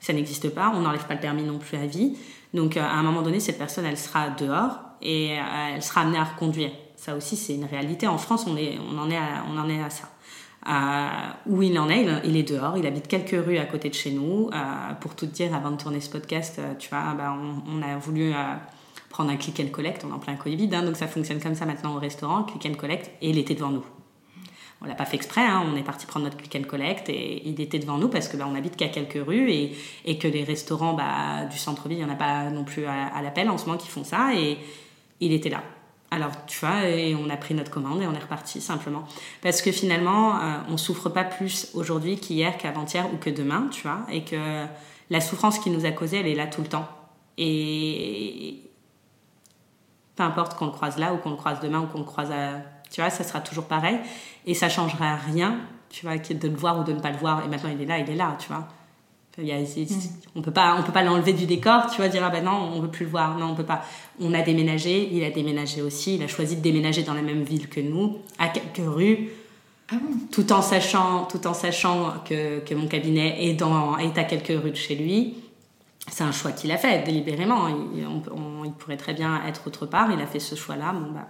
ça 0.00 0.14
n'existe 0.14 0.48
pas, 0.48 0.72
on 0.74 0.80
n'enlève 0.80 1.06
pas 1.06 1.14
le 1.14 1.20
permis 1.20 1.42
non 1.42 1.58
plus 1.58 1.76
à 1.76 1.86
vie. 1.86 2.16
Donc 2.54 2.76
euh, 2.76 2.80
à 2.80 2.94
un 2.94 3.02
moment 3.02 3.22
donné, 3.22 3.38
cette 3.38 3.58
personne, 3.58 3.84
elle 3.84 3.98
sera 3.98 4.30
dehors 4.30 4.78
et 5.02 5.38
euh, 5.38 5.74
elle 5.74 5.82
sera 5.82 6.00
amenée 6.00 6.18
à 6.18 6.24
reconduire. 6.24 6.70
Ça 7.00 7.16
aussi, 7.16 7.36
c'est 7.36 7.54
une 7.54 7.64
réalité. 7.64 8.06
En 8.06 8.18
France, 8.18 8.46
on, 8.46 8.52
en, 8.52 9.10
est 9.10 9.16
à, 9.82 9.90
ça. 9.90 10.10
Euh, 10.68 11.08
où 11.46 11.62
il 11.62 11.78
en 11.78 11.88
est, 11.88 12.06
il, 12.24 12.36
est 12.36 12.42
dehors, 12.42 12.76
il 12.76 12.86
habite 12.86 13.08
quelques 13.08 13.42
rues 13.42 13.56
à 13.56 13.64
côté 13.64 13.88
de 13.88 13.94
chez 13.94 14.10
nous. 14.10 14.50
pour 15.00 15.14
tout 15.14 15.24
dire, 15.24 15.54
avant 15.54 15.70
de 15.70 15.76
tourner 15.76 16.00
ce 16.00 16.10
podcast, 16.10 16.60
tu 16.78 16.90
vois, 16.90 17.14
bah, 17.16 17.34
on, 17.66 17.80
a 17.80 17.96
voulu 17.96 18.32
prendre 19.08 19.30
un 19.30 19.36
click 19.36 19.60
and 19.60 19.70
collect, 19.72 20.04
on 20.04 20.10
est 20.10 20.12
en 20.12 20.18
plein 20.18 20.36
Covid, 20.36 20.68
hein, 20.74 20.82
donc 20.82 20.96
ça 20.96 21.08
fonctionne 21.08 21.40
comme 21.40 21.54
ça 21.54 21.64
maintenant 21.64 21.96
au 21.96 21.98
restaurant, 21.98 22.42
click 22.44 22.66
and 22.66 22.78
collect, 22.78 23.10
et 23.22 23.30
il 23.30 23.38
était 23.38 23.54
devant 23.54 23.70
nous 23.70 23.84
on 24.82 24.86
l'a 24.86 24.94
pas 24.94 25.04
fait 25.04 25.16
exprès, 25.16 25.42
hein. 25.42 25.62
on 25.70 25.76
est 25.76 25.82
parti 25.82 26.06
prendre 26.06 26.24
notre 26.24 26.38
click 26.38 26.56
and 26.56 26.66
collect 26.66 27.08
et 27.10 27.46
il 27.46 27.60
était 27.60 27.78
devant 27.78 27.98
nous 27.98 28.08
parce 28.08 28.28
que 28.28 28.36
bah, 28.36 28.46
on 28.50 28.54
habite 28.54 28.76
qu'à 28.76 28.88
quelques 28.88 29.26
rues 29.26 29.50
et, 29.50 29.76
et, 30.06 30.18
que 30.18 30.26
les 30.26 30.42
restaurants 30.42 30.94
bah, 30.94 31.44
du 31.50 31.58
centre-ville, 31.58 31.98
il 31.98 32.04
n'y 32.04 32.10
en 32.10 32.12
a 32.12 32.16
pas 32.16 32.48
non 32.50 32.64
plus 32.64 32.86
à, 32.86 33.20
l'appel 33.22 33.50
en 33.50 33.58
ce 33.58 33.66
moment 33.66 33.76
qui 33.76 33.88
font 33.88 34.04
ça 34.04 34.34
et 34.34 34.56
il 35.20 35.32
était 35.32 35.50
là. 35.50 35.62
Alors 36.10 36.32
tu 36.46 36.58
vois, 36.58 36.88
et 36.88 37.14
on 37.14 37.30
a 37.30 37.36
pris 37.36 37.54
notre 37.54 37.70
commande 37.70 38.02
et 38.02 38.06
on 38.06 38.12
est 38.12 38.18
reparti 38.18 38.60
simplement. 38.60 39.04
Parce 39.42 39.62
que 39.62 39.70
finalement, 39.70 40.30
on 40.30 40.44
euh, 40.44 40.56
on 40.70 40.76
souffre 40.76 41.08
pas 41.08 41.24
plus 41.24 41.70
aujourd'hui 41.74 42.18
qu'hier, 42.18 42.56
qu'avant-hier 42.58 43.06
ou 43.12 43.16
que 43.16 43.30
demain, 43.30 43.68
tu 43.70 43.82
vois, 43.82 44.00
et 44.10 44.24
que 44.24 44.66
la 45.08 45.20
souffrance 45.20 45.58
qui 45.58 45.70
nous 45.70 45.86
a 45.86 45.92
causée, 45.92 46.18
elle 46.18 46.26
est 46.26 46.34
là 46.34 46.46
tout 46.46 46.62
le 46.62 46.68
temps. 46.68 46.88
Et 47.38 48.60
peu 50.16 50.24
importe 50.24 50.56
qu'on 50.58 50.66
le 50.66 50.72
croise 50.72 50.98
là 50.98 51.14
ou 51.14 51.18
qu'on 51.18 51.30
le 51.30 51.36
croise 51.36 51.60
demain 51.60 51.80
ou 51.80 51.86
qu'on 51.86 52.00
le 52.00 52.04
croise 52.04 52.30
à 52.30 52.60
tu 52.90 53.00
vois, 53.00 53.10
ça 53.10 53.24
sera 53.24 53.40
toujours 53.40 53.66
pareil. 53.66 53.98
Et 54.46 54.54
ça 54.54 54.68
changera 54.68 55.16
rien, 55.16 55.60
tu 55.88 56.06
vois, 56.06 56.18
de 56.18 56.48
le 56.48 56.56
voir 56.56 56.80
ou 56.80 56.84
de 56.84 56.92
ne 56.92 57.00
pas 57.00 57.10
le 57.10 57.18
voir. 57.18 57.44
Et 57.44 57.48
maintenant, 57.48 57.70
il 57.72 57.80
est 57.80 57.86
là, 57.86 57.98
il 57.98 58.10
est 58.10 58.16
là, 58.16 58.36
tu 58.38 58.48
vois. 58.48 58.66
Il 59.38 59.46
y 59.46 59.52
a, 59.52 59.58
mm. 59.58 59.86
On 60.34 60.42
peut 60.42 60.50
pas, 60.50 60.76
on 60.78 60.82
peut 60.82 60.92
pas 60.92 61.02
l'enlever 61.02 61.32
du 61.32 61.46
décor, 61.46 61.86
tu 61.90 61.96
vois, 61.96 62.08
dire 62.08 62.22
ah 62.24 62.30
ben 62.30 62.44
non, 62.44 62.72
on 62.74 62.80
veut 62.80 62.90
plus 62.90 63.04
le 63.04 63.10
voir, 63.10 63.38
non, 63.38 63.46
on 63.46 63.54
peut 63.54 63.64
pas. 63.64 63.82
On 64.20 64.34
a 64.34 64.42
déménagé, 64.42 65.08
il 65.12 65.24
a 65.24 65.30
déménagé 65.30 65.82
aussi, 65.82 66.16
il 66.16 66.22
a 66.22 66.28
choisi 66.28 66.56
de 66.56 66.60
déménager 66.60 67.02
dans 67.02 67.14
la 67.14 67.22
même 67.22 67.42
ville 67.42 67.68
que 67.68 67.80
nous, 67.80 68.18
à 68.38 68.48
quelques 68.48 68.86
rues, 68.86 69.30
ah 69.92 69.96
tout 70.30 70.52
en 70.52 70.62
sachant, 70.62 71.24
tout 71.24 71.46
en 71.46 71.54
sachant 71.54 72.14
que, 72.28 72.60
que 72.60 72.74
mon 72.74 72.86
cabinet 72.86 73.44
est 73.44 73.54
dans, 73.54 73.96
est 73.98 74.18
à 74.18 74.24
quelques 74.24 74.62
rues 74.62 74.72
de 74.72 74.76
chez 74.76 74.94
lui. 74.94 75.36
C'est 76.08 76.24
un 76.24 76.32
choix 76.32 76.52
qu'il 76.52 76.72
a 76.72 76.76
fait 76.76 77.04
délibérément. 77.04 77.68
Il, 77.68 78.06
il 78.64 78.72
pourrait 78.72 78.96
très 78.96 79.14
bien 79.14 79.42
être 79.46 79.66
autre 79.66 79.86
part. 79.86 80.10
Il 80.12 80.20
a 80.20 80.26
fait 80.26 80.40
ce 80.40 80.54
choix-là. 80.54 80.92
Bon 80.92 81.12
bah, 81.12 81.28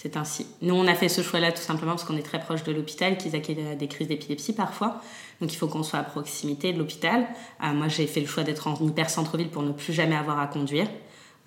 c'est 0.00 0.16
ainsi. 0.16 0.46
Nous, 0.62 0.76
on 0.76 0.86
a 0.86 0.94
fait 0.94 1.08
ce 1.08 1.22
choix-là 1.22 1.50
tout 1.50 1.60
simplement 1.60 1.90
parce 1.90 2.04
qu'on 2.04 2.16
est 2.16 2.22
très 2.22 2.38
proche 2.38 2.62
de 2.62 2.70
l'hôpital, 2.70 3.18
qu'ils 3.18 3.34
accueillent 3.34 3.76
des 3.76 3.88
crises 3.88 4.06
d'épilepsie 4.06 4.52
parfois. 4.52 5.00
Donc, 5.40 5.52
il 5.52 5.56
faut 5.56 5.66
qu'on 5.66 5.82
soit 5.82 5.98
à 5.98 6.04
proximité 6.04 6.72
de 6.72 6.78
l'hôpital. 6.78 7.26
Euh, 7.64 7.72
moi, 7.72 7.88
j'ai 7.88 8.06
fait 8.06 8.20
le 8.20 8.28
choix 8.28 8.44
d'être 8.44 8.68
en 8.68 8.76
hyper 8.76 9.10
centre-ville 9.10 9.48
pour 9.48 9.64
ne 9.64 9.72
plus 9.72 9.92
jamais 9.92 10.14
avoir 10.14 10.38
à 10.38 10.46
conduire, 10.46 10.86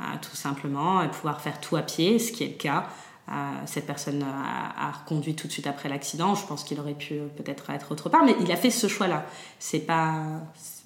euh, 0.02 0.04
tout 0.22 0.36
simplement, 0.36 1.02
et 1.02 1.08
pouvoir 1.08 1.40
faire 1.40 1.62
tout 1.62 1.78
à 1.78 1.82
pied, 1.82 2.20
ce 2.20 2.34
qui 2.34 2.44
est 2.44 2.50
le 2.50 2.56
cas. 2.56 2.88
Euh, 3.30 3.32
cette 3.68 3.88
personne 3.88 4.22
a, 4.22 4.88
a, 4.90 4.92
reconduit 4.92 5.34
tout 5.34 5.48
de 5.48 5.54
suite 5.54 5.68
après 5.68 5.88
l'accident. 5.88 6.36
Je 6.36 6.46
pense 6.46 6.66
qu'il 6.66 6.78
aurait 6.82 6.94
pu 6.94 7.20
peut-être 7.38 7.70
être 7.70 7.94
autre 7.94 8.10
part, 8.10 8.26
mais 8.26 8.36
il 8.42 8.52
a 8.52 8.58
fait 8.58 8.70
ce 8.70 8.88
choix-là. 8.88 9.26
C'est 9.60 9.80
pas, 9.80 10.26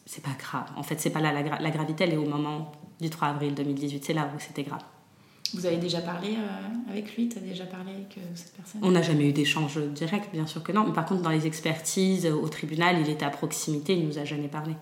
c'est 0.06 0.22
pas 0.22 0.36
grave. 0.38 0.68
En 0.76 0.84
fait, 0.84 1.02
c'est 1.02 1.10
pas 1.10 1.20
là 1.20 1.32
la, 1.34 1.42
la 1.42 1.72
gravité. 1.72 2.04
Elle 2.04 2.14
est 2.14 2.18
au 2.18 2.30
moment 2.30 2.74
du 3.02 3.10
3 3.10 3.30
avril 3.30 3.56
2018. 3.56 4.06
C'est 4.06 4.14
là 4.14 4.30
où 4.36 4.40
c'était 4.40 4.62
grave. 4.62 4.84
Vous 5.56 5.66
avez 5.66 5.78
déjà 5.78 6.02
parlé 6.02 6.30
euh, 6.30 6.92
avec 6.92 7.16
lui 7.16 7.30
Tu 7.30 7.38
as 7.38 7.42
déjà 7.42 7.66
parlé 7.66 7.92
avec 7.92 8.18
euh, 8.18 8.22
cette 8.36 8.54
personne 8.54 8.82
On 8.84 8.92
n'a 8.92 9.02
jamais 9.02 9.30
eu 9.30 9.34
d'échange 9.34 9.78
direct, 9.78 10.30
bien 10.34 10.46
sûr 10.46 10.62
que 10.62 10.72
non. 10.72 10.86
Mais 10.86 10.94
par 10.94 11.06
contre, 11.06 11.22
dans 11.22 11.30
les 11.30 11.48
expertises, 11.48 12.26
au 12.26 12.48
tribunal, 12.50 12.98
il 13.00 13.10
était 13.10 13.26
à 13.26 13.30
proximité, 13.30 13.96
il 13.96 14.06
nous 14.06 14.18
a 14.20 14.26
jamais 14.26 14.48
parlé. 14.48 14.74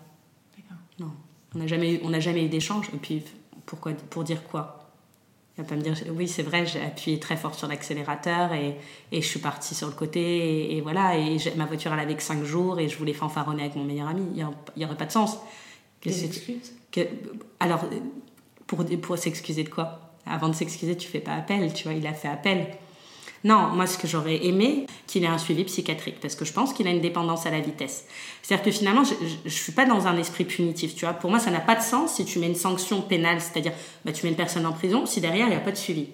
D'accord. 0.57 0.77
Non. 0.99 1.11
On 1.55 1.59
n'a 1.59 1.67
jamais, 1.67 1.93
eu, 1.93 2.21
jamais 2.21 2.45
eu 2.45 2.49
d'échange. 2.49 2.87
Et 2.93 2.97
puis, 2.97 3.23
pourquoi, 3.65 3.93
pour 3.93 4.23
dire 4.23 4.43
quoi? 4.43 4.79
Il 5.55 5.61
va 5.61 5.69
pas 5.69 5.75
me 5.75 5.81
dire, 5.81 5.93
oui, 6.15 6.27
c'est 6.27 6.41
vrai, 6.41 6.65
j'ai 6.65 6.81
appuyé 6.81 7.19
très 7.19 7.37
fort 7.37 7.53
sur 7.53 7.67
l'accélérateur 7.67 8.53
et, 8.53 8.75
et, 9.11 9.21
je 9.21 9.27
suis 9.27 9.39
partie 9.39 9.75
sur 9.75 9.87
le 9.87 9.93
côté 9.93 10.75
et, 10.75 10.81
voilà, 10.81 11.15
et 11.15 11.37
ma 11.55 11.67
voiture 11.67 11.93
elle 11.93 11.99
avait 11.99 12.15
que 12.15 12.23
5 12.23 12.43
jours 12.43 12.79
et 12.79 12.89
je 12.89 12.97
voulais 12.97 13.13
fanfaronner 13.13 13.61
avec 13.61 13.75
mon 13.75 13.83
meilleur 13.83 14.07
ami. 14.07 14.23
Il 14.35 14.47
n'y 14.77 14.85
aurait 14.85 14.97
pas 14.97 15.05
de 15.05 15.11
sens. 15.11 15.37
Des 16.01 16.25
excuses? 16.25 16.73
que, 16.91 17.01
Alors, 17.59 17.85
pour, 18.65 18.83
pour 18.99 19.17
s'excuser 19.17 19.63
de 19.63 19.69
quoi? 19.69 20.02
Avant 20.25 20.49
de 20.49 20.55
s'excuser, 20.55 20.95
tu 20.97 21.07
fais 21.07 21.19
pas 21.19 21.33
appel, 21.33 21.73
tu 21.73 21.83
vois, 21.83 21.93
il 21.93 22.05
a 22.07 22.13
fait 22.13 22.27
appel. 22.27 22.67
Non, 23.43 23.67
moi, 23.73 23.87
ce 23.87 23.97
que 23.97 24.07
j'aurais 24.07 24.45
aimé, 24.45 24.87
qu'il 25.05 25.23
ait 25.25 25.27
un 25.27 25.37
suivi 25.37 25.65
psychiatrique, 25.65 26.19
parce 26.21 26.35
que 26.35 26.45
je 26.45 26.53
pense 26.53 26.71
qu'il 26.71 26.87
a 26.87 26.91
une 26.91 27.01
dépendance 27.01 27.45
à 27.45 27.51
la 27.51 27.59
vitesse. 27.59 28.05
C'est-à-dire 28.41 28.63
que 28.63 28.71
finalement, 28.71 29.03
je, 29.03 29.13
ne 29.43 29.49
suis 29.49 29.73
pas 29.73 29.85
dans 29.85 30.07
un 30.07 30.17
esprit 30.17 30.45
punitif, 30.45 30.95
tu 30.95 31.05
vois. 31.05 31.13
Pour 31.13 31.29
moi, 31.29 31.39
ça 31.39 31.51
n'a 31.51 31.59
pas 31.59 31.75
de 31.75 31.81
sens 31.81 32.15
si 32.15 32.25
tu 32.25 32.39
mets 32.39 32.47
une 32.47 32.55
sanction 32.55 33.01
pénale, 33.01 33.41
c'est-à-dire, 33.41 33.73
bah, 34.05 34.13
tu 34.13 34.25
mets 34.25 34.29
une 34.29 34.37
personne 34.37 34.65
en 34.65 34.71
prison, 34.71 35.05
si 35.05 35.19
derrière, 35.19 35.47
il 35.47 35.51
n'y 35.51 35.57
a 35.57 35.59
pas 35.61 35.71
de 35.71 35.77
suivi. 35.77 36.07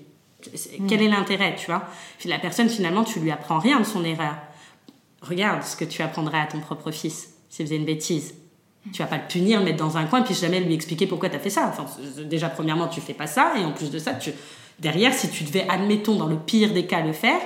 Quel 0.87 1.01
est 1.01 1.09
l'intérêt, 1.09 1.55
tu 1.55 1.67
vois? 1.67 1.83
La 2.25 2.39
personne, 2.39 2.69
finalement, 2.69 3.03
tu 3.03 3.19
lui 3.19 3.29
apprends 3.29 3.59
rien 3.59 3.79
de 3.79 3.85
son 3.85 4.03
erreur. 4.03 4.35
Regarde 5.21 5.63
ce 5.63 5.75
que 5.75 5.85
tu 5.85 6.01
apprendrais 6.01 6.39
à 6.39 6.47
ton 6.47 6.61
propre 6.61 6.91
fils 6.91 7.33
s'il 7.49 7.65
faisait 7.65 7.75
une 7.75 7.85
bêtise. 7.85 8.35
Tu 8.93 9.01
vas 9.01 9.07
pas 9.07 9.17
le 9.17 9.27
punir, 9.27 9.59
le 9.59 9.65
mettre 9.65 9.77
dans 9.77 9.97
un 9.97 10.05
coin, 10.05 10.21
puis 10.21 10.33
jamais 10.33 10.59
lui 10.61 10.73
expliquer 10.73 11.05
pourquoi 11.05 11.29
tu 11.29 11.35
as 11.35 11.39
fait 11.39 11.49
ça. 11.49 11.67
Enfin, 11.67 11.85
déjà, 12.23 12.49
premièrement, 12.49 12.87
tu 12.87 13.01
fais 13.01 13.13
pas 13.13 13.27
ça, 13.27 13.53
et 13.57 13.65
en 13.65 13.71
plus 13.71 13.91
de 13.91 13.99
ça, 13.99 14.13
tu... 14.13 14.31
derrière, 14.79 15.13
si 15.13 15.29
tu 15.29 15.43
devais, 15.43 15.67
admettons, 15.69 16.15
dans 16.15 16.27
le 16.27 16.37
pire 16.37 16.73
des 16.73 16.85
cas, 16.85 17.01
le 17.01 17.13
faire, 17.13 17.39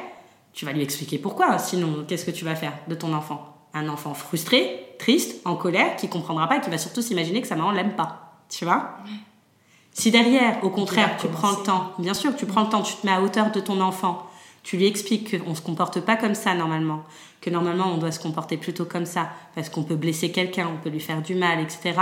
tu 0.53 0.65
vas 0.65 0.71
lui 0.71 0.83
expliquer 0.83 1.17
pourquoi. 1.17 1.57
Sinon, 1.57 2.05
qu'est-ce 2.07 2.25
que 2.25 2.31
tu 2.31 2.45
vas 2.45 2.55
faire 2.55 2.73
de 2.87 2.95
ton 2.95 3.13
enfant? 3.13 3.57
Un 3.73 3.89
enfant 3.89 4.13
frustré, 4.13 4.95
triste, 4.99 5.41
en 5.45 5.55
colère, 5.55 5.95
qui 5.95 6.07
comprendra 6.07 6.47
pas 6.47 6.57
et 6.57 6.61
qui 6.61 6.69
va 6.69 6.77
surtout 6.77 7.01
s'imaginer 7.01 7.41
que 7.41 7.47
sa 7.47 7.55
maman 7.55 7.71
l'aime 7.71 7.95
pas. 7.95 8.37
Tu 8.49 8.63
vois? 8.63 8.97
Si 9.91 10.11
derrière, 10.11 10.63
au 10.63 10.69
contraire, 10.69 11.17
tu 11.19 11.27
prends 11.27 11.51
le 11.51 11.63
temps, 11.63 11.91
bien 11.97 12.13
sûr, 12.13 12.35
tu 12.35 12.45
prends 12.45 12.63
le 12.63 12.69
temps, 12.69 12.81
tu 12.81 12.95
te 12.95 13.05
mets 13.05 13.13
à 13.13 13.21
hauteur 13.21 13.51
de 13.51 13.59
ton 13.59 13.81
enfant, 13.81 14.27
tu 14.63 14.77
lui 14.77 14.87
expliques 14.87 15.43
qu'on 15.43 15.55
se 15.55 15.61
comporte 15.61 15.99
pas 15.99 16.15
comme 16.15 16.35
ça 16.35 16.55
normalement, 16.55 17.03
que 17.41 17.49
normalement 17.49 17.93
on 17.93 17.97
doit 17.97 18.11
se 18.11 18.19
comporter 18.19 18.57
plutôt 18.57 18.85
comme 18.85 19.05
ça, 19.05 19.29
parce 19.55 19.69
qu'on 19.69 19.83
peut 19.83 19.95
blesser 19.95 20.31
quelqu'un, 20.31 20.69
on 20.73 20.81
peut 20.81 20.89
lui 20.89 21.01
faire 21.01 21.21
du 21.21 21.35
mal, 21.35 21.59
etc. 21.59 21.93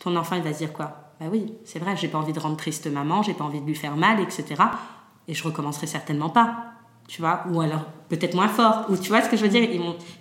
Ton 0.00 0.16
enfant 0.16 0.36
il 0.36 0.42
va 0.42 0.52
se 0.52 0.58
dire 0.58 0.72
quoi? 0.72 1.06
Bah 1.20 1.26
oui, 1.30 1.54
c'est 1.64 1.78
vrai, 1.78 1.96
j'ai 1.96 2.08
pas 2.08 2.18
envie 2.18 2.32
de 2.32 2.40
rendre 2.40 2.56
triste 2.56 2.88
maman, 2.88 3.22
j'ai 3.22 3.32
pas 3.32 3.44
envie 3.44 3.60
de 3.60 3.66
lui 3.66 3.74
faire 3.74 3.96
mal, 3.96 4.20
etc. 4.20 4.62
Et 5.28 5.34
je 5.34 5.42
recommencerai 5.44 5.86
certainement 5.86 6.28
pas, 6.28 6.56
tu 7.08 7.22
vois, 7.22 7.44
ou 7.50 7.60
alors 7.60 7.86
peut-être 8.08 8.34
moins 8.34 8.48
fort, 8.48 8.84
ou 8.90 8.96
tu 8.96 9.08
vois 9.08 9.22
ce 9.22 9.30
que 9.30 9.36
je 9.36 9.42
veux 9.42 9.48
dire, 9.48 9.66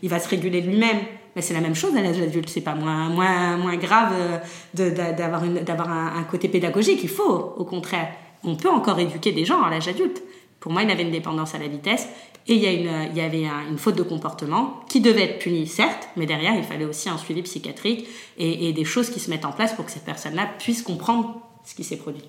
il, 0.01 0.09
va 0.09 0.19
se 0.19 0.29
réguler 0.29 0.61
lui-même. 0.61 0.99
Mais 1.35 1.41
c'est 1.41 1.53
la 1.53 1.59
même 1.59 1.75
chose 1.75 1.97
à 1.97 2.01
l'âge 2.01 2.21
adulte, 2.21 2.47
c'est 2.47 2.61
pas 2.61 2.75
moins, 2.75 3.09
moins, 3.09 3.57
moins 3.57 3.75
grave 3.75 4.13
euh, 4.13 5.61
d'avoir 5.61 5.91
un 5.91 6.23
côté 6.23 6.47
pédagogique, 6.47 7.01
il 7.03 7.09
faut, 7.09 7.53
au 7.57 7.65
contraire. 7.65 8.07
On 8.45 8.55
peut 8.55 8.69
encore 8.69 8.99
éduquer 8.99 9.33
des 9.33 9.43
gens 9.43 9.61
à 9.63 9.69
l'âge 9.69 9.87
adulte. 9.89 10.21
Pour 10.65 10.73
moi, 10.73 10.81
il 10.81 10.89
avait 10.89 11.03
une 11.03 11.11
dépendance 11.11 11.53
à 11.53 11.59
la 11.59 11.67
vitesse 11.67 12.07
et 12.47 12.55
il 12.55 12.59
y, 12.59 12.65
a 12.65 12.71
une, 12.71 13.11
il 13.11 13.15
y 13.15 13.21
avait 13.21 13.45
une 13.69 13.77
faute 13.77 13.95
de 13.95 14.01
comportement 14.01 14.79
qui 14.89 14.99
devait 14.99 15.25
être 15.25 15.37
punie, 15.37 15.67
certes, 15.67 16.09
mais 16.15 16.25
derrière, 16.25 16.55
il 16.55 16.63
fallait 16.63 16.85
aussi 16.85 17.07
un 17.07 17.19
suivi 17.19 17.43
psychiatrique 17.43 18.07
et, 18.39 18.73
des 18.73 18.83
choses 18.83 19.11
qui 19.11 19.19
se 19.19 19.29
mettent 19.29 19.45
en 19.45 19.51
place 19.51 19.73
pour 19.73 19.85
que 19.85 19.91
cette 19.91 20.05
personne-là 20.05 20.49
puisse 20.57 20.81
comprendre 20.81 21.39
ce 21.65 21.75
qui 21.75 21.83
s'est 21.83 21.97
produit. 21.97 22.23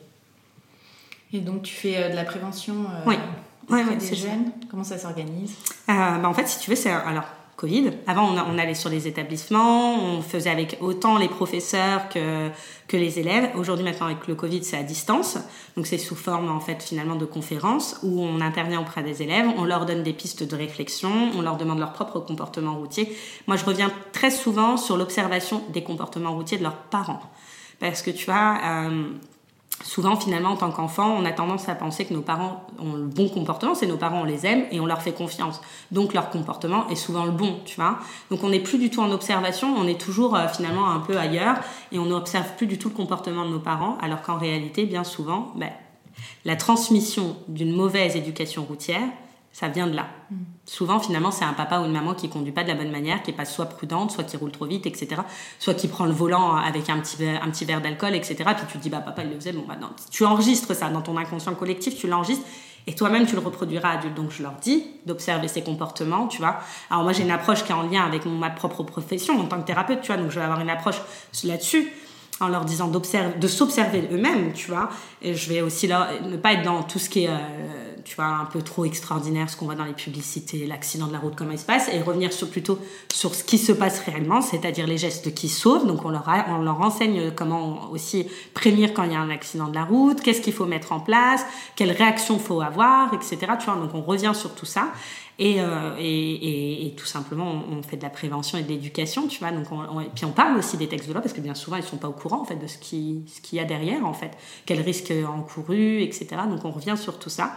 Et 1.33 1.41
donc, 1.41 1.63
tu 1.63 1.73
fais 1.73 1.97
euh, 1.97 2.11
de 2.11 2.15
la 2.15 2.25
prévention 2.25 2.75
euh, 2.75 3.05
oui. 3.07 3.15
Ouais, 3.71 3.97
des 3.97 4.15
jeunes? 4.15 4.53
Comment 4.71 4.85
ça 4.85 4.99
s'organise? 4.99 5.55
Euh, 5.89 5.95
bah, 5.95 6.29
En 6.29 6.35
fait, 6.35 6.47
si 6.47 6.61
tu 6.61 6.69
veux, 6.69 6.77
c'est 6.77 6.91
alors 6.91 7.25
Covid. 7.57 7.93
Avant, 8.07 8.29
on, 8.29 8.59
allait 8.59 8.75
sur 8.75 8.91
les 8.91 9.09
établissements, 9.09 9.95
on 9.95 10.21
faisait 10.21 10.51
avec 10.51 10.77
autant 10.81 11.17
les 11.17 11.29
professeurs 11.29 12.11
que, 12.11 12.51
que 12.87 12.99
les 12.99 13.19
élèves. 13.19 13.51
Aujourd'hui, 13.57 13.83
maintenant, 13.83 14.07
avec 14.07 14.27
le 14.27 14.35
Covid, 14.35 14.63
c'est 14.63 14.77
à 14.77 14.83
distance. 14.83 15.39
Donc, 15.75 15.87
c'est 15.87 15.97
sous 15.97 16.17
forme, 16.17 16.51
en 16.51 16.61
fait, 16.61 16.83
finalement, 16.83 17.17
de 17.17 17.25
conférences 17.25 17.99
où 18.03 18.21
on 18.21 18.43
intervient 18.43 18.81
auprès 18.81 19.03
des 19.03 19.23
élèves, 19.23 19.47
on 19.57 19.65
leur 19.65 19.87
donne 19.87 20.03
des 20.03 20.13
pistes 20.13 20.43
de 20.43 20.55
réflexion, 20.55 21.11
on 21.35 21.41
leur 21.41 21.57
demande 21.57 21.79
leur 21.79 21.95
propre 21.95 22.21
comportement 22.21 22.77
routier. 22.77 23.17
Moi, 23.47 23.57
je 23.57 23.65
reviens 23.65 23.91
très 24.13 24.31
souvent 24.31 24.77
sur 24.77 24.99
l'observation 24.99 25.63
des 25.73 25.83
comportements 25.83 26.35
routiers 26.35 26.59
de 26.59 26.63
leurs 26.63 26.77
parents. 26.77 27.23
Parce 27.81 28.03
que, 28.03 28.11
tu 28.11 28.27
vois, 28.27 28.59
euh, 28.65 29.05
souvent 29.85 30.17
finalement 30.17 30.51
en 30.51 30.57
tant 30.57 30.71
qu'enfant, 30.71 31.17
on 31.19 31.25
a 31.25 31.33
tendance 31.33 31.69
à 31.69 31.75
penser 31.75 32.05
que 32.05 32.15
nos 32.15 32.23
parents 32.23 32.67
ont 32.79 32.95
le 32.95 33.07
bon 33.07 33.29
comportement, 33.29 33.75
c'est 33.75 33.87
nos 33.87 33.97
parents, 33.97 34.21
on 34.21 34.25
les 34.25 34.47
aime 34.47 34.65
et 34.71 34.81
on 34.81 34.87
leur 34.87 35.03
fait 35.03 35.13
confiance. 35.13 35.61
Donc 35.91 36.15
leur 36.15 36.31
comportement 36.31 36.89
est 36.89 36.97
souvent 36.97 37.25
le 37.25 37.33
bon, 37.33 37.61
tu 37.65 37.77
vois. 37.77 37.99
Donc 38.31 38.43
on 38.43 38.49
n'est 38.49 38.61
plus 38.61 38.79
du 38.79 38.91
tout 38.91 39.01
en 39.01 39.11
observation, 39.11 39.75
on 39.77 39.87
est 39.87 40.01
toujours 40.01 40.37
euh, 40.37 40.49
finalement 40.49 40.91
un 40.91 41.01
peu 41.01 41.19
ailleurs 41.19 41.57
et 41.93 41.99
on 41.99 42.07
n'observe 42.07 42.55
plus 42.57 42.67
du 42.67 42.79
tout 42.79 42.89
le 42.89 42.95
comportement 42.95 43.45
de 43.45 43.51
nos 43.51 43.61
parents, 43.61 43.99
alors 44.01 44.23
qu'en 44.23 44.39
réalité, 44.39 44.87
bien 44.87 45.05
souvent, 45.05 45.53
ben, 45.57 45.71
la 46.45 46.57
transmission 46.57 47.37
d'une 47.49 47.75
mauvaise 47.75 48.17
éducation 48.17 48.65
routière, 48.65 49.09
ça 49.59 49.69
vient 49.69 49.87
de 49.87 49.97
là. 49.97 50.09
Mm. 50.31 50.35
Souvent, 50.67 51.01
finalement, 51.01 51.31
c'est 51.31 51.47
un 51.47 51.55
papa 51.55 51.81
ou 51.81 51.87
une 51.87 51.93
maman 51.93 52.13
qui 52.13 52.29
conduit 52.29 52.53
pas 52.53 52.63
de 52.63 52.69
la 52.69 52.75
bonne 52.75 52.91
manière, 52.91 53.23
qui 53.23 53.31
est 53.31 53.35
pas 53.35 53.47
soit 53.47 53.65
prudente, 53.65 54.11
soit 54.11 54.25
qui 54.25 54.37
roule 54.37 54.51
trop 54.51 54.67
vite, 54.67 54.85
etc. 54.85 55.23
Soit 55.59 55.73
qui 55.73 55.89
prend 55.89 56.05
le 56.05 56.13
volant 56.13 56.57
avec 56.57 56.91
un 56.91 57.01
petit, 57.01 57.17
un 57.27 57.49
petit 57.49 57.65
verre 57.65 57.81
d'alcool, 57.81 58.15
etc. 58.15 58.37
Puis 58.55 58.67
tu 58.71 58.77
te 58.77 58.83
dis, 58.83 58.91
bah 58.91 58.99
papa, 58.99 59.23
il 59.25 59.31
le 59.31 59.37
faisait, 59.37 59.53
bon, 59.53 59.65
bah 59.67 59.77
non. 59.81 59.89
Tu 60.11 60.27
enregistres 60.27 60.77
ça 60.77 60.91
dans 60.91 61.01
ton 61.01 61.17
inconscient 61.17 61.55
collectif, 61.55 61.97
tu 61.97 62.07
l'enregistres. 62.07 62.45
Et 62.87 62.95
toi-même, 62.95 63.25
tu 63.25 63.35
le 63.35 63.41
reproduiras 63.41 63.93
adulte. 63.93 64.13
Donc, 64.13 64.31
je 64.31 64.43
leur 64.43 64.57
dis 64.61 64.85
d'observer 65.07 65.49
ces 65.49 65.63
comportements, 65.63 66.27
tu 66.27 66.37
vois. 66.37 66.59
Alors, 66.91 67.05
moi, 67.05 67.15
j'ai 67.15 67.23
une 67.23 67.31
approche 67.31 67.65
qui 67.65 67.73
est 67.73 67.75
en 67.75 67.89
lien 67.89 68.05
avec 68.05 68.27
ma 68.27 68.51
propre 68.51 68.83
profession 68.83 69.41
en 69.41 69.47
tant 69.47 69.59
que 69.59 69.67
thérapeute, 69.67 70.03
tu 70.03 70.09
vois. 70.09 70.21
Donc, 70.21 70.31
je 70.31 70.39
vais 70.39 70.45
avoir 70.45 70.61
une 70.61 70.69
approche 70.69 71.01
là-dessus 71.45 71.91
en 72.41 72.49
leur 72.49 72.67
disant 72.67 72.89
d'observer, 72.89 73.39
de 73.39 73.49
s'observer 73.49 74.07
eux-mêmes, 74.13 74.53
tu 74.53 74.71
vois. 74.71 74.91
Et 75.23 75.35
je 75.35 75.49
vais 75.49 75.63
aussi 75.63 75.87
leur, 75.87 76.09
ne 76.23 76.37
pas 76.37 76.53
être 76.53 76.63
dans 76.63 76.83
tout 76.83 76.99
ce 76.99 77.09
qui 77.09 77.25
est, 77.25 77.31
euh, 77.31 77.96
tu 78.07 78.15
vois, 78.15 78.27
un 78.27 78.45
peu 78.45 78.63
trop 78.63 78.85
extraordinaire, 78.85 79.51
ce 79.51 79.57
qu'on 79.57 79.65
voit 79.65 79.75
dans 79.75 79.85
les 79.85 79.93
publicités, 79.93 80.65
l'accident 80.65 81.09
de 81.09 81.13
la 81.13 81.19
route, 81.19 81.35
comment 81.35 81.51
il 81.51 81.59
se 81.59 81.65
passe, 81.65 81.91
et 81.93 82.01
revenir 82.01 82.33
sur, 82.33 82.49
plutôt 82.49 82.79
sur 83.13 83.35
ce 83.35 83.43
qui 83.43 83.59
se 83.59 83.73
passe 83.73 83.99
réellement, 83.99 84.41
c'est-à-dire 84.41 84.87
les 84.87 84.97
gestes 84.97 85.35
qui 85.35 85.49
sauvent. 85.49 85.89
Donc 85.89 86.05
on 86.05 86.11
leur, 86.11 86.25
on 86.49 86.59
leur 86.59 86.81
enseigne 86.81 87.33
comment 87.33 87.91
aussi 87.91 88.29
prévenir 88.55 88.95
quand 88.95 89.03
il 89.03 89.13
y 89.13 89.17
a 89.17 89.21
un 89.21 89.31
accident 89.31 89.67
de 89.67 89.75
la 89.75 89.85
route, 89.85 90.21
qu'est-ce 90.21 90.41
qu'il 90.41 90.53
faut 90.53 90.67
mettre 90.67 90.93
en 90.93 91.01
place, 91.01 91.45
quelles 91.75 91.91
réactions 91.91 92.39
faut 92.39 92.61
avoir, 92.61 93.13
etc. 93.13 93.39
Tu 93.59 93.67
vois, 93.67 93.75
donc 93.75 93.93
on 93.93 94.03
revient 94.03 94.33
sur 94.35 94.55
tout 94.55 94.67
ça. 94.67 94.93
Euh, 95.39 95.97
et, 95.99 96.05
et, 96.05 96.87
et, 96.87 96.95
tout 96.95 97.05
simplement, 97.05 97.63
on, 97.71 97.83
fait 97.83 97.99
de 97.99 98.03
la 98.03 98.09
prévention 98.09 98.57
et 98.57 98.63
de 98.63 98.69
l'éducation, 98.69 99.29
tu 99.29 99.39
vois. 99.41 99.51
Donc, 99.51 99.67
on, 99.71 100.01
et 100.01 100.09
puis 100.15 100.25
on 100.25 100.33
parle 100.33 100.57
aussi 100.57 100.79
des 100.79 100.89
textes 100.89 101.09
de 101.09 101.13
loi 101.13 101.21
parce 101.21 101.35
que 101.35 101.43
bien 101.43 101.55
souvent, 101.55 101.77
ils 101.77 101.83
sont 101.83 101.99
pas 101.99 102.09
au 102.09 102.13
courant 102.13 102.41
en 102.41 102.45
fait 102.45 102.57
de 102.57 102.67
ce 102.67 102.79
qui 102.79 103.23
ce 103.27 103.43
qu'il 103.43 103.59
y 103.59 103.61
a 103.61 103.65
derrière 103.65 104.07
en 104.07 104.15
fait, 104.15 104.31
quels 104.65 104.81
risques 104.81 105.13
encourus, 105.29 106.03
etc. 106.03 106.27
Donc, 106.49 106.65
on 106.65 106.71
revient 106.71 106.97
sur 106.97 107.19
tout 107.19 107.29
ça. 107.29 107.57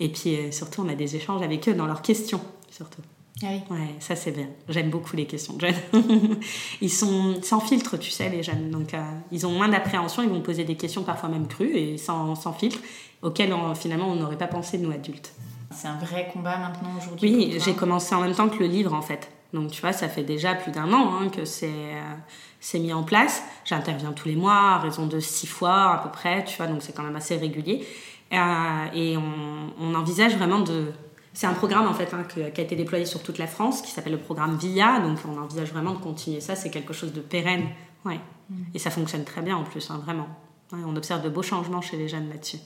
Et 0.00 0.08
puis 0.08 0.36
euh, 0.36 0.50
surtout, 0.50 0.82
on 0.82 0.88
a 0.88 0.94
des 0.94 1.16
échanges 1.16 1.42
avec 1.42 1.68
eux 1.68 1.74
dans 1.74 1.86
leurs 1.86 2.02
questions, 2.02 2.40
surtout. 2.70 3.02
Ah 3.42 3.48
oui. 3.50 3.60
Ouais, 3.70 3.94
ça 4.00 4.16
c'est 4.16 4.30
bien. 4.30 4.46
J'aime 4.68 4.88
beaucoup 4.88 5.14
les 5.14 5.26
questions 5.26 5.54
de 5.54 5.60
jeunes. 5.60 5.74
ils 6.80 6.90
sont 6.90 7.42
sans 7.42 7.60
filtre, 7.60 7.98
tu 7.98 8.10
sais, 8.10 8.30
les 8.30 8.42
jeunes. 8.42 8.70
Donc, 8.70 8.94
euh, 8.94 9.02
ils 9.30 9.46
ont 9.46 9.50
moins 9.50 9.68
d'appréhension. 9.68 10.22
Ils 10.22 10.30
vont 10.30 10.40
poser 10.40 10.64
des 10.64 10.76
questions 10.76 11.02
parfois 11.02 11.28
même 11.28 11.46
crues 11.46 11.76
et 11.76 11.98
sans, 11.98 12.34
sans 12.34 12.54
filtre, 12.54 12.78
auxquelles 13.20 13.52
finalement 13.74 14.08
on 14.08 14.16
n'aurait 14.16 14.38
pas 14.38 14.46
pensé 14.46 14.78
nous 14.78 14.90
adultes. 14.90 15.34
C'est 15.70 15.88
un 15.88 15.98
vrai 15.98 16.30
combat 16.32 16.56
maintenant 16.56 16.96
aujourd'hui 16.96 17.34
Oui, 17.34 17.58
j'ai 17.62 17.74
commencé 17.74 18.14
en 18.14 18.22
même 18.22 18.34
temps 18.34 18.48
que 18.48 18.58
le 18.58 18.66
livre 18.66 18.94
en 18.94 19.02
fait. 19.02 19.30
Donc 19.52 19.70
tu 19.70 19.80
vois, 19.80 19.92
ça 19.92 20.08
fait 20.08 20.22
déjà 20.22 20.54
plus 20.54 20.72
d'un 20.72 20.92
an 20.92 21.18
hein, 21.20 21.28
que 21.28 21.44
c'est 21.44 21.68
euh, 21.68 22.78
mis 22.78 22.92
en 22.92 23.02
place. 23.02 23.42
J'interviens 23.64 24.12
tous 24.12 24.28
les 24.28 24.36
mois 24.36 24.74
à 24.74 24.78
raison 24.78 25.06
de 25.06 25.20
six 25.20 25.46
fois 25.46 25.92
à 25.92 25.98
peu 25.98 26.10
près, 26.10 26.44
tu 26.44 26.56
vois, 26.56 26.66
donc 26.66 26.82
c'est 26.82 26.94
quand 26.94 27.02
même 27.02 27.16
assez 27.16 27.36
régulier. 27.36 27.86
Euh, 28.32 28.86
et 28.94 29.16
on, 29.16 29.72
on, 29.80 29.94
envisage 29.94 30.36
vraiment 30.36 30.60
de... 30.60 30.92
C'est 31.32 31.46
un 31.46 31.52
programme 31.52 31.86
en 31.86 31.94
fait 31.94 32.12
hein, 32.14 32.24
qui 32.24 32.42
a 32.42 32.48
été 32.48 32.74
déployé 32.76 33.04
sur 33.04 33.22
toute 33.22 33.38
la 33.38 33.46
France 33.46 33.82
qui 33.82 33.90
s'appelle 33.90 34.14
le 34.14 34.18
programme 34.18 34.56
VIA, 34.56 35.00
donc 35.00 35.18
on 35.28 35.38
envisage 35.38 35.70
vraiment 35.70 35.92
de 35.92 35.98
continuer 35.98 36.40
ça, 36.40 36.56
c'est 36.56 36.70
quelque 36.70 36.94
chose 36.94 37.12
de 37.12 37.20
pérenne. 37.20 37.68
Ouais. 38.04 38.18
Mm. 38.50 38.54
Et 38.74 38.78
ça 38.78 38.90
fonctionne 38.90 39.24
très 39.24 39.42
bien 39.42 39.56
en 39.56 39.64
plus, 39.64 39.90
hein, 39.90 40.00
vraiment. 40.02 40.28
on 40.72 40.96
observe 40.96 41.22
de 41.22 41.28
beaux 41.28 41.42
changements 41.42 41.82
chez 41.82 41.96
les 41.96 42.08
jeunes 42.08 42.30
là-dessus. 42.30 42.58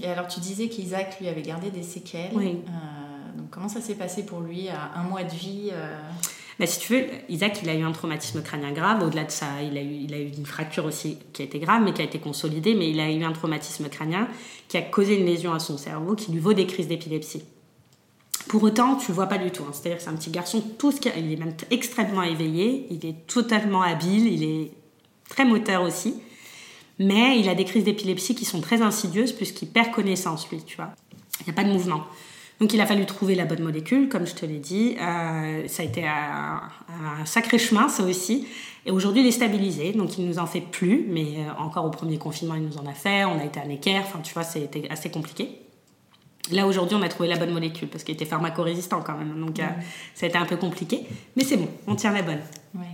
Et 0.00 0.06
alors, 0.06 0.26
tu 0.28 0.40
disais 0.40 0.68
qu'Isaac, 0.68 1.20
lui, 1.20 1.28
avait 1.28 1.42
gardé 1.42 1.70
des 1.70 1.82
séquelles. 1.82 2.30
Oui. 2.34 2.60
Euh, 2.66 3.38
donc, 3.38 3.50
comment 3.50 3.68
ça 3.68 3.80
s'est 3.80 3.94
passé 3.94 4.24
pour 4.24 4.40
lui 4.40 4.68
à 4.68 4.92
un 4.94 5.02
mois 5.02 5.24
de 5.24 5.34
vie 5.34 5.70
euh 5.72 5.98
si 6.66 6.80
tu 6.80 6.94
veux, 6.94 7.06
Isaac, 7.28 7.60
il 7.62 7.68
a 7.68 7.74
eu 7.74 7.82
un 7.82 7.92
traumatisme 7.92 8.42
crânien 8.42 8.72
grave. 8.72 9.02
Au-delà 9.02 9.24
de 9.24 9.30
ça, 9.30 9.62
il 9.62 9.76
a, 9.76 9.82
eu, 9.82 9.94
il 10.04 10.14
a 10.14 10.18
eu 10.18 10.28
une 10.28 10.46
fracture 10.46 10.84
aussi 10.84 11.18
qui 11.32 11.42
a 11.42 11.44
été 11.44 11.58
grave, 11.58 11.82
mais 11.84 11.92
qui 11.92 12.02
a 12.02 12.04
été 12.04 12.18
consolidée. 12.18 12.74
Mais 12.74 12.90
il 12.90 13.00
a 13.00 13.10
eu 13.10 13.22
un 13.22 13.32
traumatisme 13.32 13.88
crânien 13.88 14.28
qui 14.68 14.76
a 14.76 14.82
causé 14.82 15.18
une 15.18 15.26
lésion 15.26 15.52
à 15.52 15.58
son 15.58 15.76
cerveau 15.78 16.14
qui 16.14 16.32
lui 16.32 16.38
vaut 16.38 16.52
des 16.52 16.66
crises 16.66 16.88
d'épilepsie. 16.88 17.42
Pour 18.48 18.62
autant, 18.62 18.96
tu 18.96 19.08
le 19.08 19.14
vois 19.14 19.26
pas 19.26 19.38
du 19.38 19.50
tout. 19.50 19.62
Hein. 19.62 19.72
C'est-à-dire 19.72 19.98
que 19.98 20.04
c'est 20.04 20.10
un 20.10 20.16
petit 20.16 20.30
garçon, 20.30 20.62
tout 20.78 20.92
ce 20.92 20.98
il 21.16 21.32
est 21.32 21.36
même 21.36 21.54
extrêmement 21.70 22.22
éveillé, 22.22 22.86
il 22.90 23.06
est 23.06 23.26
totalement 23.26 23.82
habile, 23.82 24.26
il 24.26 24.44
est 24.44 24.72
très 25.28 25.44
moteur 25.44 25.82
aussi. 25.82 26.14
Mais 26.98 27.38
il 27.38 27.48
a 27.48 27.54
des 27.54 27.64
crises 27.64 27.84
d'épilepsie 27.84 28.34
qui 28.34 28.44
sont 28.44 28.60
très 28.60 28.82
insidieuses 28.82 29.32
puisqu'il 29.32 29.68
perd 29.68 29.90
connaissance, 29.90 30.48
lui, 30.50 30.62
tu 30.64 30.76
vois. 30.76 30.90
Il 31.40 31.46
n'y 31.46 31.50
a 31.50 31.54
pas 31.54 31.64
de 31.64 31.72
mouvement. 31.72 32.04
Donc 32.62 32.72
il 32.74 32.80
a 32.80 32.86
fallu 32.86 33.04
trouver 33.06 33.34
la 33.34 33.44
bonne 33.44 33.64
molécule, 33.64 34.08
comme 34.08 34.24
je 34.24 34.36
te 34.36 34.46
l'ai 34.46 34.60
dit. 34.60 34.94
Euh, 35.00 35.66
ça 35.66 35.82
a 35.82 35.84
été 35.84 36.06
un, 36.06 36.60
sacré 37.24 37.58
chemin, 37.58 37.88
ça 37.88 38.04
aussi. 38.04 38.46
Et 38.86 38.92
aujourd'hui, 38.92 39.22
il 39.22 39.26
est 39.26 39.32
stabilisé, 39.32 39.90
donc 39.90 40.16
il 40.16 40.28
nous 40.28 40.38
en 40.38 40.46
fait 40.46 40.60
plus. 40.60 41.04
Mais 41.08 41.38
euh, 41.38 41.60
encore 41.60 41.84
au 41.86 41.90
premier 41.90 42.18
confinement, 42.18 42.54
il 42.54 42.62
nous 42.62 42.78
en 42.78 42.86
a 42.86 42.92
fait. 42.92 43.24
On 43.24 43.40
a 43.40 43.44
été 43.44 43.58
à 43.58 43.66
équerre, 43.66 44.04
enfin 44.06 44.20
tu 44.22 44.32
vois, 44.32 44.44
c'était 44.44 44.88
assez 44.90 45.10
compliqué. 45.10 45.58
Là, 46.52 46.68
aujourd'hui, 46.68 46.96
on 46.96 47.02
a 47.02 47.08
trouvé 47.08 47.28
la 47.28 47.36
bonne 47.36 47.50
molécule 47.50 47.88
parce 47.88 48.04
qu'il 48.04 48.14
était 48.14 48.26
pharmacorésistant 48.26 49.02
quand 49.02 49.18
même. 49.18 49.44
Donc 49.44 49.58
euh, 49.58 49.64
ça 50.14 50.26
a 50.26 50.28
été 50.28 50.38
un 50.38 50.46
peu 50.46 50.56
compliqué. 50.56 51.04
Mais 51.34 51.42
c'est 51.42 51.56
bon, 51.56 51.66
on 51.88 51.96
tient 51.96 52.12
la 52.12 52.22
bonne. 52.22 52.42
Ouais. 52.76 52.86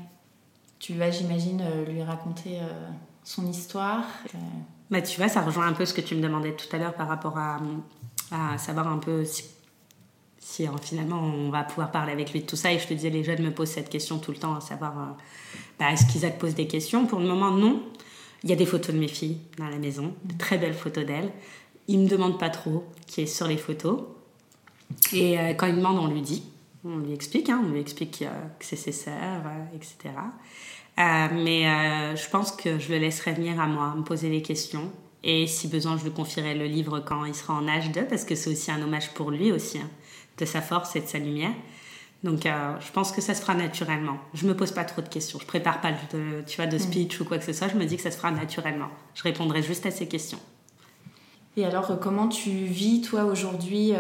Tu 0.78 0.94
vas, 0.94 1.10
j'imagine, 1.10 1.62
lui 1.86 2.02
raconter 2.02 2.58
son 3.22 3.46
histoire. 3.46 4.04
Euh, 4.34 4.38
bah, 4.90 5.02
tu 5.02 5.18
vois, 5.18 5.28
ça 5.28 5.42
rejoint 5.42 5.66
un 5.66 5.74
peu 5.74 5.84
ce 5.84 5.92
que 5.92 6.00
tu 6.00 6.14
me 6.14 6.22
demandais 6.22 6.52
tout 6.52 6.74
à 6.74 6.78
l'heure 6.78 6.94
par 6.94 7.08
rapport 7.08 7.36
à, 7.36 7.58
à 8.30 8.56
savoir 8.56 8.88
un 8.88 8.96
peu 8.96 9.26
si, 9.26 9.44
si 10.48 10.66
euh, 10.66 10.70
finalement 10.80 11.20
on 11.20 11.50
va 11.50 11.62
pouvoir 11.62 11.90
parler 11.90 12.12
avec 12.12 12.32
lui 12.32 12.40
de 12.40 12.46
tout 12.46 12.56
ça. 12.56 12.72
Et 12.72 12.78
je 12.78 12.86
te 12.86 12.94
disais, 12.94 13.10
les 13.10 13.24
jeunes 13.24 13.42
me 13.42 13.50
posent 13.50 13.70
cette 13.70 13.90
question 13.90 14.18
tout 14.18 14.30
le 14.30 14.38
temps, 14.38 14.54
à 14.54 14.60
savoir 14.60 14.98
euh, 14.98 15.04
bah, 15.78 15.92
est-ce 15.92 16.10
qu'Isaac 16.10 16.38
pose 16.38 16.54
des 16.54 16.66
questions? 16.66 17.06
Pour 17.06 17.18
le 17.18 17.26
moment, 17.26 17.50
non. 17.50 17.82
Il 18.44 18.50
y 18.50 18.52
a 18.52 18.56
des 18.56 18.66
photos 18.66 18.94
de 18.94 19.00
mes 19.00 19.08
filles 19.08 19.38
dans 19.58 19.68
la 19.68 19.78
maison, 19.78 20.14
de 20.24 20.38
très 20.38 20.58
belles 20.58 20.74
photos 20.74 21.04
d'elles. 21.04 21.32
Il 21.88 21.98
me 22.00 22.08
demande 22.08 22.38
pas 22.38 22.50
trop 22.50 22.84
qui 23.06 23.22
est 23.22 23.26
sur 23.26 23.48
les 23.48 23.56
photos. 23.56 24.02
Et 25.12 25.36
quand 25.56 25.66
il 25.66 25.74
demande, 25.74 25.98
on 25.98 26.06
lui 26.06 26.22
dit. 26.22 26.44
On 26.84 26.98
lui 26.98 27.12
explique, 27.12 27.50
hein, 27.50 27.60
on 27.66 27.72
lui 27.72 27.80
explique 27.80 28.24
que 28.58 28.64
c'est 28.64 28.76
ses 28.76 28.92
sœurs, 28.92 29.42
etc. 29.74 30.10
Euh, 30.98 31.28
mais 31.32 31.66
euh, 31.66 32.16
je 32.16 32.28
pense 32.28 32.50
que 32.50 32.78
je 32.78 32.90
le 32.90 32.98
laisserai 32.98 33.32
venir 33.32 33.60
à 33.60 33.66
moi, 33.66 33.94
me 33.96 34.02
poser 34.02 34.30
des 34.30 34.42
questions. 34.42 34.90
Et 35.22 35.46
si 35.46 35.68
besoin, 35.68 35.96
je 35.96 36.04
lui 36.04 36.10
confierai 36.10 36.54
le 36.54 36.66
livre 36.66 37.00
quand 37.00 37.24
il 37.24 37.34
sera 37.34 37.54
en 37.54 37.68
âge 37.68 37.90
de, 37.92 38.00
parce 38.00 38.24
que 38.24 38.34
c'est 38.34 38.50
aussi 38.50 38.70
un 38.70 38.82
hommage 38.82 39.14
pour 39.14 39.30
lui 39.30 39.52
aussi, 39.52 39.78
hein, 39.78 39.90
de 40.38 40.44
sa 40.44 40.60
force 40.60 40.96
et 40.96 41.00
de 41.00 41.06
sa 41.06 41.18
lumière. 41.18 41.52
Donc, 42.24 42.46
euh, 42.46 42.74
je 42.80 42.90
pense 42.90 43.12
que 43.12 43.20
ça 43.20 43.34
se 43.34 43.40
fera 43.40 43.54
naturellement. 43.54 44.18
Je 44.34 44.46
me 44.46 44.56
pose 44.56 44.72
pas 44.72 44.84
trop 44.84 45.02
de 45.02 45.08
questions. 45.08 45.38
Je 45.40 45.46
prépare 45.46 45.80
pas 45.80 45.92
de, 45.92 46.42
tu 46.46 46.56
vois, 46.56 46.66
de 46.66 46.76
mm. 46.76 46.80
speech 46.80 47.20
ou 47.20 47.24
quoi 47.24 47.38
que 47.38 47.44
ce 47.44 47.52
soit. 47.52 47.68
Je 47.68 47.76
me 47.76 47.84
dis 47.84 47.96
que 47.96 48.02
ça 48.02 48.10
se 48.10 48.16
fera 48.16 48.30
naturellement. 48.30 48.88
Je 49.14 49.22
répondrai 49.22 49.62
juste 49.62 49.86
à 49.86 49.90
ces 49.90 50.08
questions. 50.08 50.40
Et 51.56 51.64
alors, 51.64 51.98
comment 52.00 52.28
tu 52.28 52.50
vis, 52.50 53.02
toi, 53.02 53.24
aujourd'hui 53.24 53.92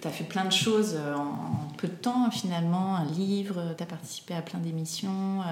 Tu 0.00 0.08
as 0.08 0.10
fait 0.10 0.24
plein 0.24 0.46
de 0.46 0.52
choses 0.52 0.98
en, 1.16 1.68
peu 1.76 1.88
de 1.88 1.94
temps, 1.94 2.30
finalement. 2.30 2.96
Un 2.96 3.04
livre, 3.04 3.74
tu 3.76 3.82
as 3.82 3.86
participé 3.86 4.34
à 4.34 4.40
plein 4.40 4.58
d'émissions 4.58 5.42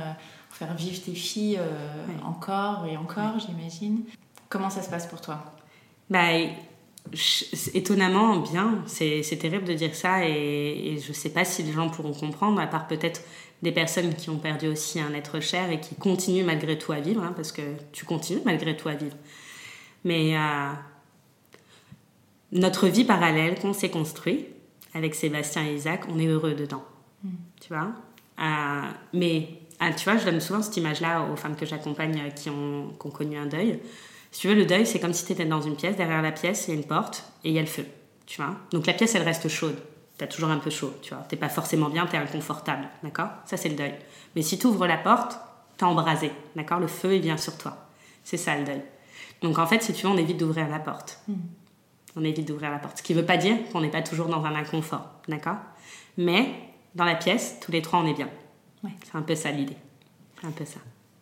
faire 0.50 0.74
vivre 0.74 1.00
tes 1.02 1.14
filles 1.14 1.58
euh, 1.58 2.24
encore 2.24 2.86
et 2.86 2.96
encore, 2.96 3.38
j'imagine. 3.38 4.02
Comment 4.48 4.70
ça 4.70 4.82
se 4.82 4.90
passe 4.90 5.06
pour 5.06 5.20
toi? 5.20 5.42
Bah, 6.08 6.28
Étonnamment 7.74 8.36
bien. 8.36 8.82
C'est 8.86 9.38
terrible 9.38 9.64
de 9.64 9.74
dire 9.74 9.94
ça 9.94 10.26
et, 10.26 10.98
je 11.02 11.08
ne 11.08 11.14
sais 11.14 11.30
pas 11.30 11.44
si 11.44 11.62
les 11.62 11.72
gens 11.72 11.88
pourront 11.88 12.12
comprendre, 12.12 12.60
à 12.60 12.66
part 12.66 12.86
peut-être 12.86 13.22
des 13.62 13.72
personnes 13.72 14.14
qui 14.14 14.30
ont 14.30 14.38
perdu 14.38 14.68
aussi 14.68 15.00
un 15.00 15.12
être 15.12 15.40
cher 15.40 15.70
et 15.70 15.80
qui 15.80 15.94
continuent 15.94 16.44
malgré 16.44 16.78
tout 16.78 16.92
à 16.92 17.00
vivre, 17.00 17.22
hein, 17.22 17.32
parce 17.36 17.52
que 17.52 17.62
tu 17.92 18.04
continues 18.04 18.40
malgré 18.44 18.76
tout 18.76 18.88
à 18.88 18.94
vivre. 18.94 19.16
Mais 20.04 20.36
euh, 20.36 20.72
notre 22.52 22.88
vie 22.88 23.04
parallèle 23.04 23.58
qu'on 23.58 23.74
s'est 23.74 23.90
construit 23.90 24.46
avec 24.94 25.14
Sébastien 25.14 25.66
et 25.66 25.74
Isaac, 25.74 26.04
on 26.08 26.18
est 26.18 26.26
heureux 26.26 26.54
dedans. 26.54 26.84
Mm. 27.22 27.28
Tu 27.60 27.68
vois? 27.68 27.92
Euh, 28.40 28.90
Mais 29.12 29.60
ah, 29.78 29.92
tu 29.92 30.04
vois, 30.04 30.18
je 30.18 30.26
donne 30.26 30.40
souvent 30.40 30.60
cette 30.60 30.76
image-là 30.76 31.26
aux 31.32 31.36
femmes 31.36 31.56
que 31.56 31.64
j'accompagne 31.64 32.20
euh, 32.20 32.30
qui 32.30 32.50
ont, 32.50 32.90
connu 32.98 33.38
un 33.38 33.46
deuil. 33.46 33.80
Si 34.32 34.42
tu 34.42 34.48
veux, 34.48 34.54
le 34.54 34.66
deuil, 34.66 34.86
c'est 34.86 35.00
comme 35.00 35.12
si 35.12 35.24
tu 35.24 35.32
étais 35.32 35.44
dans 35.44 35.60
une 35.60 35.76
pièce. 35.76 35.96
Derrière 35.96 36.22
la 36.22 36.32
pièce, 36.32 36.66
il 36.68 36.74
y 36.74 36.76
a 36.76 36.80
une 36.80 36.86
porte 36.86 37.24
et 37.44 37.48
il 37.48 37.54
y 37.54 37.58
a 37.58 37.62
le 37.62 37.66
feu. 37.66 37.84
Tu 38.26 38.40
vois 38.40 38.54
Donc 38.72 38.86
la 38.86 38.92
pièce, 38.92 39.14
elle 39.14 39.22
reste 39.22 39.48
chaude. 39.48 39.76
Tu 40.18 40.24
as 40.24 40.28
toujours 40.28 40.50
un 40.50 40.58
peu 40.58 40.70
chaud, 40.70 40.94
tu 41.02 41.14
vois. 41.14 41.24
T'es 41.24 41.36
pas 41.36 41.48
forcément 41.48 41.88
bien, 41.88 42.06
tu 42.06 42.14
es 42.14 42.18
inconfortable. 42.18 42.88
D'accord? 43.02 43.28
Ça, 43.46 43.56
c'est 43.56 43.68
le 43.68 43.74
deuil. 43.74 43.94
Mais 44.36 44.42
si 44.42 44.58
tu 44.58 44.66
ouvres 44.66 44.86
la 44.86 44.98
porte, 44.98 45.38
tu 45.78 45.84
embrasé. 45.84 46.30
D'accord? 46.54 46.78
Le 46.78 46.86
feu, 46.86 47.14
il 47.16 47.22
vient 47.22 47.36
sur 47.36 47.56
toi. 47.58 47.88
C'est 48.22 48.36
ça 48.36 48.56
le 48.56 48.64
deuil. 48.64 48.82
Donc 49.42 49.58
en 49.58 49.66
fait, 49.66 49.82
si 49.82 49.92
tu 49.92 50.06
veux, 50.06 50.12
on 50.12 50.18
évite 50.18 50.36
d'ouvrir 50.36 50.68
la 50.68 50.78
porte. 50.78 51.20
Hmm. 51.26 51.36
On 52.16 52.24
évite 52.24 52.46
d'ouvrir 52.46 52.70
la 52.70 52.78
porte. 52.78 52.98
Ce 52.98 53.02
qui 53.02 53.14
ne 53.14 53.20
veut 53.20 53.26
pas 53.26 53.36
dire 53.36 53.56
qu'on 53.72 53.80
n'est 53.80 53.90
pas 53.90 54.02
toujours 54.02 54.26
dans 54.26 54.44
un 54.44 54.54
inconfort. 54.54 55.06
D'accord? 55.28 55.56
Mais 56.16 56.54
dans 56.94 57.04
la 57.04 57.14
pièce, 57.14 57.58
tous 57.60 57.72
les 57.72 57.82
trois, 57.82 58.00
on 58.00 58.06
est 58.06 58.14
bien. 58.14 58.28
C'est 58.82 59.16
un 59.16 59.22
peu 59.22 59.34
ça 59.34 59.50
l'idée. 59.50 59.76
Un 60.42 60.50
peu 60.50 60.64
ça. 60.64 60.80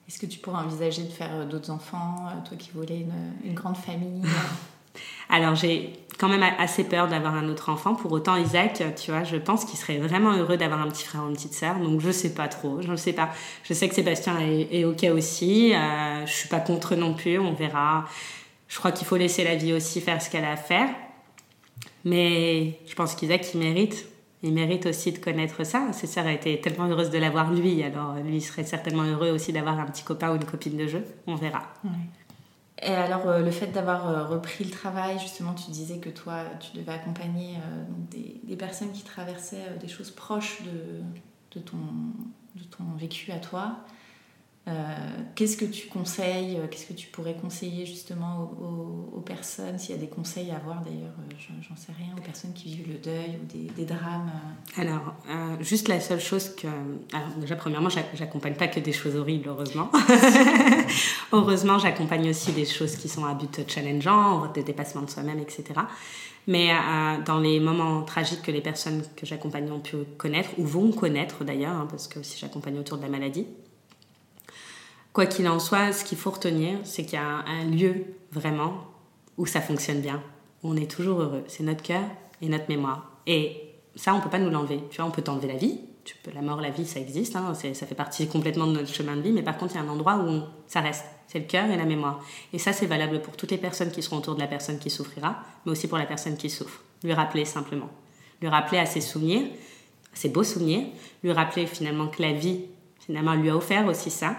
Est-ce 0.09 0.19
que 0.19 0.27
tu 0.27 0.39
pourrais 0.39 0.63
envisager 0.63 1.03
de 1.03 1.11
faire 1.11 1.47
d'autres 1.47 1.71
enfants, 1.71 2.17
toi 2.49 2.57
qui 2.57 2.71
voulais 2.71 3.01
une, 3.01 3.35
une 3.45 3.55
grande 3.55 3.77
famille? 3.77 4.23
Alors 5.29 5.55
j'ai 5.55 5.93
quand 6.19 6.29
même 6.29 6.43
assez 6.59 6.85
peur 6.85 7.09
d'avoir 7.09 7.35
un 7.35 7.49
autre 7.49 7.69
enfant. 7.69 7.95
Pour 7.95 8.11
autant, 8.13 8.37
Isaac, 8.37 8.83
tu 8.97 9.11
vois, 9.11 9.25
je 9.25 9.37
pense 9.37 9.65
qu'il 9.65 9.79
serait 9.79 9.99
vraiment 9.99 10.33
heureux 10.33 10.57
d'avoir 10.57 10.81
un 10.81 10.89
petit 10.89 11.05
frère 11.05 11.23
ou 11.25 11.29
une 11.29 11.35
petite 11.35 11.55
sœur. 11.55 11.79
Donc 11.79 12.01
je 12.01 12.11
sais 12.11 12.35
pas 12.35 12.49
trop, 12.49 12.83
je 12.83 12.91
ne 12.91 12.97
sais 12.97 13.13
pas. 13.13 13.31
Je 13.63 13.73
sais 13.73 13.89
que 13.89 13.95
Sébastien 13.95 14.39
est, 14.41 14.85
ok 14.85 15.05
aussi. 15.13 15.75
Euh, 15.75 16.27
je 16.27 16.33
suis 16.33 16.49
pas 16.49 16.61
contre 16.61 16.97
non 16.97 17.15
plus. 17.15 17.39
On 17.39 17.53
verra. 17.53 18.07
Je 18.67 18.79
crois 18.79 18.93
qu'il 18.93 19.07
faut 19.07 19.17
laisser 19.17 19.45
la 19.45 19.55
vie 19.55 19.73
aussi 19.73 20.01
faire 20.01 20.21
ce 20.21 20.29
qu'elle 20.29 20.45
a 20.45 20.53
à 20.53 20.57
faire. 20.57 20.89
Mais 22.05 22.81
je 22.87 22.95
pense 22.95 23.15
qu'Isaac, 23.15 23.47
il 23.55 23.61
mérite. 23.61 24.07
Il 24.43 24.53
mérite 24.53 24.87
aussi 24.87 25.13
de 25.13 25.19
connaître 25.19 25.65
ça. 25.65 25.93
Sœurs 25.93 26.27
a 26.27 26.33
été 26.33 26.61
tellement 26.61 26.87
heureuse 26.87 27.11
de 27.11 27.19
l'avoir 27.19 27.53
lui. 27.53 27.83
Alors 27.83 28.15
lui, 28.17 28.41
serait 28.41 28.65
certainement 28.65 29.03
heureux 29.03 29.31
aussi 29.31 29.53
d'avoir 29.53 29.79
un 29.81 29.87
petit 29.87 30.05
copain 30.05 30.31
ou 30.31 30.37
une 30.37 30.45
copine 30.45 30.77
de 30.77 30.87
jeu. 30.87 31.05
On 31.27 31.35
verra. 31.35 31.63
Et 32.83 32.95
alors, 32.95 33.27
euh, 33.27 33.41
le 33.41 33.51
fait 33.51 33.69
d'avoir 33.69 34.09
euh, 34.09 34.25
repris 34.25 34.65
le 34.65 34.71
travail, 34.71 35.19
justement, 35.19 35.53
tu 35.55 35.71
disais 35.71 35.99
que 35.99 36.11
toi, 36.11 36.45
tu 36.61 36.77
devais 36.77 36.93
accompagner 36.93 37.57
euh, 37.57 37.85
des, 38.47 38.57
personnes 38.57 38.93
qui 38.93 39.03
traversaient 39.03 39.77
des 39.81 39.89
choses 39.89 40.11
proches 40.11 40.63
de, 40.63 41.61
ton, 41.61 41.77
de 42.55 42.63
ton 42.65 42.85
vécu 42.97 43.33
à 43.33 43.39
toi. 43.39 43.79
Euh, 44.69 44.73
qu'est-ce 45.35 45.57
que 45.57 45.65
tu 45.65 45.89
conseilles 45.89 46.57
euh, 46.57 46.67
Qu'est-ce 46.71 46.87
que 46.87 46.93
tu 46.93 47.07
pourrais 47.07 47.35
conseiller 47.35 47.87
justement 47.87 48.51
aux, 49.15 49.21
personnes 49.21 49.79
S'il 49.79 49.95
y 49.95 49.99
a 49.99 50.01
des 50.01 50.09
conseils 50.09 50.51
à 50.51 50.57
avoir 50.57 50.83
d'ailleurs, 50.83 51.15
euh, 51.19 51.53
j'en 51.67 51.77
sais 51.77 51.93
rien, 51.97 52.15
aux 52.17 52.21
personnes 52.21 52.53
qui 52.53 52.69
vivent 52.69 52.89
le 52.89 52.99
deuil 52.99 53.39
ou 53.41 53.75
des, 53.77 53.85
drames 53.85 54.31
Alors, 54.77 55.15
juste 55.61 55.89
la 55.89 56.01
seule 56.01 56.21
chose 56.21 56.55
que... 56.55 56.67
Alors 57.13 57.29
déjà, 57.39 57.57
premièrement, 57.57 57.89
j'accompagne 57.89 58.55
pas 58.55 58.69
que 58.69 58.81
des 58.81 58.93
choses 58.93 59.17
horribles, 59.17 59.49
heureusement. 59.49 59.91
heureusement, 61.33 61.79
j'accompagne 61.79 62.31
aussi 62.31 62.53
des 62.53 62.65
choses 62.65 62.97
qui 62.97 63.09
sont 63.09 63.25
à 63.25 63.35
but 63.35 63.69
challengeant, 63.69 64.51
des 64.53 64.63
dépassements 64.63 65.03
de 65.03 65.11
soi-même, 65.11 65.39
etc. 65.39 65.65
Mais 66.47 66.71
dans 67.27 67.39
les 67.39 67.61
moments 67.61 68.03
tragiques 68.03 68.43
que 68.43 68.51
les 68.51 68.63
personnes 68.63 69.03
que 69.17 69.27
j'accompagne 69.27 69.71
ont 69.71 69.81
pu 69.81 69.97
connaître, 70.17 70.51
ou 70.59 70.65
vont 70.65 70.93
connaître 70.93 71.45
d'ailleurs, 71.45 71.75
hein, 71.75 71.87
parce 71.91 72.09
que 72.09 72.19
aussi 72.21 72.39
j'accompagne 72.39 72.79
autour 72.79 72.97
de 72.97 73.03
la 73.03 73.09
maladie, 73.09 73.47
Quoi 75.13 75.27
qu'il 75.27 75.49
en 75.49 75.59
soit, 75.59 75.93
ce 75.93 76.05
qu'il 76.05 76.19
faut 76.19 76.31
retenir, 76.31 76.79
c'est 76.85 77.05
qu'il 77.05 77.15
y 77.15 77.23
a 77.23 77.25
un, 77.25 77.65
lieu 77.65 78.05
vraiment 78.31 78.85
où 79.37 79.47
ça 79.47 79.61
fonctionne 79.61 80.01
bien, 80.01 80.23
où 80.63 80.71
on 80.71 80.77
est 80.77 80.91
toujours 80.91 81.21
heureux. 81.21 81.45
C'est 81.49 81.63
notre 81.63 81.83
cœur 81.83 82.05
et 82.43 82.49
notre 82.49 82.69
mémoire. 82.69 83.11
Et 83.27 83.75
ça, 83.95 84.15
on 84.15 84.21
peut 84.21 84.31
pas 84.31 84.39
nous 84.39 84.51
l'enlever. 84.51 84.81
Tu 84.91 84.99
vois, 84.99 85.07
on 85.07 85.11
peut 85.11 85.23
t'enlever 85.23 85.49
la 85.49 85.57
vie. 85.57 85.81
La 86.35 86.41
mort, 86.41 86.61
la 86.61 86.71
vie, 86.71 86.87
ça 86.87 87.01
existe. 87.01 87.37
Hein, 87.37 87.53
ça 87.55 87.87
fait 87.87 87.95
partie 87.95 88.29
complètement 88.29 88.67
de 88.67 88.73
notre 88.73 88.93
chemin 88.93 89.17
de 89.17 89.21
vie. 89.21 89.33
Mais 89.33 89.43
par 89.43 89.59
contre, 89.59 89.75
il 89.75 89.79
y 89.79 89.81
a 89.81 89.85
un 89.85 89.89
endroit 89.89 90.19
où 90.19 90.43
ça 90.67 90.81
reste. 90.81 91.05
C'est 91.27 91.41
le 91.41 91.45
cœur 91.45 91.69
et 91.71 91.77
la 91.77 91.85
mémoire. 91.85 92.25
Et 92.53 92.59
ça, 92.59 92.73
c'est 92.73 92.87
valable 92.87 93.21
pour 93.21 93.37
toutes 93.37 93.51
les 93.51 93.59
personnes 93.59 93.91
qui 93.91 94.03
seront 94.03 94.19
autour 94.19 94.35
de 94.35 94.41
la 94.41 94.47
personne 94.47 94.79
qui 94.79 94.89
souffrira, 94.89 95.43
mais 95.67 95.73
aussi 95.73 95.87
pour 95.89 95.99
la 95.99 96.07
personne 96.07 96.37
qui 96.37 96.49
souffre. 96.49 96.81
Lui 97.03 97.13
rappeler 97.13 97.45
simplement. 97.45 97.91
Lui 98.41 98.49
rappeler 98.49 98.79
à 98.79 98.87
ses 98.87 99.01
souvenirs, 99.01 99.43
à 100.13 100.17
ses 100.17 100.31
beaux 100.31 100.45
souvenirs. 100.45 100.87
Lui 101.23 101.33
rappeler 101.33 101.67
finalement 101.67 102.09
que 102.09 102.23
la 102.23 102.33
vie, 102.33 102.63
finalement, 103.01 103.35
lui 103.35 103.51
a 103.51 103.57
offert 103.57 103.87
aussi 103.87 104.11
ça 104.11 104.37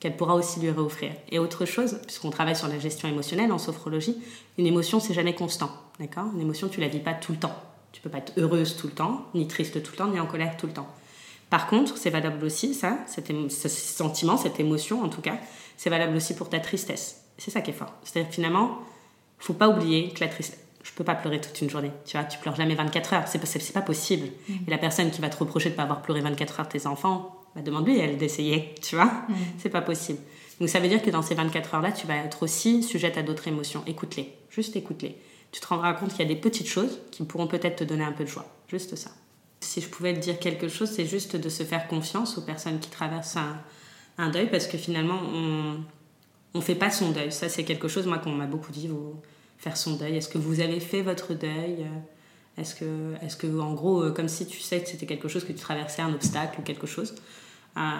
qu'elle 0.00 0.16
pourra 0.16 0.34
aussi 0.34 0.60
lui 0.60 0.70
réoffrir. 0.70 1.12
Et 1.30 1.38
autre 1.38 1.64
chose, 1.64 1.98
puisqu'on 2.06 2.30
travaille 2.30 2.56
sur 2.56 2.68
la 2.68 2.78
gestion 2.78 3.08
émotionnelle 3.08 3.52
en 3.52 3.58
sophrologie, 3.58 4.16
une 4.56 4.66
émotion, 4.66 5.00
c'est 5.00 5.14
jamais 5.14 5.34
constant. 5.34 5.70
D'accord? 5.98 6.26
Une 6.34 6.40
émotion, 6.40 6.68
tu 6.68 6.80
la 6.80 6.88
vis 6.88 7.00
pas 7.00 7.14
tout 7.14 7.32
le 7.32 7.38
temps. 7.38 7.56
Tu 7.92 8.00
peux 8.00 8.10
pas 8.10 8.18
être 8.18 8.32
heureuse 8.36 8.76
tout 8.76 8.86
le 8.86 8.92
temps, 8.92 9.26
ni 9.34 9.48
triste 9.48 9.82
tout 9.82 9.92
le 9.92 9.96
temps, 9.96 10.08
ni 10.08 10.20
en 10.20 10.26
colère 10.26 10.56
tout 10.56 10.66
le 10.66 10.72
temps. 10.72 10.88
Par 11.50 11.66
contre, 11.66 11.96
c'est 11.96 12.10
valable 12.10 12.44
aussi, 12.44 12.74
ça, 12.74 12.98
ce 13.08 13.68
sentiment, 13.68 14.36
cette 14.36 14.60
émotion 14.60 15.02
en 15.02 15.08
tout 15.08 15.22
cas, 15.22 15.38
c'est 15.76 15.90
valable 15.90 16.16
aussi 16.16 16.34
pour 16.34 16.50
ta 16.50 16.60
tristesse. 16.60 17.24
C'est 17.38 17.50
ça 17.50 17.62
qui 17.62 17.70
est 17.70 17.74
fort. 17.74 17.94
C'est-à-dire 18.04 18.30
finalement, 18.30 18.78
faut 19.38 19.54
pas 19.54 19.68
oublier 19.68 20.10
que 20.10 20.20
la 20.20 20.28
tristesse. 20.28 20.60
Je 20.82 20.92
peux 20.92 21.04
pas 21.04 21.14
pleurer 21.14 21.40
toute 21.40 21.60
une 21.60 21.70
journée. 21.70 21.90
Tu 22.04 22.16
vois, 22.16 22.24
tu 22.24 22.38
pleures 22.38 22.56
jamais 22.56 22.74
24 22.74 23.12
heures. 23.14 23.28
C'est 23.28 23.38
pas, 23.38 23.80
pas 23.80 23.86
possible. 23.86 24.28
Mmh. 24.48 24.52
Et 24.66 24.70
la 24.70 24.78
personne 24.78 25.10
qui 25.10 25.20
va 25.20 25.28
te 25.28 25.36
reprocher 25.36 25.70
de 25.70 25.74
pas 25.74 25.82
avoir 25.82 26.02
pleuré 26.02 26.20
24 26.20 26.60
heures 26.60 26.68
tes 26.68 26.86
enfants, 26.86 27.37
bah, 27.54 27.62
demande-lui 27.62 27.98
elle 27.98 28.16
d'essayer, 28.16 28.74
tu 28.82 28.96
vois. 28.96 29.06
Mm. 29.28 29.34
C'est 29.58 29.70
pas 29.70 29.82
possible. 29.82 30.18
Donc 30.60 30.68
ça 30.68 30.80
veut 30.80 30.88
dire 30.88 31.02
que 31.02 31.10
dans 31.10 31.22
ces 31.22 31.34
24 31.34 31.74
heures-là, 31.74 31.92
tu 31.92 32.06
vas 32.06 32.16
être 32.16 32.42
aussi 32.42 32.82
sujette 32.82 33.16
à 33.16 33.22
d'autres 33.22 33.48
émotions. 33.48 33.82
Écoute-les, 33.86 34.32
juste 34.50 34.76
écoute-les. 34.76 35.16
Tu 35.52 35.60
te 35.60 35.66
rendras 35.66 35.94
compte 35.94 36.10
qu'il 36.10 36.20
y 36.20 36.30
a 36.30 36.34
des 36.34 36.40
petites 36.40 36.66
choses 36.66 37.00
qui 37.10 37.22
pourront 37.24 37.46
peut-être 37.46 37.76
te 37.76 37.84
donner 37.84 38.04
un 38.04 38.12
peu 38.12 38.24
de 38.24 38.28
joie. 38.28 38.46
Juste 38.68 38.96
ça. 38.96 39.10
Si 39.60 39.80
je 39.80 39.88
pouvais 39.88 40.14
te 40.14 40.18
dire 40.18 40.38
quelque 40.38 40.68
chose, 40.68 40.90
c'est 40.90 41.06
juste 41.06 41.36
de 41.36 41.48
se 41.48 41.62
faire 41.62 41.88
confiance 41.88 42.38
aux 42.38 42.42
personnes 42.42 42.78
qui 42.80 42.90
traversent 42.90 43.38
un, 44.18 44.28
deuil 44.28 44.50
parce 44.50 44.66
que 44.66 44.76
finalement, 44.76 45.18
on 45.32 45.78
ne 46.54 46.60
fait 46.60 46.74
pas 46.74 46.90
son 46.90 47.12
deuil. 47.12 47.32
Ça, 47.32 47.48
c'est 47.48 47.64
quelque 47.64 47.88
chose, 47.88 48.06
moi, 48.06 48.18
qu'on 48.18 48.32
m'a 48.32 48.46
beaucoup 48.46 48.72
dit, 48.72 48.88
vous, 48.88 49.14
faire 49.58 49.76
son 49.76 49.96
deuil. 49.96 50.16
Est-ce 50.16 50.28
que 50.28 50.38
vous 50.38 50.60
avez 50.60 50.80
fait 50.80 51.02
votre 51.02 51.34
deuil? 51.34 51.86
Est-ce 52.58 52.74
que, 52.74 53.14
est 53.22 53.38
que, 53.38 53.58
en 53.58 53.72
gros, 53.74 54.02
euh, 54.02 54.12
comme 54.12 54.28
si 54.28 54.46
tu 54.46 54.60
sais 54.60 54.80
que 54.82 54.88
c'était 54.88 55.06
quelque 55.06 55.28
chose 55.28 55.44
que 55.44 55.52
tu 55.52 55.58
traversais, 55.58 56.02
un 56.02 56.12
obstacle 56.12 56.60
ou 56.60 56.62
quelque 56.62 56.86
chose 56.86 57.14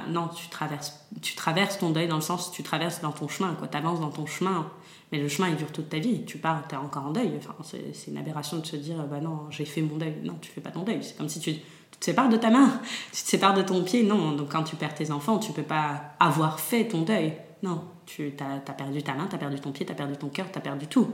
non, 0.09 0.29
tu 0.29 0.49
traverses, 0.49 1.07
tu 1.23 1.35
traverses 1.35 1.79
ton 1.79 1.91
deuil 1.91 2.09
dans 2.09 2.17
le 2.17 2.23
sens, 2.23 2.51
tu 2.51 2.63
traverses 2.63 3.01
dans 3.01 3.13
ton 3.13 3.29
chemin. 3.29 3.57
Tu 3.71 3.77
avances 3.77 4.01
dans 4.01 4.11
ton 4.11 4.27
chemin, 4.27 4.71
mais 5.13 5.19
le 5.19 5.29
chemin, 5.29 5.49
il 5.49 5.57
dure 5.57 5.71
toute 5.71 5.89
ta 5.89 5.99
vie. 5.99 6.25
Tu 6.25 6.39
pars, 6.39 6.67
tu 6.69 6.75
es 6.75 6.79
encore 6.79 7.07
en 7.07 7.11
deuil. 7.11 7.33
Enfin, 7.39 7.55
c'est 7.63 8.11
une 8.11 8.17
aberration 8.17 8.59
de 8.59 8.67
se 8.67 8.77
dire, 8.77 8.97
bah 9.09 9.21
non, 9.21 9.47
j'ai 9.51 9.65
fait 9.65 9.83
mon 9.83 9.97
deuil. 9.97 10.17
Non, 10.25 10.37
tu 10.41 10.51
fais 10.51 10.61
pas 10.61 10.71
ton 10.71 10.83
deuil. 10.83 10.99
C'est 11.03 11.17
comme 11.17 11.29
si 11.29 11.41
tu, 11.41 11.55
te 11.55 12.05
sépares 12.05 12.29
de 12.29 12.37
ta 12.37 12.51
main, 12.51 12.81
tu 13.13 13.23
te 13.23 13.29
sépares 13.29 13.55
de 13.55 13.63
ton 13.63 13.83
pied. 13.85 14.03
Non, 14.03 14.33
donc 14.33 14.51
quand 14.51 14.65
tu 14.65 14.77
perds 14.77 14.95
tes 14.95 15.11
enfants, 15.11 15.39
tu 15.39 15.53
peux 15.53 15.63
pas 15.63 16.15
avoir 16.19 16.61
fait 16.61 16.89
ton 16.89 17.03
deuil. 17.03 17.35
Non, 17.63 17.83
tu 18.07 18.33
as, 18.41 18.73
perdu 18.73 19.03
ta 19.03 19.15
main, 19.15 19.27
tu 19.29 19.35
as 19.35 19.39
perdu 19.39 19.61
ton 19.61 19.73
pied, 19.73 19.87
tu 19.87 19.93
as 19.93 19.97
perdu 19.97 20.17
ton 20.17 20.29
cœur, 20.29 20.47
tu 20.51 20.59
as 20.59 20.63
perdu 20.63 20.87
tout. 20.87 21.09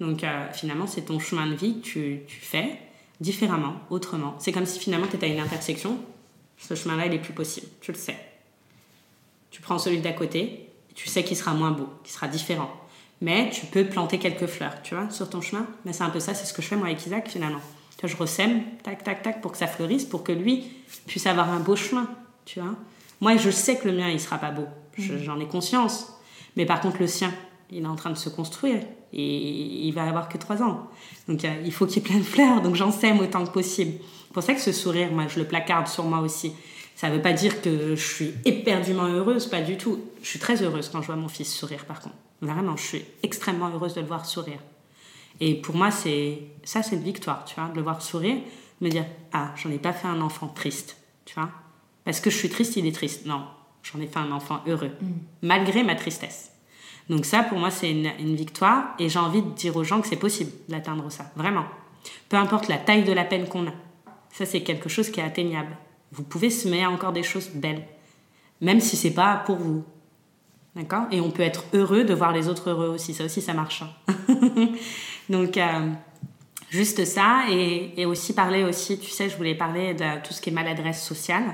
Donc 0.00 0.24
euh, 0.24 0.52
finalement, 0.52 0.86
c'est 0.86 1.02
ton 1.02 1.18
chemin 1.18 1.46
de 1.46 1.54
vie 1.54 1.80
que 1.80 1.84
tu, 1.84 2.20
tu 2.26 2.40
fais 2.40 2.78
différemment, 3.20 3.76
autrement. 3.90 4.34
C'est 4.38 4.52
comme 4.52 4.66
si 4.66 4.78
finalement 4.78 5.06
tu 5.06 5.16
étais 5.16 5.26
à 5.26 5.28
une 5.30 5.40
intersection 5.40 5.98
ce 6.58 6.74
chemin-là, 6.74 7.06
il 7.06 7.14
est 7.14 7.18
plus 7.18 7.32
possible. 7.32 7.66
Tu 7.80 7.92
le 7.92 7.98
sais. 7.98 8.16
Tu 9.50 9.60
prends 9.60 9.78
celui 9.78 10.00
d'à 10.00 10.12
côté, 10.12 10.70
tu 10.94 11.08
sais 11.08 11.24
qu'il 11.24 11.36
sera 11.36 11.54
moins 11.54 11.70
beau, 11.70 11.88
qu'il 12.02 12.12
sera 12.12 12.28
différent. 12.28 12.70
Mais 13.20 13.50
tu 13.50 13.66
peux 13.66 13.84
planter 13.84 14.18
quelques 14.18 14.46
fleurs, 14.46 14.82
tu 14.82 14.94
vois, 14.94 15.08
sur 15.10 15.30
ton 15.30 15.40
chemin. 15.40 15.66
Mais 15.84 15.92
c'est 15.92 16.02
un 16.02 16.10
peu 16.10 16.20
ça, 16.20 16.34
c'est 16.34 16.44
ce 16.44 16.52
que 16.52 16.62
je 16.62 16.68
fais 16.68 16.76
moi 16.76 16.88
avec 16.88 17.04
Isaac 17.06 17.28
finalement. 17.28 17.60
Tu 17.98 18.08
je 18.08 18.16
ressème, 18.16 18.62
tac, 18.82 19.02
tac, 19.04 19.22
tac, 19.22 19.40
pour 19.40 19.52
que 19.52 19.58
ça 19.58 19.66
fleurisse, 19.66 20.04
pour 20.04 20.22
que 20.22 20.32
lui 20.32 20.64
puisse 21.06 21.26
avoir 21.26 21.50
un 21.50 21.60
beau 21.60 21.76
chemin, 21.76 22.10
tu 22.44 22.60
vois. 22.60 22.74
Moi, 23.22 23.38
je 23.38 23.50
sais 23.50 23.78
que 23.78 23.88
le 23.88 23.96
mien, 23.96 24.10
il 24.10 24.20
sera 24.20 24.36
pas 24.36 24.50
beau. 24.50 24.66
Mm. 24.98 25.18
J'en 25.22 25.40
ai 25.40 25.46
conscience. 25.46 26.12
Mais 26.56 26.66
par 26.66 26.80
contre, 26.80 26.98
le 27.00 27.06
sien, 27.06 27.32
il 27.70 27.84
est 27.84 27.86
en 27.86 27.96
train 27.96 28.10
de 28.10 28.16
se 28.16 28.28
construire 28.28 28.80
et 29.18 29.86
il 29.86 29.92
va 29.92 30.04
avoir 30.04 30.28
que 30.28 30.36
3 30.36 30.62
ans. 30.62 30.88
Donc 31.26 31.40
il 31.64 31.72
faut 31.72 31.86
qu'il 31.86 31.96
y 31.96 31.98
ait 32.00 32.08
plein 32.08 32.18
de 32.18 32.24
fleurs, 32.24 32.60
donc 32.60 32.74
j'en 32.74 32.92
sème 32.92 33.18
autant 33.20 33.44
que 33.44 33.50
possible. 33.50 33.94
C'est 34.26 34.32
pour 34.34 34.42
ça 34.42 34.54
que 34.54 34.60
ce 34.60 34.72
sourire, 34.72 35.10
moi, 35.10 35.24
je 35.28 35.38
le 35.38 35.46
placarde 35.46 35.88
sur 35.88 36.04
moi 36.04 36.20
aussi. 36.20 36.52
Ça 36.94 37.08
ne 37.08 37.16
veut 37.16 37.22
pas 37.22 37.32
dire 37.32 37.62
que 37.62 37.96
je 37.96 38.14
suis 38.14 38.34
éperdument 38.44 39.06
heureuse, 39.06 39.46
pas 39.46 39.62
du 39.62 39.78
tout. 39.78 40.00
Je 40.22 40.28
suis 40.28 40.38
très 40.38 40.62
heureuse 40.62 40.90
quand 40.90 41.00
je 41.00 41.06
vois 41.06 41.16
mon 41.16 41.28
fils 41.28 41.52
sourire, 41.54 41.86
par 41.86 42.00
contre. 42.00 42.14
Vraiment, 42.42 42.76
je 42.76 42.82
suis 42.82 43.04
extrêmement 43.22 43.70
heureuse 43.70 43.94
de 43.94 44.02
le 44.02 44.06
voir 44.06 44.26
sourire. 44.26 44.58
Et 45.40 45.54
pour 45.54 45.74
moi, 45.74 45.90
c'est 45.90 46.42
ça, 46.64 46.82
c'est 46.82 46.96
une 46.96 47.02
victoire, 47.02 47.44
tu 47.44 47.54
vois, 47.54 47.68
de 47.68 47.76
le 47.76 47.82
voir 47.82 48.02
sourire, 48.02 48.36
me 48.80 48.88
dire 48.88 49.04
ah, 49.32 49.52
j'en 49.56 49.70
ai 49.70 49.78
pas 49.78 49.92
fait 49.92 50.08
un 50.08 50.20
enfant 50.20 50.48
triste, 50.48 50.96
tu 51.24 51.34
vois, 51.34 51.50
parce 52.04 52.20
que 52.20 52.30
je 52.30 52.36
suis 52.36 52.48
triste, 52.48 52.76
il 52.76 52.86
est 52.86 52.92
triste. 52.92 53.26
Non, 53.26 53.44
j'en 53.82 54.00
ai 54.00 54.06
fait 54.06 54.18
un 54.18 54.32
enfant 54.32 54.60
heureux, 54.66 54.92
mm. 55.00 55.06
malgré 55.42 55.82
ma 55.82 55.94
tristesse. 55.94 56.52
Donc 57.08 57.24
ça, 57.24 57.42
pour 57.42 57.58
moi, 57.58 57.70
c'est 57.70 57.90
une, 57.90 58.34
victoire 58.34 58.94
et 58.98 59.08
j'ai 59.08 59.18
envie 59.18 59.42
de 59.42 59.50
dire 59.50 59.76
aux 59.76 59.84
gens 59.84 60.00
que 60.00 60.08
c'est 60.08 60.16
possible 60.16 60.50
d'atteindre 60.68 61.10
ça, 61.10 61.30
vraiment. 61.36 61.64
Peu 62.28 62.36
importe 62.36 62.68
la 62.68 62.78
taille 62.78 63.04
de 63.04 63.12
la 63.12 63.24
peine 63.24 63.48
qu'on 63.48 63.66
a. 63.66 63.72
Ça, 64.32 64.44
c'est 64.44 64.62
quelque 64.62 64.88
chose 64.88 65.10
qui 65.10 65.20
est 65.20 65.22
atteignable. 65.22 65.76
Vous 66.12 66.24
pouvez 66.24 66.50
semer 66.50 66.86
encore 66.86 67.12
des 67.12 67.22
choses 67.22 67.48
belles, 67.50 67.82
même 68.60 68.80
si 68.80 68.96
c'est 68.96 69.14
pas 69.14 69.42
pour 69.46 69.56
vous. 69.56 69.84
D'accord? 70.74 71.04
Et 71.10 71.20
on 71.20 71.30
peut 71.30 71.42
être 71.42 71.64
heureux 71.72 72.04
de 72.04 72.12
voir 72.12 72.32
les 72.32 72.48
autres 72.48 72.70
heureux 72.70 72.88
aussi. 72.88 73.14
Ça 73.14 73.24
aussi, 73.24 73.40
ça 73.40 73.54
marche. 73.54 73.82
Hein. 73.82 74.18
Donc, 75.30 75.56
euh, 75.56 75.90
juste 76.68 77.04
ça. 77.06 77.44
Et, 77.48 77.94
et, 77.96 78.04
aussi 78.04 78.34
parler 78.34 78.62
aussi, 78.62 78.98
tu 78.98 79.10
sais, 79.10 79.30
je 79.30 79.36
voulais 79.36 79.54
parler 79.54 79.94
de 79.94 80.22
tout 80.22 80.34
ce 80.34 80.42
qui 80.42 80.50
est 80.50 80.52
maladresse 80.52 81.02
sociale 81.02 81.44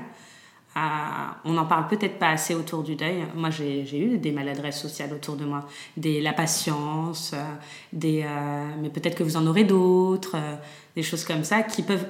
on 0.75 1.53
n'en 1.53 1.65
parle 1.65 1.87
peut-être 1.87 2.17
pas 2.17 2.29
assez 2.29 2.55
autour 2.55 2.83
du 2.83 2.95
deuil. 2.95 3.25
Moi, 3.35 3.49
j'ai 3.49 3.99
eu 3.99 4.17
des 4.17 4.31
maladresses 4.31 4.81
sociales 4.81 5.13
autour 5.13 5.35
de 5.35 5.45
moi, 5.45 5.67
des 5.97 6.21
la 6.21 6.33
patience, 6.33 7.31
euh, 7.33 7.43
des, 7.91 8.23
euh, 8.25 8.65
mais 8.81 8.89
peut-être 8.89 9.15
que 9.15 9.23
vous 9.23 9.37
en 9.37 9.45
aurez 9.45 9.63
d'autres, 9.63 10.35
euh, 10.35 10.55
des 10.95 11.03
choses 11.03 11.25
comme 11.25 11.43
ça 11.43 11.61
qui 11.61 11.83
peuvent 11.83 12.05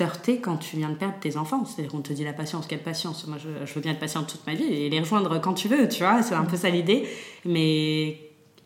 heurter 0.00 0.40
quand 0.40 0.56
tu 0.56 0.76
viens 0.76 0.90
de 0.90 0.94
perdre 0.94 1.18
tes 1.20 1.36
enfants. 1.36 1.64
C'est-à-dire 1.64 1.90
qu'on 1.90 2.00
te 2.00 2.12
dit 2.12 2.24
la 2.24 2.32
patience, 2.32 2.66
quelle 2.66 2.82
patience 2.82 3.26
Moi, 3.26 3.38
je, 3.38 3.66
je, 3.66 3.74
veux 3.74 3.80
bien 3.80 3.92
être 3.92 4.00
patiente 4.00 4.28
toute 4.28 4.46
ma 4.46 4.54
vie 4.54 4.64
et 4.64 4.88
les 4.88 5.00
rejoindre 5.00 5.40
quand 5.40 5.54
tu 5.54 5.68
veux, 5.68 5.88
tu 5.88 6.02
vois, 6.02 6.22
c'est 6.22 6.34
un 6.34 6.44
peu 6.44 6.56
ça 6.56 6.70
l'idée. 6.70 7.08
Mais 7.44 8.18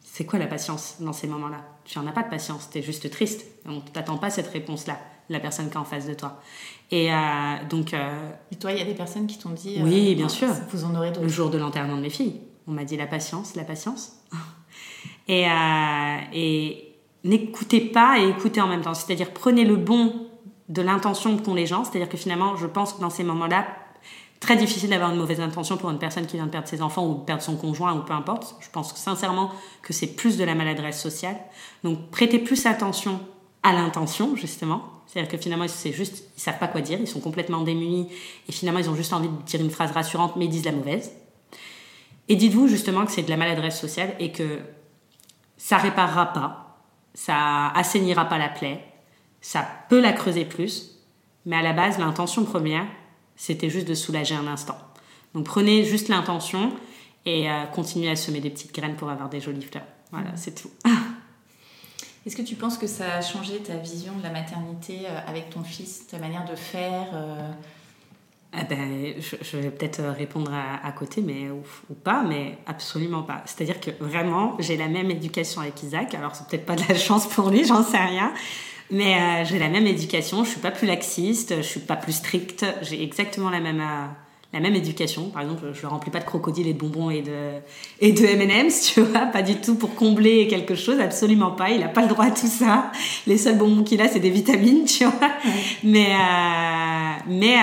c'est 0.02 0.24
quoi 0.26 0.38
la 0.38 0.46
patience 0.46 0.96
dans 1.00 1.12
ces 1.12 1.26
moments-là? 1.26 1.64
Tu 1.84 1.98
n'en 1.98 2.06
as 2.06 2.12
pas 2.12 2.22
de 2.22 2.30
patience, 2.30 2.68
tu 2.70 2.78
es 2.78 2.82
juste 2.82 3.10
triste. 3.10 3.46
On 3.66 3.76
ne 3.76 3.80
t'attend 3.80 4.18
pas 4.18 4.30
cette 4.30 4.48
réponse-là. 4.48 4.98
la 5.28 5.40
personne 5.40 5.68
qui 5.68 5.74
est 5.74 5.78
en 5.78 5.84
face 5.84 6.06
de 6.06 6.14
toi. 6.14 6.40
Et 6.90 7.10
donc. 7.68 7.94
Et 8.50 8.56
toi, 8.56 8.72
il 8.72 8.78
y 8.78 8.82
a 8.82 8.84
des 8.84 8.94
personnes 8.94 9.26
qui 9.26 9.38
t'ont 9.38 9.50
dit. 9.50 9.78
oui, 9.82 10.14
bien 10.14 10.28
sûr. 10.28 10.48
Vous 10.70 10.84
en 10.84 10.94
aurez 10.94 11.12
Le 11.20 11.28
jour 11.28 11.50
de 11.50 11.58
l'enterrement 11.58 11.96
de 11.96 12.02
mes 12.02 12.10
filles, 12.10 12.40
on 12.66 12.72
m'a 12.72 12.84
dit 12.84 12.96
la 12.96 13.06
patience, 13.06 13.54
la 13.54 13.64
patience. 13.64 14.24
et, 15.28 15.46
et 16.32 16.96
n'écoutez 17.24 17.80
pas 17.80 18.18
et 18.18 18.28
écoutez 18.28 18.60
en 18.60 18.66
même 18.68 18.82
temps. 18.82 18.94
C'est-à-dire, 18.94 19.32
prenez 19.32 19.64
le 19.64 19.76
bon 19.76 20.26
de 20.68 20.82
l'intention 20.82 21.36
qu'ont 21.36 21.54
les 21.54 21.66
gens. 21.66 21.84
C'est-à-dire 21.84 22.08
que 22.08 22.16
finalement, 22.16 22.56
je 22.56 22.66
pense 22.66 22.94
que 22.94 23.00
dans 23.00 23.10
ces 23.10 23.24
moments-là, 23.24 23.66
très 24.38 24.56
difficile 24.56 24.88
d'avoir 24.90 25.10
une 25.10 25.18
mauvaise 25.18 25.40
intention 25.40 25.76
pour 25.76 25.90
une 25.90 25.98
personne 25.98 26.26
qui 26.26 26.36
vient 26.36 26.46
de 26.46 26.50
perdre 26.50 26.68
ses 26.68 26.80
enfants 26.80 27.06
ou 27.06 27.14
de 27.14 27.24
perdre 27.24 27.42
son 27.42 27.56
conjoint 27.56 27.94
ou 27.94 28.02
peu 28.02 28.14
importe. 28.14 28.56
Je 28.60 28.70
pense 28.70 28.94
sincèrement 28.96 29.50
que 29.82 29.92
c'est 29.92 30.06
plus 30.06 30.38
de 30.38 30.44
la 30.44 30.54
maladresse 30.54 31.00
sociale. 31.00 31.36
Donc 31.84 32.10
prêtez 32.10 32.38
plus 32.38 32.66
attention 32.66 33.20
à 33.62 33.72
l'intention, 33.72 34.34
justement. 34.36 34.99
C'est-à-dire 35.10 35.30
que 35.30 35.38
finalement, 35.38 35.66
c'est 35.66 35.92
juste, 35.92 36.24
ils 36.36 36.40
savent 36.40 36.58
pas 36.60 36.68
quoi 36.68 36.82
dire, 36.82 37.00
ils 37.00 37.08
sont 37.08 37.20
complètement 37.20 37.62
démunis 37.62 38.08
et 38.48 38.52
finalement, 38.52 38.78
ils 38.78 38.88
ont 38.88 38.94
juste 38.94 39.12
envie 39.12 39.28
de 39.28 39.42
dire 39.42 39.60
une 39.60 39.70
phrase 39.70 39.90
rassurante, 39.90 40.36
mais 40.36 40.44
ils 40.44 40.50
disent 40.50 40.64
la 40.64 40.72
mauvaise. 40.72 41.10
Et 42.28 42.36
dites-vous 42.36 42.68
justement 42.68 43.04
que 43.04 43.10
c'est 43.10 43.24
de 43.24 43.30
la 43.30 43.36
maladresse 43.36 43.80
sociale 43.80 44.14
et 44.20 44.30
que 44.30 44.60
ça 45.56 45.78
réparera 45.78 46.26
pas, 46.26 46.78
ça 47.12 47.70
assainira 47.70 48.26
pas 48.26 48.38
la 48.38 48.48
plaie, 48.48 48.84
ça 49.40 49.66
peut 49.88 50.00
la 50.00 50.12
creuser 50.12 50.44
plus, 50.44 51.00
mais 51.44 51.56
à 51.56 51.62
la 51.62 51.72
base, 51.72 51.98
l'intention 51.98 52.44
première, 52.44 52.86
c'était 53.34 53.68
juste 53.68 53.88
de 53.88 53.94
soulager 53.94 54.36
un 54.36 54.46
instant. 54.46 54.78
Donc 55.34 55.44
prenez 55.44 55.84
juste 55.84 56.06
l'intention 56.06 56.72
et 57.26 57.50
euh, 57.50 57.64
continuez 57.66 58.10
à 58.10 58.16
semer 58.16 58.40
des 58.40 58.50
petites 58.50 58.72
graines 58.72 58.94
pour 58.94 59.10
avoir 59.10 59.28
des 59.28 59.40
jolies 59.40 59.62
fleurs. 59.62 59.86
Voilà, 60.12 60.36
c'est 60.36 60.54
tout. 60.54 60.70
Est-ce 62.26 62.36
que 62.36 62.42
tu 62.42 62.54
penses 62.54 62.76
que 62.76 62.86
ça 62.86 63.16
a 63.16 63.22
changé 63.22 63.58
ta 63.58 63.76
vision 63.76 64.12
de 64.16 64.22
la 64.22 64.30
maternité 64.30 65.00
euh, 65.06 65.20
avec 65.26 65.50
ton 65.50 65.62
fils, 65.62 66.06
ta 66.06 66.18
manière 66.18 66.44
de 66.44 66.54
faire 66.54 67.08
euh? 67.14 67.50
ah 68.52 68.64
ben, 68.64 69.14
je, 69.20 69.56
vais 69.56 69.70
peut-être 69.70 70.02
répondre 70.02 70.50
à, 70.52 70.90
côté, 70.92 71.22
mais 71.22 71.50
ou, 71.50 71.94
pas, 71.94 72.24
mais 72.24 72.58
absolument 72.66 73.22
pas. 73.22 73.42
C'est-à-dire 73.46 73.80
que 73.80 73.92
vraiment, 74.00 74.56
j'ai 74.58 74.76
la 74.76 74.88
même 74.88 75.10
éducation 75.10 75.60
avec 75.60 75.80
Isaac. 75.84 76.14
Alors 76.14 76.34
c'est 76.34 76.46
peut-être 76.48 76.66
pas 76.66 76.74
de 76.74 76.82
la 76.88 76.96
chance 76.96 77.28
pour 77.28 77.50
lui, 77.50 77.64
j'en 77.64 77.84
sais 77.84 77.96
rien, 77.96 78.32
mais 78.90 79.14
euh, 79.14 79.44
j'ai 79.44 79.60
la 79.60 79.68
même 79.68 79.86
éducation, 79.86 80.42
je 80.42 80.50
suis 80.50 80.60
pas 80.60 80.72
plus 80.72 80.88
laxiste, 80.88 81.58
je 81.58 81.62
suis 81.62 81.80
pas 81.80 81.94
plus 81.94 82.12
stricte, 82.12 82.66
j'ai 82.82 83.02
exactement 83.02 83.50
la 83.50 83.60
même 83.60 83.80
euh, 83.80 84.06
la 84.52 84.60
même 84.60 84.74
éducation. 84.74 85.30
Par 85.30 85.42
exemple, 85.42 85.70
je 85.72 85.86
ne 85.86 85.90
remplis 85.90 86.10
pas 86.10 86.18
de 86.18 86.24
crocodiles 86.24 86.66
et 86.66 86.72
de 86.72 86.78
bonbons 86.78 87.10
et 87.10 87.22
de 87.22 87.60
et 88.00 88.12
de 88.12 88.24
M&M's, 88.24 88.92
tu 88.94 89.00
vois, 89.00 89.26
pas 89.26 89.42
du 89.42 89.56
tout 89.56 89.76
pour 89.76 89.94
combler 89.94 90.48
quelque 90.48 90.74
chose, 90.74 90.98
absolument 91.00 91.52
pas. 91.52 91.70
Il 91.70 91.82
a 91.82 91.88
pas 91.88 92.02
le 92.02 92.08
droit 92.08 92.26
à 92.26 92.30
tout 92.30 92.46
ça. 92.46 92.90
Les 93.26 93.38
seuls 93.38 93.58
bonbons 93.58 93.84
qu'il 93.84 94.00
a, 94.00 94.08
c'est 94.08 94.20
des 94.20 94.30
vitamines, 94.30 94.84
tu 94.84 95.04
vois. 95.04 95.30
Mais 95.84 96.12
euh, 96.12 97.22
mais 97.28 97.56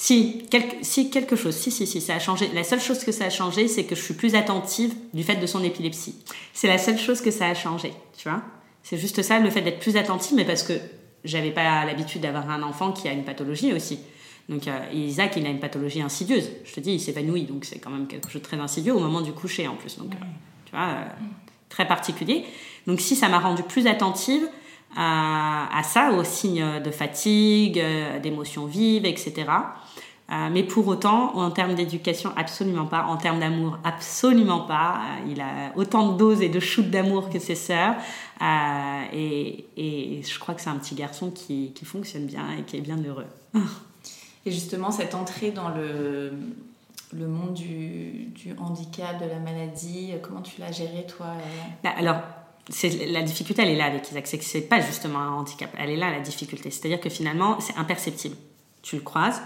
si 0.00 0.44
quelque, 0.48 0.76
si 0.82 1.10
quelque 1.10 1.34
chose, 1.34 1.56
si 1.56 1.70
si 1.70 1.86
si, 1.86 2.00
ça 2.00 2.14
a 2.14 2.18
changé. 2.18 2.48
La 2.54 2.64
seule 2.64 2.80
chose 2.80 3.04
que 3.04 3.12
ça 3.12 3.24
a 3.24 3.30
changé, 3.30 3.68
c'est 3.68 3.84
que 3.84 3.94
je 3.94 4.00
suis 4.00 4.14
plus 4.14 4.34
attentive 4.34 4.94
du 5.12 5.22
fait 5.22 5.36
de 5.36 5.46
son 5.46 5.62
épilepsie. 5.64 6.14
C'est 6.52 6.68
la 6.68 6.78
seule 6.78 6.98
chose 6.98 7.20
que 7.20 7.30
ça 7.30 7.46
a 7.46 7.54
changé, 7.54 7.92
tu 8.16 8.28
vois. 8.28 8.42
C'est 8.82 8.96
juste 8.96 9.22
ça, 9.22 9.38
le 9.38 9.50
fait 9.50 9.60
d'être 9.60 9.80
plus 9.80 9.96
attentive, 9.96 10.36
mais 10.36 10.44
parce 10.44 10.62
que 10.62 10.72
j'avais 11.24 11.50
pas 11.50 11.84
l'habitude 11.84 12.22
d'avoir 12.22 12.48
un 12.48 12.62
enfant 12.62 12.92
qui 12.92 13.08
a 13.08 13.12
une 13.12 13.24
pathologie 13.24 13.72
aussi. 13.72 13.98
Donc 14.48 14.66
euh, 14.66 14.78
Isaac, 14.92 15.34
il 15.36 15.46
a 15.46 15.50
une 15.50 15.60
pathologie 15.60 16.00
insidieuse. 16.00 16.50
Je 16.64 16.72
te 16.72 16.80
dis, 16.80 16.92
il 16.92 17.00
s'épanouit, 17.00 17.44
donc 17.44 17.64
c'est 17.64 17.78
quand 17.78 17.90
même 17.90 18.06
quelque 18.06 18.30
chose 18.30 18.42
de 18.42 18.46
très 18.46 18.58
insidieux 18.58 18.94
au 18.94 19.00
moment 19.00 19.20
du 19.20 19.32
coucher 19.32 19.68
en 19.68 19.76
plus. 19.76 19.98
Donc, 19.98 20.12
euh, 20.12 20.24
tu 20.64 20.72
vois, 20.72 20.86
euh, 20.86 21.04
très 21.68 21.86
particulier. 21.86 22.44
Donc 22.86 23.00
si 23.00 23.14
ça 23.14 23.28
m'a 23.28 23.38
rendu 23.38 23.62
plus 23.62 23.86
attentive 23.86 24.48
à, 24.96 25.68
à 25.76 25.82
ça, 25.82 26.12
aux 26.12 26.24
signes 26.24 26.80
de 26.82 26.90
fatigue, 26.90 27.82
d'émotions 28.22 28.66
vives, 28.66 29.04
etc. 29.04 29.44
Euh, 30.30 30.50
mais 30.52 30.62
pour 30.62 30.86
autant, 30.88 31.34
en 31.36 31.50
termes 31.50 31.74
d'éducation, 31.74 32.32
absolument 32.36 32.84
pas. 32.84 33.04
En 33.04 33.16
termes 33.16 33.40
d'amour, 33.40 33.78
absolument 33.82 34.60
pas. 34.60 34.96
Euh, 34.96 35.30
il 35.30 35.40
a 35.40 35.72
autant 35.74 36.12
de 36.12 36.18
doses 36.18 36.42
et 36.42 36.50
de 36.50 36.60
shoots 36.60 36.90
d'amour 36.90 37.30
que 37.30 37.38
ses 37.38 37.54
sœurs. 37.54 37.94
Euh, 38.42 39.02
et, 39.14 39.64
et, 39.78 40.22
je 40.22 40.38
crois 40.38 40.54
que 40.54 40.60
c'est 40.60 40.68
un 40.68 40.76
petit 40.76 40.94
garçon 40.94 41.30
qui, 41.30 41.72
qui, 41.74 41.86
fonctionne 41.86 42.26
bien 42.26 42.44
et 42.58 42.62
qui 42.62 42.76
est 42.76 42.82
bien 42.82 42.98
heureux. 43.02 43.26
Et 44.48 44.50
justement, 44.50 44.90
cette 44.90 45.14
entrée 45.14 45.50
dans 45.50 45.68
le, 45.68 46.32
le 47.12 47.26
monde 47.26 47.52
du, 47.52 48.30
du 48.34 48.54
handicap, 48.58 49.22
de 49.22 49.28
la 49.28 49.38
maladie, 49.40 50.14
comment 50.22 50.40
tu 50.40 50.58
l'as 50.58 50.72
géré, 50.72 51.04
toi 51.06 51.26
bah, 51.84 51.90
Alors, 51.98 52.16
la 53.12 53.20
difficulté, 53.20 53.60
elle 53.60 53.68
est 53.68 53.76
là 53.76 53.84
avec 53.84 54.10
Isaac. 54.10 54.26
C'est 54.26 54.38
que 54.38 54.44
c'est 54.44 54.62
pas 54.62 54.80
justement 54.80 55.18
un 55.18 55.32
handicap. 55.32 55.68
Elle 55.78 55.90
est 55.90 55.96
là, 55.96 56.10
la 56.10 56.20
difficulté. 56.20 56.70
C'est-à-dire 56.70 56.98
que 56.98 57.10
finalement, 57.10 57.60
c'est 57.60 57.76
imperceptible. 57.76 58.36
Tu 58.80 58.96
le 58.96 59.02
croises, 59.02 59.42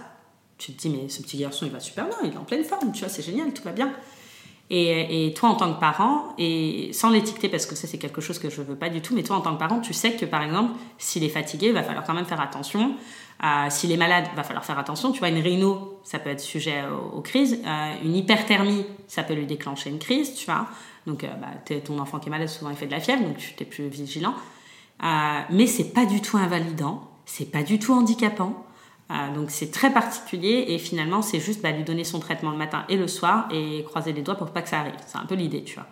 tu 0.57 0.73
te 0.73 0.83
dis, 0.83 0.89
mais 0.89 1.09
ce 1.09 1.21
petit 1.21 1.37
garçon, 1.37 1.67
il 1.67 1.73
va 1.73 1.81
super 1.81 2.07
bien, 2.07 2.17
il 2.23 2.33
est 2.33 2.37
en 2.37 2.45
pleine 2.45 2.63
forme, 2.63 2.93
tu 2.93 3.01
vois, 3.01 3.09
c'est 3.09 3.23
génial, 3.23 3.53
tout 3.53 3.65
va 3.65 3.73
bien. 3.73 3.93
Et, 4.71 5.27
et, 5.27 5.35
toi, 5.35 5.49
en 5.49 5.57
tant 5.57 5.75
que 5.75 5.81
parent, 5.81 6.33
et 6.39 6.91
sans 6.93 7.11
l'étiqueter, 7.11 7.49
parce 7.49 7.67
que 7.67 7.75
ça, 7.75 7.89
c'est 7.89 7.99
quelque 7.99 8.21
chose 8.21 8.39
que 8.39 8.51
je 8.51 8.63
veux 8.63 8.77
pas 8.77 8.89
du 8.89 9.01
tout, 9.01 9.17
mais 9.17 9.25
toi, 9.25 9.35
en 9.35 9.41
tant 9.41 9.53
que 9.55 9.59
parent, 9.59 9.81
tu 9.81 9.95
sais 9.95 10.13
que, 10.13 10.27
par 10.27 10.45
exemple, 10.45 10.79
s'il 10.97 11.25
est 11.25 11.29
fatigué, 11.29 11.67
il 11.67 11.73
va 11.73 11.83
falloir 11.83 12.05
quand 12.05 12.15
même 12.15 12.25
faire 12.25 12.41
attention. 12.41 12.95
Euh, 13.45 13.71
s'il 13.71 13.91
est 13.91 13.97
malade, 13.97 14.27
va 14.37 14.45
falloir 14.45 14.65
faire 14.65 14.79
attention. 14.79 15.13
Tu 15.13 15.19
vois, 15.19 15.29
une 15.29 15.41
rhino, 15.41 16.01
ça 16.05 16.19
peut 16.19 16.31
être 16.31 16.41
sujet 16.41 16.83
aux, 17.13 17.21
crises. 17.21 17.61
Euh, 17.67 17.95
une 18.05 18.15
hyperthermie, 18.15 18.85
ça 19.09 19.23
peut 19.23 19.35
lui 19.35 19.47
déclencher 19.47 19.91
une 19.91 19.99
crise, 19.99 20.35
tu 20.35 20.47
vois. 20.47 20.67
Donc, 21.07 21.25
euh, 21.25 21.29
bah, 21.41 21.79
ton 21.85 21.99
enfant 21.99 22.21
qui 22.21 22.29
est 22.29 22.31
malade, 22.31 22.49
souvent, 22.49 22.71
il 22.71 22.77
fait 22.77 22.87
de 22.87 22.93
la 22.93 23.01
fièvre, 23.01 23.23
donc 23.23 23.37
tu 23.39 23.55
es 23.61 23.67
plus 23.67 23.89
vigilant. 23.89 24.35
mais 25.51 25.67
c'est 25.67 25.93
pas 25.93 26.07
du 26.07 26.21
tout 26.21 26.37
invalidant, 26.37 27.11
c'est 27.27 27.51
pas 27.51 27.63
du 27.63 27.79
tout 27.79 27.93
handicapant. 27.93 28.65
Euh, 29.13 29.35
donc 29.35 29.51
c'est 29.51 29.71
très 29.71 29.93
particulier 29.93 30.65
et 30.69 30.79
finalement 30.79 31.23
c'est 31.23 31.41
juste 31.41 31.61
bah, 31.61 31.71
lui 31.71 31.85
donner 31.85 32.05
son 32.05 32.19
traitement 32.19 32.51
le 32.51 32.57
matin 32.57 32.85
et 32.89 32.97
le 32.97 33.09
soir 33.09 33.47
et 33.51 33.85
croiser 33.85 34.13
les 34.13 34.23
doigts 34.23 34.37
pour 34.37 34.51
pas 34.51 34.63
que 34.63 34.69
ça 34.69 34.81
arrive. 34.81 34.95
C'est 35.07 35.19
un 35.19 35.27
peu 35.27 35.35
l'idée, 35.35 35.65
tu 35.65 35.75
vois. 35.75 35.87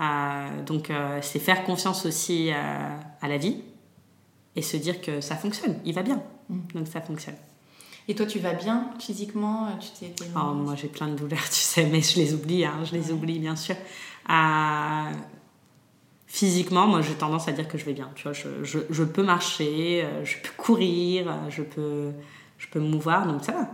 Euh, 0.00 0.62
donc 0.62 0.90
euh, 0.90 1.18
c'est 1.22 1.38
faire 1.38 1.64
confiance 1.64 2.06
aussi 2.06 2.50
à 2.50 3.28
la 3.28 3.38
vie 3.38 3.62
et 4.56 4.62
se 4.62 4.76
dire 4.76 5.00
que 5.00 5.20
ça 5.20 5.36
fonctionne, 5.36 5.80
il 5.84 5.94
va 5.94 6.02
bien. 6.02 6.22
Mm. 6.48 6.58
Donc 6.74 6.88
ça 6.88 7.00
fonctionne. 7.00 7.36
Et 8.06 8.14
toi, 8.14 8.26
tu 8.26 8.38
vas 8.38 8.52
bien 8.52 8.90
physiquement 8.98 9.68
tu 9.80 9.88
t'es, 9.98 10.14
oh, 10.36 10.52
Moi, 10.52 10.74
j'ai 10.74 10.88
plein 10.88 11.08
de 11.08 11.16
douleurs, 11.16 11.44
tu 11.44 11.54
sais, 11.54 11.86
mais 11.86 12.02
je 12.02 12.16
les 12.16 12.34
oublie, 12.34 12.64
hein, 12.64 12.80
je 12.84 12.92
les 12.92 13.10
oublie 13.10 13.38
bien 13.38 13.56
sûr. 13.56 13.76
Physiquement, 16.26 16.86
moi, 16.88 17.00
j'ai 17.00 17.14
tendance 17.14 17.46
à 17.46 17.52
dire 17.52 17.68
que 17.68 17.78
je 17.78 17.84
vais 17.84 17.92
bien. 17.92 18.10
Tu 18.16 18.24
vois, 18.24 18.32
je, 18.32 18.64
je, 18.64 18.80
je 18.90 19.04
peux 19.04 19.22
marcher, 19.22 20.04
je 20.24 20.36
peux 20.38 20.50
courir, 20.56 21.32
je 21.48 21.62
peux, 21.62 22.12
je 22.58 22.66
peux 22.66 22.80
me 22.80 22.88
mouvoir, 22.88 23.26
donc 23.26 23.44
ça 23.44 23.52
va. 23.52 23.70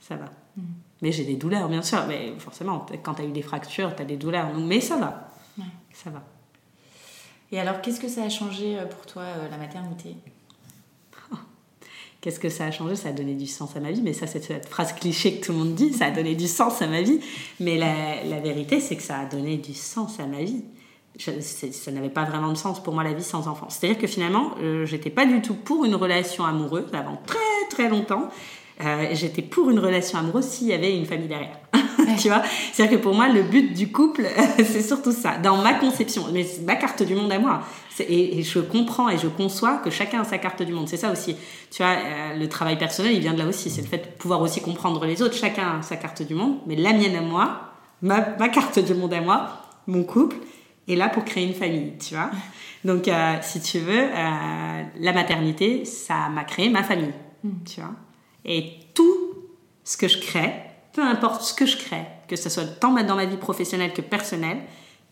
Ça 0.00 0.14
va. 0.16 0.26
Mm. 0.56 0.62
Mais 1.02 1.12
j'ai 1.12 1.24
des 1.24 1.34
douleurs, 1.34 1.68
bien 1.68 1.82
sûr. 1.82 2.04
Mais 2.06 2.32
forcément, 2.38 2.86
quand 3.02 3.14
tu 3.14 3.22
as 3.22 3.24
eu 3.24 3.32
des 3.32 3.42
fractures, 3.42 3.94
tu 3.96 4.02
as 4.02 4.04
des 4.04 4.16
douleurs. 4.16 4.54
mais 4.56 4.80
ça 4.80 4.96
va. 4.96 5.30
Ça 5.92 6.10
va. 6.10 6.22
Et 7.52 7.60
alors, 7.60 7.80
qu'est-ce 7.80 8.00
que 8.00 8.08
ça 8.08 8.24
a 8.24 8.28
changé 8.28 8.78
euh, 8.78 8.86
pour 8.86 9.06
toi, 9.06 9.22
euh, 9.22 9.48
la 9.48 9.56
maternité? 9.56 10.16
Qu'est-ce 12.24 12.40
que 12.40 12.48
ça 12.48 12.64
a 12.64 12.70
changé? 12.70 12.96
Ça 12.96 13.10
a 13.10 13.12
donné 13.12 13.34
du 13.34 13.46
sens 13.46 13.76
à 13.76 13.80
ma 13.80 13.90
vie. 13.90 14.00
Mais 14.00 14.14
ça, 14.14 14.26
c'est 14.26 14.42
cette 14.42 14.66
phrase 14.66 14.94
cliché 14.94 15.34
que 15.34 15.44
tout 15.44 15.52
le 15.52 15.58
monde 15.58 15.74
dit. 15.74 15.92
Ça 15.92 16.06
a 16.06 16.10
donné 16.10 16.34
du 16.34 16.48
sens 16.48 16.80
à 16.80 16.86
ma 16.86 17.02
vie. 17.02 17.20
Mais 17.60 17.76
la, 17.76 18.40
vérité, 18.40 18.80
c'est 18.80 18.96
que 18.96 19.02
ça 19.02 19.18
a 19.18 19.26
donné 19.26 19.58
du 19.58 19.74
sens 19.74 20.18
à 20.18 20.24
ma 20.24 20.42
vie. 20.42 20.64
ça 21.18 21.90
n'avait 21.90 22.08
pas 22.08 22.24
vraiment 22.24 22.50
de 22.50 22.56
sens 22.56 22.82
pour 22.82 22.94
moi 22.94 23.04
la 23.04 23.12
vie 23.12 23.22
sans 23.22 23.46
enfant. 23.46 23.68
C'est-à-dire 23.68 23.98
que 23.98 24.06
finalement, 24.06 24.52
euh, 24.62 24.86
j'étais 24.86 25.10
pas 25.10 25.26
du 25.26 25.42
tout 25.42 25.52
pour 25.52 25.84
une 25.84 25.96
relation 25.96 26.46
amoureuse 26.46 26.86
avant 26.94 27.20
très 27.26 27.68
très 27.68 27.90
longtemps. 27.90 28.30
Euh, 28.82 29.08
j'étais 29.12 29.42
pour 29.42 29.68
une 29.68 29.78
relation 29.78 30.18
amoureuse 30.18 30.46
s'il 30.46 30.68
y 30.68 30.72
avait 30.72 30.96
une 30.96 31.04
famille 31.04 31.28
derrière. 31.28 31.60
tu 32.18 32.28
vois 32.28 32.42
C'est-à-dire 32.72 32.98
que 32.98 33.02
pour 33.02 33.14
moi, 33.14 33.28
le 33.28 33.42
but 33.42 33.72
du 33.72 33.90
couple, 33.90 34.26
c'est 34.56 34.82
surtout 34.82 35.12
ça. 35.12 35.38
Dans 35.38 35.56
ma 35.62 35.74
conception, 35.74 36.26
mais 36.32 36.44
c'est 36.44 36.62
ma 36.62 36.76
carte 36.76 37.02
du 37.02 37.14
monde 37.14 37.32
à 37.32 37.38
moi. 37.38 37.62
Et, 38.00 38.42
je 38.42 38.58
comprends 38.58 39.08
et 39.08 39.18
je 39.18 39.28
conçois 39.28 39.76
que 39.76 39.90
chacun 39.90 40.22
a 40.22 40.24
sa 40.24 40.38
carte 40.38 40.62
du 40.62 40.72
monde. 40.72 40.88
C'est 40.88 40.96
ça 40.96 41.12
aussi. 41.12 41.36
Tu 41.70 41.82
vois, 41.82 41.92
euh, 41.92 42.36
le 42.36 42.48
travail 42.48 42.76
personnel, 42.76 43.12
il 43.12 43.20
vient 43.20 43.34
de 43.34 43.38
là 43.38 43.46
aussi. 43.46 43.70
C'est 43.70 43.82
le 43.82 43.86
fait 43.86 43.98
de 43.98 44.06
pouvoir 44.18 44.40
aussi 44.42 44.60
comprendre 44.60 45.04
les 45.06 45.22
autres. 45.22 45.36
Chacun 45.36 45.78
a 45.78 45.82
sa 45.82 45.96
carte 45.96 46.22
du 46.22 46.34
monde. 46.34 46.58
Mais 46.66 46.76
la 46.76 46.92
mienne 46.92 47.14
à 47.16 47.20
moi, 47.20 47.72
ma, 48.02 48.36
ma 48.38 48.48
carte 48.48 48.78
du 48.78 48.94
monde 48.94 49.14
à 49.14 49.20
moi, 49.20 49.48
mon 49.86 50.02
couple, 50.02 50.36
est 50.88 50.96
là 50.96 51.08
pour 51.08 51.24
créer 51.24 51.46
une 51.46 51.54
famille. 51.54 51.92
Tu 51.98 52.14
vois 52.14 52.30
Donc, 52.84 53.08
euh, 53.08 53.34
si 53.42 53.60
tu 53.60 53.78
veux, 53.78 54.08
la 55.00 55.12
maternité, 55.12 55.84
ça 55.84 56.28
m'a 56.28 56.44
créé 56.44 56.68
ma 56.68 56.82
famille. 56.82 57.14
Mm. 57.44 57.50
Tu 57.64 57.80
vois 57.80 57.92
Et 58.44 58.72
tout 58.94 59.34
ce 59.84 59.96
que 59.96 60.08
je 60.08 60.18
crée, 60.18 60.52
peu 60.94 61.02
importe 61.02 61.42
ce 61.42 61.52
que 61.52 61.66
je 61.66 61.76
crée, 61.76 62.06
que 62.28 62.36
ce 62.36 62.48
soit 62.48 62.64
tant 62.64 62.92
dans 62.92 63.16
ma 63.16 63.26
vie 63.26 63.36
professionnelle 63.36 63.92
que 63.92 64.00
personnelle, 64.00 64.58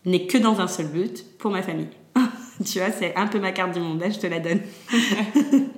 n'est 0.05 0.25
que 0.27 0.37
dans 0.37 0.59
un 0.59 0.67
seul 0.67 0.87
but, 0.87 1.23
pour 1.37 1.51
ma 1.51 1.61
famille. 1.61 1.89
tu 2.65 2.79
vois, 2.79 2.91
c'est 2.91 3.15
un 3.15 3.27
peu 3.27 3.39
ma 3.39 3.51
carte 3.51 3.73
du 3.73 3.79
monde, 3.79 3.99
là, 3.99 4.09
je 4.09 4.19
te 4.19 4.27
la 4.27 4.39
donne. 4.39 4.61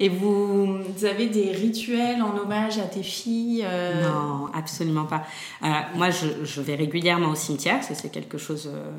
Et 0.00 0.08
vous 0.08 0.80
avez 1.04 1.26
des 1.26 1.52
rituels 1.52 2.22
en 2.22 2.36
hommage 2.36 2.78
à 2.78 2.86
tes 2.86 3.04
filles 3.04 3.64
euh? 3.64 4.02
Non, 4.02 4.48
absolument 4.52 5.04
pas. 5.04 5.22
Euh, 5.62 5.68
moi, 5.94 6.08
je, 6.10 6.60
vais 6.60 6.74
régulièrement 6.74 7.28
au 7.28 7.34
cimetière, 7.36 7.84
ça 7.84 7.94
c'est 7.94 8.10
quelque 8.10 8.36
chose 8.36 8.68
euh, 8.72 8.90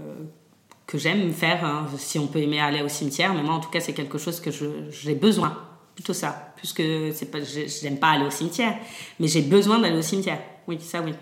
que 0.87 0.97
j'aime 0.97 1.33
faire, 1.33 1.65
hein, 1.65 1.87
si 1.97 2.19
on 2.19 2.27
peut 2.27 2.39
aimer 2.39 2.61
aller 2.61 2.81
au 2.81 2.87
cimetière, 2.87 3.33
mais 3.33 3.43
moi 3.43 3.55
en 3.55 3.59
tout 3.59 3.69
cas 3.69 3.81
c'est 3.81 3.93
quelque 3.93 4.17
chose 4.17 4.39
que 4.39 4.51
j'ai 4.91 5.15
besoin, 5.15 5.57
plutôt 5.95 6.13
ça, 6.13 6.53
puisque 6.55 6.83
c'est 7.13 7.31
pas, 7.31 7.39
j'aime 7.41 7.97
pas 7.97 8.11
aller 8.11 8.25
au 8.25 8.31
cimetière, 8.31 8.75
mais 9.19 9.27
j'ai 9.27 9.41
besoin 9.41 9.79
d'aller 9.79 9.97
au 9.97 10.01
cimetière, 10.01 10.39
oui, 10.67 10.79
ça 10.79 11.01
oui. 11.01 11.13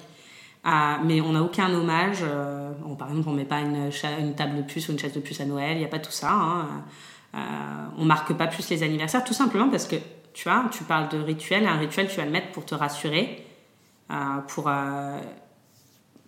Ah, 0.64 1.00
mais 1.04 1.22
on 1.22 1.32
n'a 1.34 1.42
aucun 1.42 1.74
hommage, 1.74 2.20
euh, 2.22 2.72
par 2.98 3.10
exemple 3.10 3.30
on 3.30 3.34
met 3.34 3.46
pas 3.46 3.60
une, 3.60 3.90
table 4.36 4.58
de 4.58 4.62
puce 4.62 4.90
ou 4.90 4.92
une 4.92 5.00
chaise 5.00 5.14
de 5.14 5.20
puce 5.20 5.42
à 5.42 5.46
Noël, 5.46 5.74
il 5.74 5.80
n'y 5.80 5.86
a 5.86 5.90
pas 5.90 6.00
tout 6.00 6.12
ça, 6.12 6.32
hein, 6.32 6.84
euh, 7.34 7.38
on 7.98 8.06
marque 8.06 8.34
pas 8.34 8.48
plus 8.48 8.70
les 8.70 8.84
anniversaires, 8.84 9.24
tout 9.24 9.34
simplement 9.34 9.70
parce 9.70 9.88
que 9.88 9.96
tu 10.34 10.48
vois, 10.48 10.66
tu 10.72 10.84
parles 10.84 11.10
de 11.10 11.18
rituel, 11.18 11.68
un 11.68 11.78
rituel 11.78 12.08
tu 12.08 12.18
vas 12.18 12.26
le 12.26 12.32
mettre 12.32 12.52
pour 12.52 12.66
te 12.66 12.76
rassurer, 12.76 13.46
euh, 14.12 14.16
pour, 14.48 14.68
euh, 14.68 15.20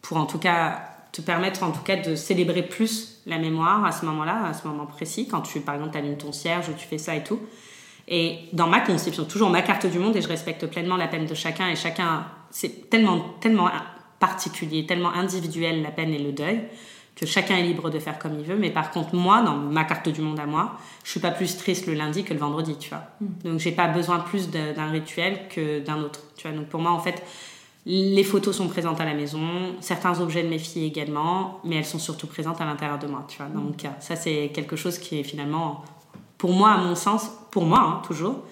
pour 0.02 0.18
en 0.18 0.26
tout 0.26 0.40
cas 0.40 0.90
te 1.12 1.22
permettre 1.22 1.64
en 1.64 1.72
tout 1.72 1.84
cas 1.84 1.96
de 1.96 2.16
célébrer 2.16 2.64
plus 2.64 3.22
la 3.26 3.38
mémoire 3.38 3.86
à 3.86 3.92
ce 3.92 4.06
moment-là, 4.06 4.46
à 4.46 4.54
ce 4.54 4.68
moment 4.68 4.86
précis, 4.86 5.28
quand 5.28 5.42
tu, 5.42 5.60
par 5.60 5.76
exemple, 5.76 5.96
allumes 5.98 6.18
ton 6.18 6.32
cierge, 6.32 6.66
tu 6.78 6.88
fais 6.88 6.98
ça 6.98 7.16
et 7.16 7.24
tout. 7.24 7.40
Et 8.08 8.40
dans 8.52 8.68
ma 8.68 8.82
conception, 8.82 9.24
toujours 9.26 9.50
ma 9.50 9.62
carte 9.62 9.86
du 9.86 10.00
monde, 10.00 10.16
et 10.16 10.22
je 10.22 10.28
respecte 10.28 10.66
pleinement 10.68 10.98
la 10.98 11.08
peine 11.08 11.26
de 11.26 11.34
chacun, 11.34 11.70
et 11.70 11.76
chacun, 11.76 12.26
c'est 12.50 12.90
tellement, 12.90 13.20
tellement 13.40 13.70
particulier, 14.20 14.86
tellement 14.86 15.14
individuel 15.14 15.82
la 15.82 15.92
peine 15.92 16.14
et 16.14 16.20
le 16.20 16.32
deuil, 16.32 16.64
que 17.16 17.26
chacun 17.26 17.58
est 17.58 17.64
libre 17.64 17.90
de 17.90 18.00
faire 18.00 18.20
comme 18.20 18.40
il 18.40 18.46
veut. 18.46 18.56
Mais 18.56 18.72
par 18.72 18.92
contre, 18.92 19.16
moi, 19.16 19.42
dans 19.42 19.56
ma 19.56 19.84
carte 19.84 20.10
du 20.10 20.22
monde 20.22 20.40
à 20.40 20.46
moi, 20.46 20.78
je 21.04 21.12
suis 21.12 21.20
pas 21.20 21.32
plus 21.32 21.58
triste 21.58 21.88
le 21.88 21.94
lundi 21.94 22.24
que 22.24 22.34
le 22.34 22.40
vendredi, 22.40 22.76
tu 22.78 22.90
vois. 22.90 23.04
Mm. 23.22 23.28
Donc, 23.44 23.60
j'ai 23.60 23.72
pas 23.72 23.88
besoin 23.88 24.20
plus 24.20 24.50
d'un 24.50 24.90
rituel 24.90 25.48
que 25.50 25.80
d'un 25.80 26.02
autre, 26.02 26.22
tu 26.36 26.48
vois. 26.48 26.58
Donc, 26.58 26.68
pour 26.68 26.82
moi, 26.82 26.92
en 26.92 27.00
fait, 27.00 27.24
les 27.86 28.24
photos 28.24 28.56
sont 28.56 28.68
présentes 28.68 29.02
à 29.02 29.06
la 29.06 29.14
maison, 29.14 29.76
certains 29.82 30.22
objets 30.22 30.44
de 30.44 30.48
mes 30.48 30.58
filles 30.58 30.86
également, 30.86 31.60
mais 31.66 31.76
elles 31.76 31.86
sont 31.86 32.00
surtout 32.00 32.28
présentes 32.28 32.62
à 32.62 32.66
l'intérieur 32.66 32.98
de 32.98 33.08
moi, 33.08 33.26
tu 33.28 33.38
vois, 33.38 33.48
dans 33.48 33.60
mon 33.60 33.74
cas. 33.74 33.96
Ça, 34.00 34.16
c'est 34.16 34.52
quelque 34.54 34.76
chose 34.76 34.98
qui 34.98 35.20
est 35.20 35.24
finalement, 35.24 35.84
pour 36.38 36.54
moi, 36.54 36.72
à 36.72 36.78
mon 36.78 36.96
sens, 36.96 37.30
pour 37.54 37.66
moi, 37.66 37.80
hein, 37.80 38.02
toujours, 38.08 38.44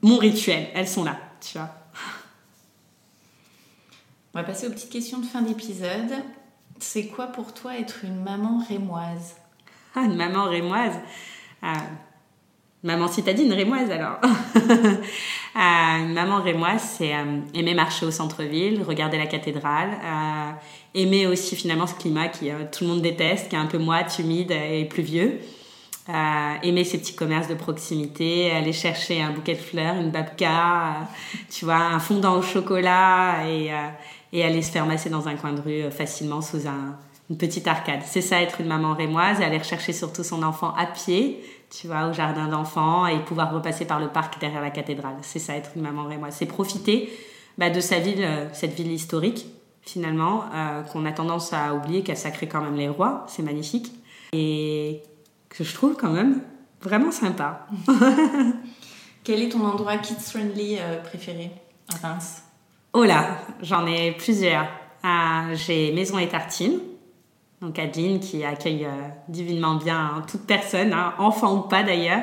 mon 0.00 0.16
rituel. 0.16 0.68
Elles 0.74 0.88
sont 0.88 1.04
là, 1.04 1.18
tu 1.38 1.58
vois. 1.58 1.68
On 4.32 4.38
va 4.38 4.44
passer 4.44 4.66
aux 4.66 4.70
petites 4.70 4.90
questions 4.90 5.18
de 5.18 5.26
fin 5.26 5.42
d'épisode. 5.42 6.14
C'est 6.78 7.08
quoi 7.08 7.26
pour 7.26 7.52
toi 7.52 7.76
être 7.78 8.04
une 8.04 8.22
maman 8.22 8.64
rémoise? 8.66 9.36
Ah, 9.94 10.04
une 10.04 10.16
maman 10.16 10.44
rémoise? 10.44 10.94
Ah, 11.60 11.82
Maman 12.82 13.08
citadine 13.08 13.52
rémoise 13.52 13.90
alors. 13.90 14.16
euh, 14.56 14.98
maman 15.54 16.40
rémoise, 16.40 16.94
c'est 16.96 17.14
euh, 17.14 17.40
aimer 17.52 17.74
marcher 17.74 18.06
au 18.06 18.10
centre-ville, 18.10 18.82
regarder 18.82 19.18
la 19.18 19.26
cathédrale, 19.26 19.90
euh, 20.02 20.52
aimer 20.94 21.26
aussi 21.26 21.54
finalement 21.56 21.86
ce 21.86 21.94
climat 21.94 22.28
qui 22.28 22.50
euh, 22.50 22.64
tout 22.72 22.84
le 22.84 22.90
monde 22.90 23.02
déteste, 23.02 23.50
qui 23.50 23.56
est 23.56 23.58
un 23.58 23.66
peu 23.66 23.76
moite, 23.76 24.18
humide 24.18 24.52
et 24.52 24.86
pluvieux. 24.86 25.40
Aimer 26.62 26.84
ces 26.84 26.98
petits 26.98 27.14
commerces 27.14 27.48
de 27.48 27.54
proximité, 27.54 28.50
aller 28.50 28.72
chercher 28.72 29.22
un 29.22 29.30
bouquet 29.30 29.54
de 29.54 29.60
fleurs, 29.60 29.96
une 29.96 30.10
babka, 30.10 31.08
tu 31.50 31.64
vois, 31.64 31.76
un 31.76 31.98
fondant 31.98 32.36
au 32.36 32.42
chocolat 32.42 33.46
et, 33.48 33.70
et 34.32 34.44
aller 34.44 34.62
se 34.62 34.70
faire 34.70 34.86
masser 34.86 35.10
dans 35.10 35.28
un 35.28 35.34
coin 35.34 35.52
de 35.52 35.60
rue 35.60 35.90
facilement 35.90 36.40
sous 36.40 36.66
un, 36.66 36.96
une 37.30 37.36
petite 37.36 37.68
arcade. 37.68 38.00
C'est 38.04 38.20
ça 38.20 38.42
être 38.42 38.60
une 38.60 38.66
maman 38.66 38.94
rémoise, 38.94 39.40
aller 39.40 39.58
rechercher 39.58 39.92
surtout 39.92 40.24
son 40.24 40.42
enfant 40.42 40.74
à 40.76 40.86
pied, 40.86 41.40
tu 41.70 41.86
vois, 41.86 42.08
au 42.08 42.12
jardin 42.12 42.48
d'enfants 42.48 43.06
et 43.06 43.18
pouvoir 43.20 43.54
repasser 43.54 43.84
par 43.84 44.00
le 44.00 44.08
parc 44.08 44.40
derrière 44.40 44.60
la 44.60 44.70
cathédrale. 44.70 45.14
C'est 45.22 45.38
ça, 45.38 45.54
être 45.54 45.70
une 45.76 45.82
maman 45.82 46.08
moi. 46.18 46.32
C'est 46.32 46.46
profiter 46.46 47.08
bah, 47.56 47.70
de 47.70 47.80
sa 47.80 48.00
ville, 48.00 48.24
euh, 48.24 48.48
cette 48.52 48.74
ville 48.74 48.90
historique, 48.90 49.46
finalement, 49.82 50.44
euh, 50.52 50.82
qu'on 50.82 51.06
a 51.06 51.12
tendance 51.12 51.52
à 51.52 51.74
oublier, 51.74 52.02
qu'elle 52.02 52.16
sacrée 52.16 52.48
quand 52.48 52.60
même 52.60 52.74
les 52.74 52.88
rois. 52.88 53.24
C'est 53.28 53.44
magnifique. 53.44 53.92
Et 54.32 55.02
que 55.50 55.62
je 55.62 55.74
trouve 55.74 55.94
quand 55.96 56.10
même 56.10 56.40
vraiment 56.80 57.12
sympa. 57.12 57.66
Quel 59.24 59.42
est 59.42 59.50
ton 59.50 59.66
endroit 59.66 59.98
kids-friendly 59.98 60.78
euh, 60.80 61.02
préféré 61.02 61.50
à 61.92 62.08
Reims? 62.08 62.42
Oh 62.94 63.04
là, 63.04 63.36
j'en 63.60 63.86
ai 63.86 64.12
plusieurs. 64.12 64.66
J'ai 65.54 65.92
Maison 65.92 66.18
et 66.18 66.28
Tartines 66.28 66.80
donc 67.60 67.78
Adeline 67.78 68.20
qui 68.20 68.44
accueille 68.44 68.86
euh, 68.86 69.08
divinement 69.28 69.74
bien 69.74 69.98
hein, 69.98 70.24
toute 70.26 70.46
personne, 70.46 70.92
hein, 70.92 71.14
enfant 71.18 71.56
ou 71.56 71.60
pas 71.62 71.82
d'ailleurs. 71.82 72.22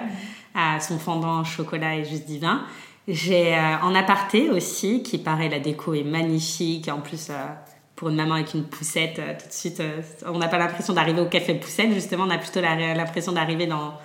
à 0.55 0.79
son 0.79 0.97
fondant 0.97 1.43
chocolat 1.43 1.97
est 1.97 2.05
juste 2.05 2.25
divin. 2.25 2.63
J'ai 3.07 3.55
euh, 3.55 3.77
en 3.83 3.93
aparté 3.93 4.49
aussi, 4.49 5.03
qui 5.03 5.17
paraît 5.17 5.49
la 5.49 5.59
déco 5.59 5.93
est 5.93 6.03
magnifique. 6.03 6.89
En 6.89 6.99
plus, 6.99 7.29
euh, 7.29 7.45
pour 7.97 8.09
une 8.09 8.15
maman 8.15 8.35
avec 8.35 8.53
une 8.53 8.63
poussette, 8.63 9.15
tout 9.15 9.47
de 9.47 9.53
suite, 9.53 9.83
on 10.25 10.37
n'a 10.37 10.47
pas 10.47 10.59
l'impression 10.59 10.93
d'arriver 10.93 11.19
au 11.19 11.25
café 11.25 11.55
poussette. 11.55 11.91
Justement, 11.93 12.23
on 12.25 12.29
a 12.29 12.37
plutôt 12.37 12.61
l'impression 12.61 13.33
d'arriver 13.33 13.65
dans 13.65 13.95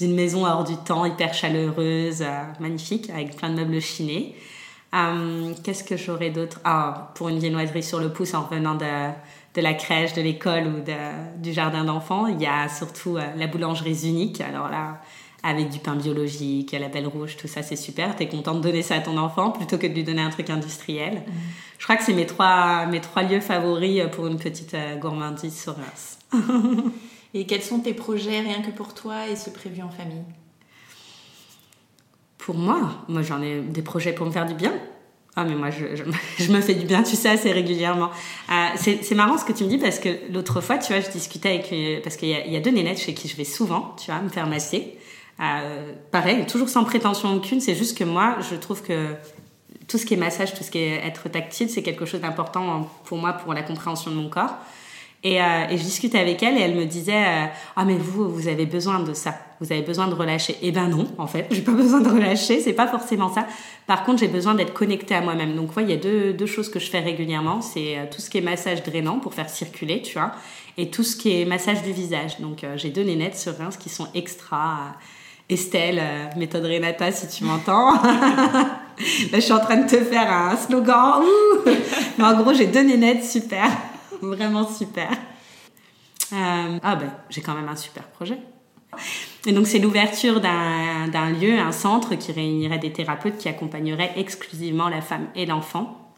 une 0.00 0.14
maison 0.14 0.46
hors 0.46 0.64
du 0.64 0.76
temps, 0.76 1.04
hyper 1.04 1.34
chaleureuse, 1.34 2.24
magnifique, 2.60 3.10
avec 3.10 3.36
plein 3.36 3.50
de 3.50 3.56
meubles 3.56 3.80
chinés. 3.80 4.36
Qu'est-ce 5.62 5.84
que 5.84 5.96
j'aurais 5.96 6.30
d'autre? 6.30 6.60
Ah, 6.64 7.12
Pour 7.16 7.28
une 7.28 7.38
viennoiserie 7.38 7.82
sur 7.82 8.00
le 8.00 8.12
pouce 8.12 8.34
en 8.34 8.42
revenant 8.42 8.76
de 8.76 9.60
la 9.60 9.74
crèche, 9.74 10.14
de 10.14 10.22
l'école 10.22 10.66
ou 10.66 11.40
du 11.42 11.52
jardin 11.52 11.84
d'enfants. 11.84 12.28
Il 12.28 12.40
y 12.40 12.46
a 12.46 12.68
surtout 12.68 13.16
euh, 13.16 13.22
la 13.36 13.46
boulangerie 13.46 14.06
unique. 14.06 14.40
Alors 14.40 14.68
là, 14.68 15.00
avec 15.42 15.70
du 15.70 15.78
pain 15.78 15.96
biologique, 15.96 16.72
la 16.72 16.88
belle 16.88 17.06
rouge, 17.06 17.36
tout 17.36 17.48
ça, 17.48 17.62
c'est 17.62 17.76
super. 17.76 18.16
Tu 18.16 18.24
es 18.24 18.28
content 18.28 18.54
de 18.54 18.60
donner 18.60 18.82
ça 18.82 18.96
à 18.96 19.00
ton 19.00 19.16
enfant 19.16 19.50
plutôt 19.50 19.78
que 19.78 19.86
de 19.86 19.94
lui 19.94 20.04
donner 20.04 20.22
un 20.22 20.30
truc 20.30 20.50
industriel. 20.50 21.22
Mm. 21.26 21.32
Je 21.78 21.84
crois 21.84 21.96
que 21.96 22.04
c'est 22.04 22.12
mes 22.12 22.26
trois, 22.26 22.86
mes 22.86 23.00
trois 23.00 23.22
lieux 23.22 23.40
favoris 23.40 24.02
pour 24.12 24.26
une 24.26 24.38
petite 24.38 24.74
euh, 24.74 24.96
gourmandise 24.96 25.58
sur 25.58 25.74
Reims. 25.76 26.18
et 27.34 27.46
quels 27.46 27.62
sont 27.62 27.80
tes 27.80 27.94
projets 27.94 28.40
rien 28.40 28.60
que 28.60 28.70
pour 28.70 28.92
toi 28.92 29.28
et 29.28 29.36
ceux 29.36 29.52
prévus 29.52 29.82
en 29.82 29.88
famille? 29.88 30.24
Pour 32.36 32.56
moi, 32.56 33.04
moi 33.08 33.22
j'en 33.22 33.40
ai 33.42 33.60
des 33.60 33.82
projets 33.82 34.12
pour 34.12 34.26
me 34.26 34.30
faire 34.30 34.46
du 34.46 34.54
bien. 34.54 34.72
Ah, 35.36 35.44
mais 35.44 35.54
moi, 35.54 35.70
je, 35.70 35.96
je, 35.96 36.52
me 36.52 36.60
fais 36.60 36.74
du 36.74 36.84
bien, 36.84 37.02
tu 37.02 37.16
sais, 37.16 37.30
assez 37.30 37.52
régulièrement. 37.52 38.10
Euh, 38.50 38.66
c'est 38.76 39.14
marrant 39.14 39.38
ce 39.38 39.44
que 39.44 39.52
tu 39.52 39.64
me 39.64 39.68
dis 39.68 39.78
parce 39.78 40.00
que 40.00 40.08
l'autre 40.30 40.60
fois, 40.60 40.76
tu 40.76 40.92
vois, 40.92 41.00
je 41.00 41.10
discutais 41.10 41.50
avec. 41.50 41.72
Euh, 41.72 42.00
parce 42.02 42.16
qu'il 42.16 42.28
y, 42.28 42.32
y, 42.32 42.56
a 42.56 42.60
deux 42.60 42.72
nénettes 42.72 42.98
chez 42.98 43.14
qui 43.14 43.28
je 43.28 43.36
vais 43.36 43.44
souvent, 43.44 43.94
tu 43.96 44.10
vois, 44.10 44.20
me 44.20 44.28
faire 44.28 44.46
masser. 44.46 44.98
Euh, 45.40 45.92
pareil, 46.10 46.44
toujours 46.46 46.68
sans 46.68 46.84
prétention 46.84 47.34
aucune, 47.34 47.60
c'est 47.60 47.74
juste 47.74 47.96
que 47.96 48.04
moi, 48.04 48.36
je 48.50 48.56
trouve 48.56 48.82
que 48.82 49.14
tout 49.88 49.96
ce 49.96 50.04
qui 50.04 50.14
est 50.14 50.18
massage, 50.18 50.54
tout 50.54 50.62
ce 50.62 50.70
qui 50.70 50.78
est 50.78 51.06
être 51.06 51.28
tactile, 51.28 51.70
c'est 51.70 51.82
quelque 51.82 52.04
chose 52.04 52.20
d'important 52.20 52.88
pour 53.04 53.18
moi, 53.18 53.32
pour 53.32 53.54
la 53.54 53.62
compréhension 53.62 54.10
de 54.10 54.16
mon 54.16 54.28
corps. 54.28 54.54
Et, 55.22 55.42
euh, 55.42 55.68
je 55.70 55.82
discutais 55.82 56.18
avec 56.18 56.42
elle 56.42 56.56
et 56.56 56.60
elle 56.60 56.74
me 56.74 56.86
disait 56.86 57.12
euh, 57.12 57.46
ah 57.76 57.84
mais 57.84 57.96
vous 57.96 58.30
vous 58.30 58.48
avez 58.48 58.64
besoin 58.64 59.00
de 59.00 59.12
ça. 59.12 59.34
Vous 59.60 59.70
avez 59.70 59.82
besoin 59.82 60.08
de 60.08 60.14
relâcher. 60.14 60.56
Eh 60.62 60.72
ben 60.72 60.88
non 60.88 61.06
en 61.18 61.26
fait 61.26 61.46
j'ai 61.50 61.60
pas 61.60 61.72
besoin 61.72 62.00
de 62.00 62.08
relâcher 62.08 62.60
c'est 62.60 62.72
pas 62.72 62.86
forcément 62.86 63.30
ça. 63.30 63.46
Par 63.86 64.04
contre 64.04 64.20
j'ai 64.20 64.28
besoin 64.28 64.54
d'être 64.54 64.72
connectée 64.72 65.14
à 65.14 65.20
moi-même. 65.20 65.56
Donc 65.56 65.76
ouais 65.76 65.82
il 65.82 65.90
y 65.90 65.92
a 65.92 65.98
deux, 65.98 66.32
deux 66.32 66.46
choses 66.46 66.70
que 66.70 66.78
je 66.78 66.88
fais 66.88 67.00
régulièrement. 67.00 67.60
C'est 67.60 68.08
tout 68.10 68.22
ce 68.22 68.30
qui 68.30 68.38
est 68.38 68.42
massage 68.42 68.82
drainant 68.82 69.18
pour 69.18 69.34
faire 69.34 69.50
circuler 69.50 70.00
tu 70.00 70.14
vois 70.14 70.32
et 70.78 70.88
tout 70.88 71.02
ce 71.02 71.16
qui 71.16 71.38
est 71.38 71.44
massage 71.44 71.82
du 71.82 71.92
visage. 71.92 72.40
Donc 72.40 72.64
j'ai 72.76 72.88
deux 72.88 73.04
nénettes 73.04 73.36
sur 73.36 73.54
Reims 73.58 73.76
qui 73.76 73.90
sont 73.90 74.08
extra 74.14 74.94
Estelle 75.50 76.02
méthode 76.36 76.64
Renata 76.64 77.10
si 77.12 77.28
tu 77.28 77.44
m'entends 77.44 77.92
là 78.02 78.78
je 79.32 79.40
suis 79.40 79.52
en 79.52 79.60
train 79.60 79.76
de 79.76 79.88
te 79.88 79.96
faire 79.96 80.32
un 80.32 80.56
slogan 80.56 81.22
mais 82.18 82.24
en 82.24 82.40
gros 82.40 82.54
j'ai 82.54 82.66
deux 82.66 82.82
nénettes 82.82 83.24
super 83.24 83.68
vraiment 84.22 84.66
super. 84.66 85.10
Euh, 86.32 86.78
ah 86.82 86.96
ben, 86.96 87.10
j'ai 87.28 87.40
quand 87.40 87.54
même 87.54 87.68
un 87.68 87.76
super 87.76 88.04
projet. 88.04 88.38
Et 89.46 89.52
donc 89.52 89.66
c'est 89.66 89.78
l'ouverture 89.78 90.40
d'un 90.40 91.30
lieu, 91.30 91.58
un 91.58 91.72
centre 91.72 92.14
qui 92.16 92.32
réunirait 92.32 92.78
des 92.78 92.92
thérapeutes 92.92 93.38
qui 93.38 93.48
accompagneraient 93.48 94.12
exclusivement 94.16 94.88
la 94.88 95.00
femme 95.00 95.28
et 95.34 95.46
l'enfant. 95.46 96.09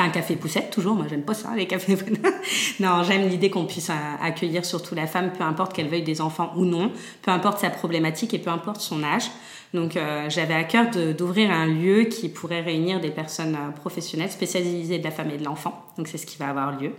Un 0.00 0.08
café 0.08 0.34
poussette, 0.36 0.70
toujours, 0.70 0.94
moi 0.94 1.04
j'aime 1.10 1.22
pas 1.22 1.34
ça, 1.34 1.50
les 1.54 1.66
cafés 1.66 1.96
Non, 2.80 3.02
j'aime 3.02 3.28
l'idée 3.28 3.50
qu'on 3.50 3.66
puisse 3.66 3.90
euh, 3.90 3.94
accueillir 4.22 4.64
surtout 4.64 4.94
la 4.94 5.06
femme, 5.06 5.32
peu 5.32 5.44
importe 5.44 5.74
qu'elle 5.74 5.88
veuille 5.88 6.02
des 6.02 6.22
enfants 6.22 6.52
ou 6.56 6.64
non, 6.64 6.90
peu 7.20 7.30
importe 7.30 7.58
sa 7.58 7.68
problématique 7.68 8.32
et 8.32 8.38
peu 8.38 8.50
importe 8.50 8.80
son 8.80 9.04
âge. 9.04 9.30
Donc 9.74 9.96
euh, 9.96 10.28
j'avais 10.30 10.54
à 10.54 10.64
cœur 10.64 10.86
d'ouvrir 10.90 11.50
un 11.50 11.66
lieu 11.66 12.04
qui 12.04 12.28
pourrait 12.30 12.62
réunir 12.62 13.00
des 13.00 13.10
personnes 13.10 13.56
professionnelles 13.76 14.30
spécialisées 14.30 14.98
de 14.98 15.04
la 15.04 15.10
femme 15.10 15.30
et 15.30 15.36
de 15.36 15.44
l'enfant. 15.44 15.84
Donc 15.98 16.08
c'est 16.08 16.18
ce 16.18 16.26
qui 16.26 16.38
va 16.38 16.48
avoir 16.48 16.80
lieu 16.80 16.92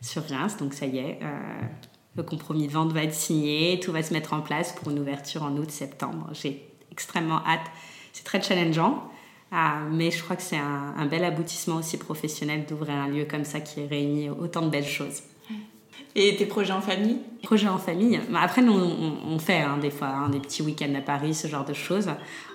sur 0.00 0.26
Reims. 0.28 0.56
Donc 0.58 0.74
ça 0.74 0.86
y 0.86 0.98
est, 0.98 1.20
euh, 1.22 1.38
le 2.16 2.22
compromis 2.22 2.66
de 2.66 2.72
vente 2.72 2.92
va 2.92 3.04
être 3.04 3.14
signé, 3.14 3.78
tout 3.80 3.92
va 3.92 4.02
se 4.02 4.12
mettre 4.12 4.32
en 4.32 4.40
place 4.40 4.72
pour 4.72 4.90
une 4.90 4.98
ouverture 4.98 5.42
en 5.44 5.56
août-septembre. 5.56 6.28
J'ai 6.32 6.68
extrêmement 6.90 7.40
hâte. 7.46 7.70
C'est 8.12 8.24
très 8.24 8.42
challengeant, 8.42 9.04
euh, 9.52 9.56
mais 9.90 10.10
je 10.10 10.22
crois 10.22 10.36
que 10.36 10.42
c'est 10.42 10.58
un, 10.58 11.06
bel 11.06 11.24
aboutissement 11.24 11.76
aussi 11.76 11.96
professionnel 11.96 12.66
d'ouvrir 12.66 12.94
un 12.94 13.08
lieu 13.08 13.24
comme 13.24 13.44
ça 13.44 13.60
qui 13.60 13.84
réunit 13.86 14.30
autant 14.30 14.62
de 14.62 14.68
belles 14.68 14.86
choses. 14.86 15.22
Et 16.14 16.36
tes 16.36 16.46
projets 16.46 16.72
en 16.72 16.80
famille? 16.80 17.18
Projets 17.42 17.68
en 17.68 17.78
famille? 17.78 18.20
Bah, 18.30 18.40
après, 18.42 18.62
nous, 18.62 18.72
on, 18.72 19.38
fait 19.38 19.60
hein, 19.60 19.78
des 19.80 19.90
fois 19.90 20.08
hein, 20.08 20.28
des 20.30 20.40
petits 20.40 20.62
week-ends 20.62 20.94
à 20.96 21.00
Paris, 21.00 21.34
ce 21.34 21.46
genre 21.46 21.64
de 21.64 21.74
choses. 21.74 22.10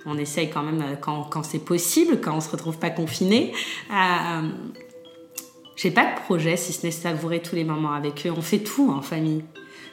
On 0.06 0.18
essaye 0.18 0.50
quand 0.50 0.62
même, 0.62 0.82
euh, 0.82 0.96
quand, 0.96 1.24
quand 1.24 1.42
c'est 1.42 1.64
possible, 1.64 2.20
quand 2.20 2.36
on 2.36 2.40
se 2.40 2.50
retrouve 2.50 2.78
pas 2.78 2.90
confiné, 2.90 3.52
j'ai 5.76 5.90
pas 5.90 6.04
de 6.04 6.20
projet 6.20 6.56
si 6.56 6.72
ce 6.72 6.86
n'est 6.86 6.92
savourer 6.92 7.40
tous 7.40 7.54
les 7.54 7.64
moments 7.64 7.92
avec 7.92 8.26
eux. 8.26 8.32
On 8.36 8.42
fait 8.42 8.60
tout 8.60 8.90
en 8.90 9.02
famille. 9.02 9.44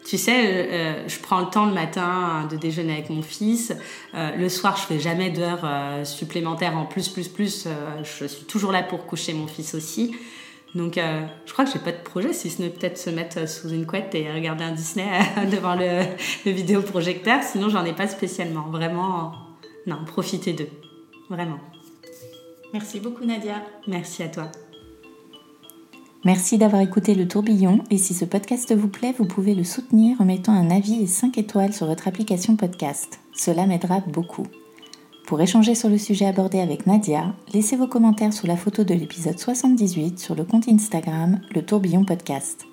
Tu 0.04 0.18
sais, 0.18 0.32
euh, 0.32 0.66
euh, 0.72 1.04
je 1.08 1.20
prends 1.20 1.40
le 1.40 1.48
temps 1.48 1.66
le 1.66 1.74
matin 1.74 2.48
de 2.50 2.58
déjeuner 2.58 2.94
avec 2.94 3.10
mon 3.10 3.22
fils. 3.22 3.74
Euh, 4.16 4.36
le 4.36 4.50
soir, 4.50 4.76
je 4.78 4.84
fais 4.84 5.00
jamais 5.00 5.30
d'heures 5.30 5.68
supplémentaires 6.06 6.78
en 6.78 6.86
plus, 6.86 7.10
plus, 7.10 7.28
plus. 7.28 7.68
je 8.04 8.26
suis 8.26 8.46
toujours 8.46 8.72
là 8.72 8.84
pour 8.84 9.06
coucher 9.06 9.34
mon 9.34 9.48
fils 9.48 9.76
aussi. 9.76 10.16
Donc, 10.74 10.96
je 10.98 11.52
crois 11.52 11.66
que 11.66 11.72
j'ai 11.72 11.80
pas 11.80 11.92
de 11.92 12.02
projet, 12.02 12.32
si 12.32 12.50
ce 12.50 12.62
n'est 12.62 12.70
peut-être 12.70 12.98
se 12.98 13.10
mettre 13.10 13.48
sous 13.48 13.70
une 13.70 13.86
couette 13.86 14.16
et 14.16 14.32
regarder 14.32 14.64
un 14.64 14.72
Disney 14.72 15.06
devant 15.52 15.76
le, 15.76 16.04
le 16.46 16.52
vidéoprojecteur. 16.52 17.44
Sinon, 17.44 17.70
j'en 17.70 17.84
ai 17.84 17.94
pas 17.94 18.08
spécialement. 18.08 18.70
Vraiment, 18.70 19.34
non, 19.86 19.98
profitez 20.06 20.54
d'eux. 20.54 20.70
Vraiment. 21.30 21.60
Merci 22.74 23.02
beaucoup, 23.02 23.26
Nadia. 23.26 23.62
Merci 23.88 24.24
à 24.24 24.30
toi. 24.30 24.52
Merci 26.24 26.60
d'avoir 26.60 26.84
écouté 26.84 27.16
le 27.16 27.28
tourbillon 27.28 27.80
et 27.90 27.98
si 27.98 28.14
ce 28.14 28.26
podcast 28.26 28.76
vous 28.76 28.90
plaît, 28.90 29.16
vous 29.18 29.26
pouvez 29.26 29.56
le 29.56 29.64
soutenir 29.64 30.22
en 30.22 30.26
mettant 30.26 30.54
un 30.54 30.70
avis 30.70 31.02
et 31.02 31.08
5 31.08 31.36
étoiles 31.40 31.74
sur 31.74 31.88
votre 31.88 32.08
application 32.08 32.56
podcast. 32.56 33.20
Cela 33.34 33.66
m'aidera 33.66 34.02
beaucoup. 34.02 34.46
Pour 35.26 35.42
échanger 35.42 35.74
sur 35.74 35.90
le 35.90 35.98
sujet 35.98 36.28
abordé 36.28 36.60
avec 36.60 36.86
Nadia, 36.86 37.34
laissez 37.54 37.76
vos 37.76 37.88
commentaires 37.88 38.34
sous 38.34 38.46
la 38.46 38.56
photo 38.56 38.84
de 38.84 38.94
l'épisode 38.94 39.40
78 39.40 40.20
sur 40.20 40.36
le 40.36 40.44
compte 40.44 40.68
Instagram 40.68 41.42
Le 41.56 41.64
Tourbillon 41.64 42.06
Podcast. 42.06 42.68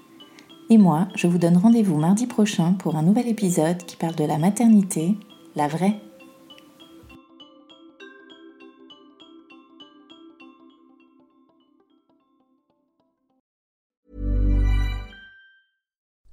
Et 0.68 0.76
moi, 0.76 1.08
je 1.14 1.26
vous 1.26 1.38
donne 1.38 1.56
rendez-vous 1.56 1.96
mardi 1.96 2.26
prochain 2.26 2.74
pour 2.74 2.96
un 2.96 3.02
nouvel 3.02 3.28
épisode 3.28 3.78
qui 3.86 3.96
parle 3.96 4.16
de 4.16 4.24
la 4.24 4.36
maternité, 4.36 5.14
la 5.56 5.68
vraie. 5.68 6.00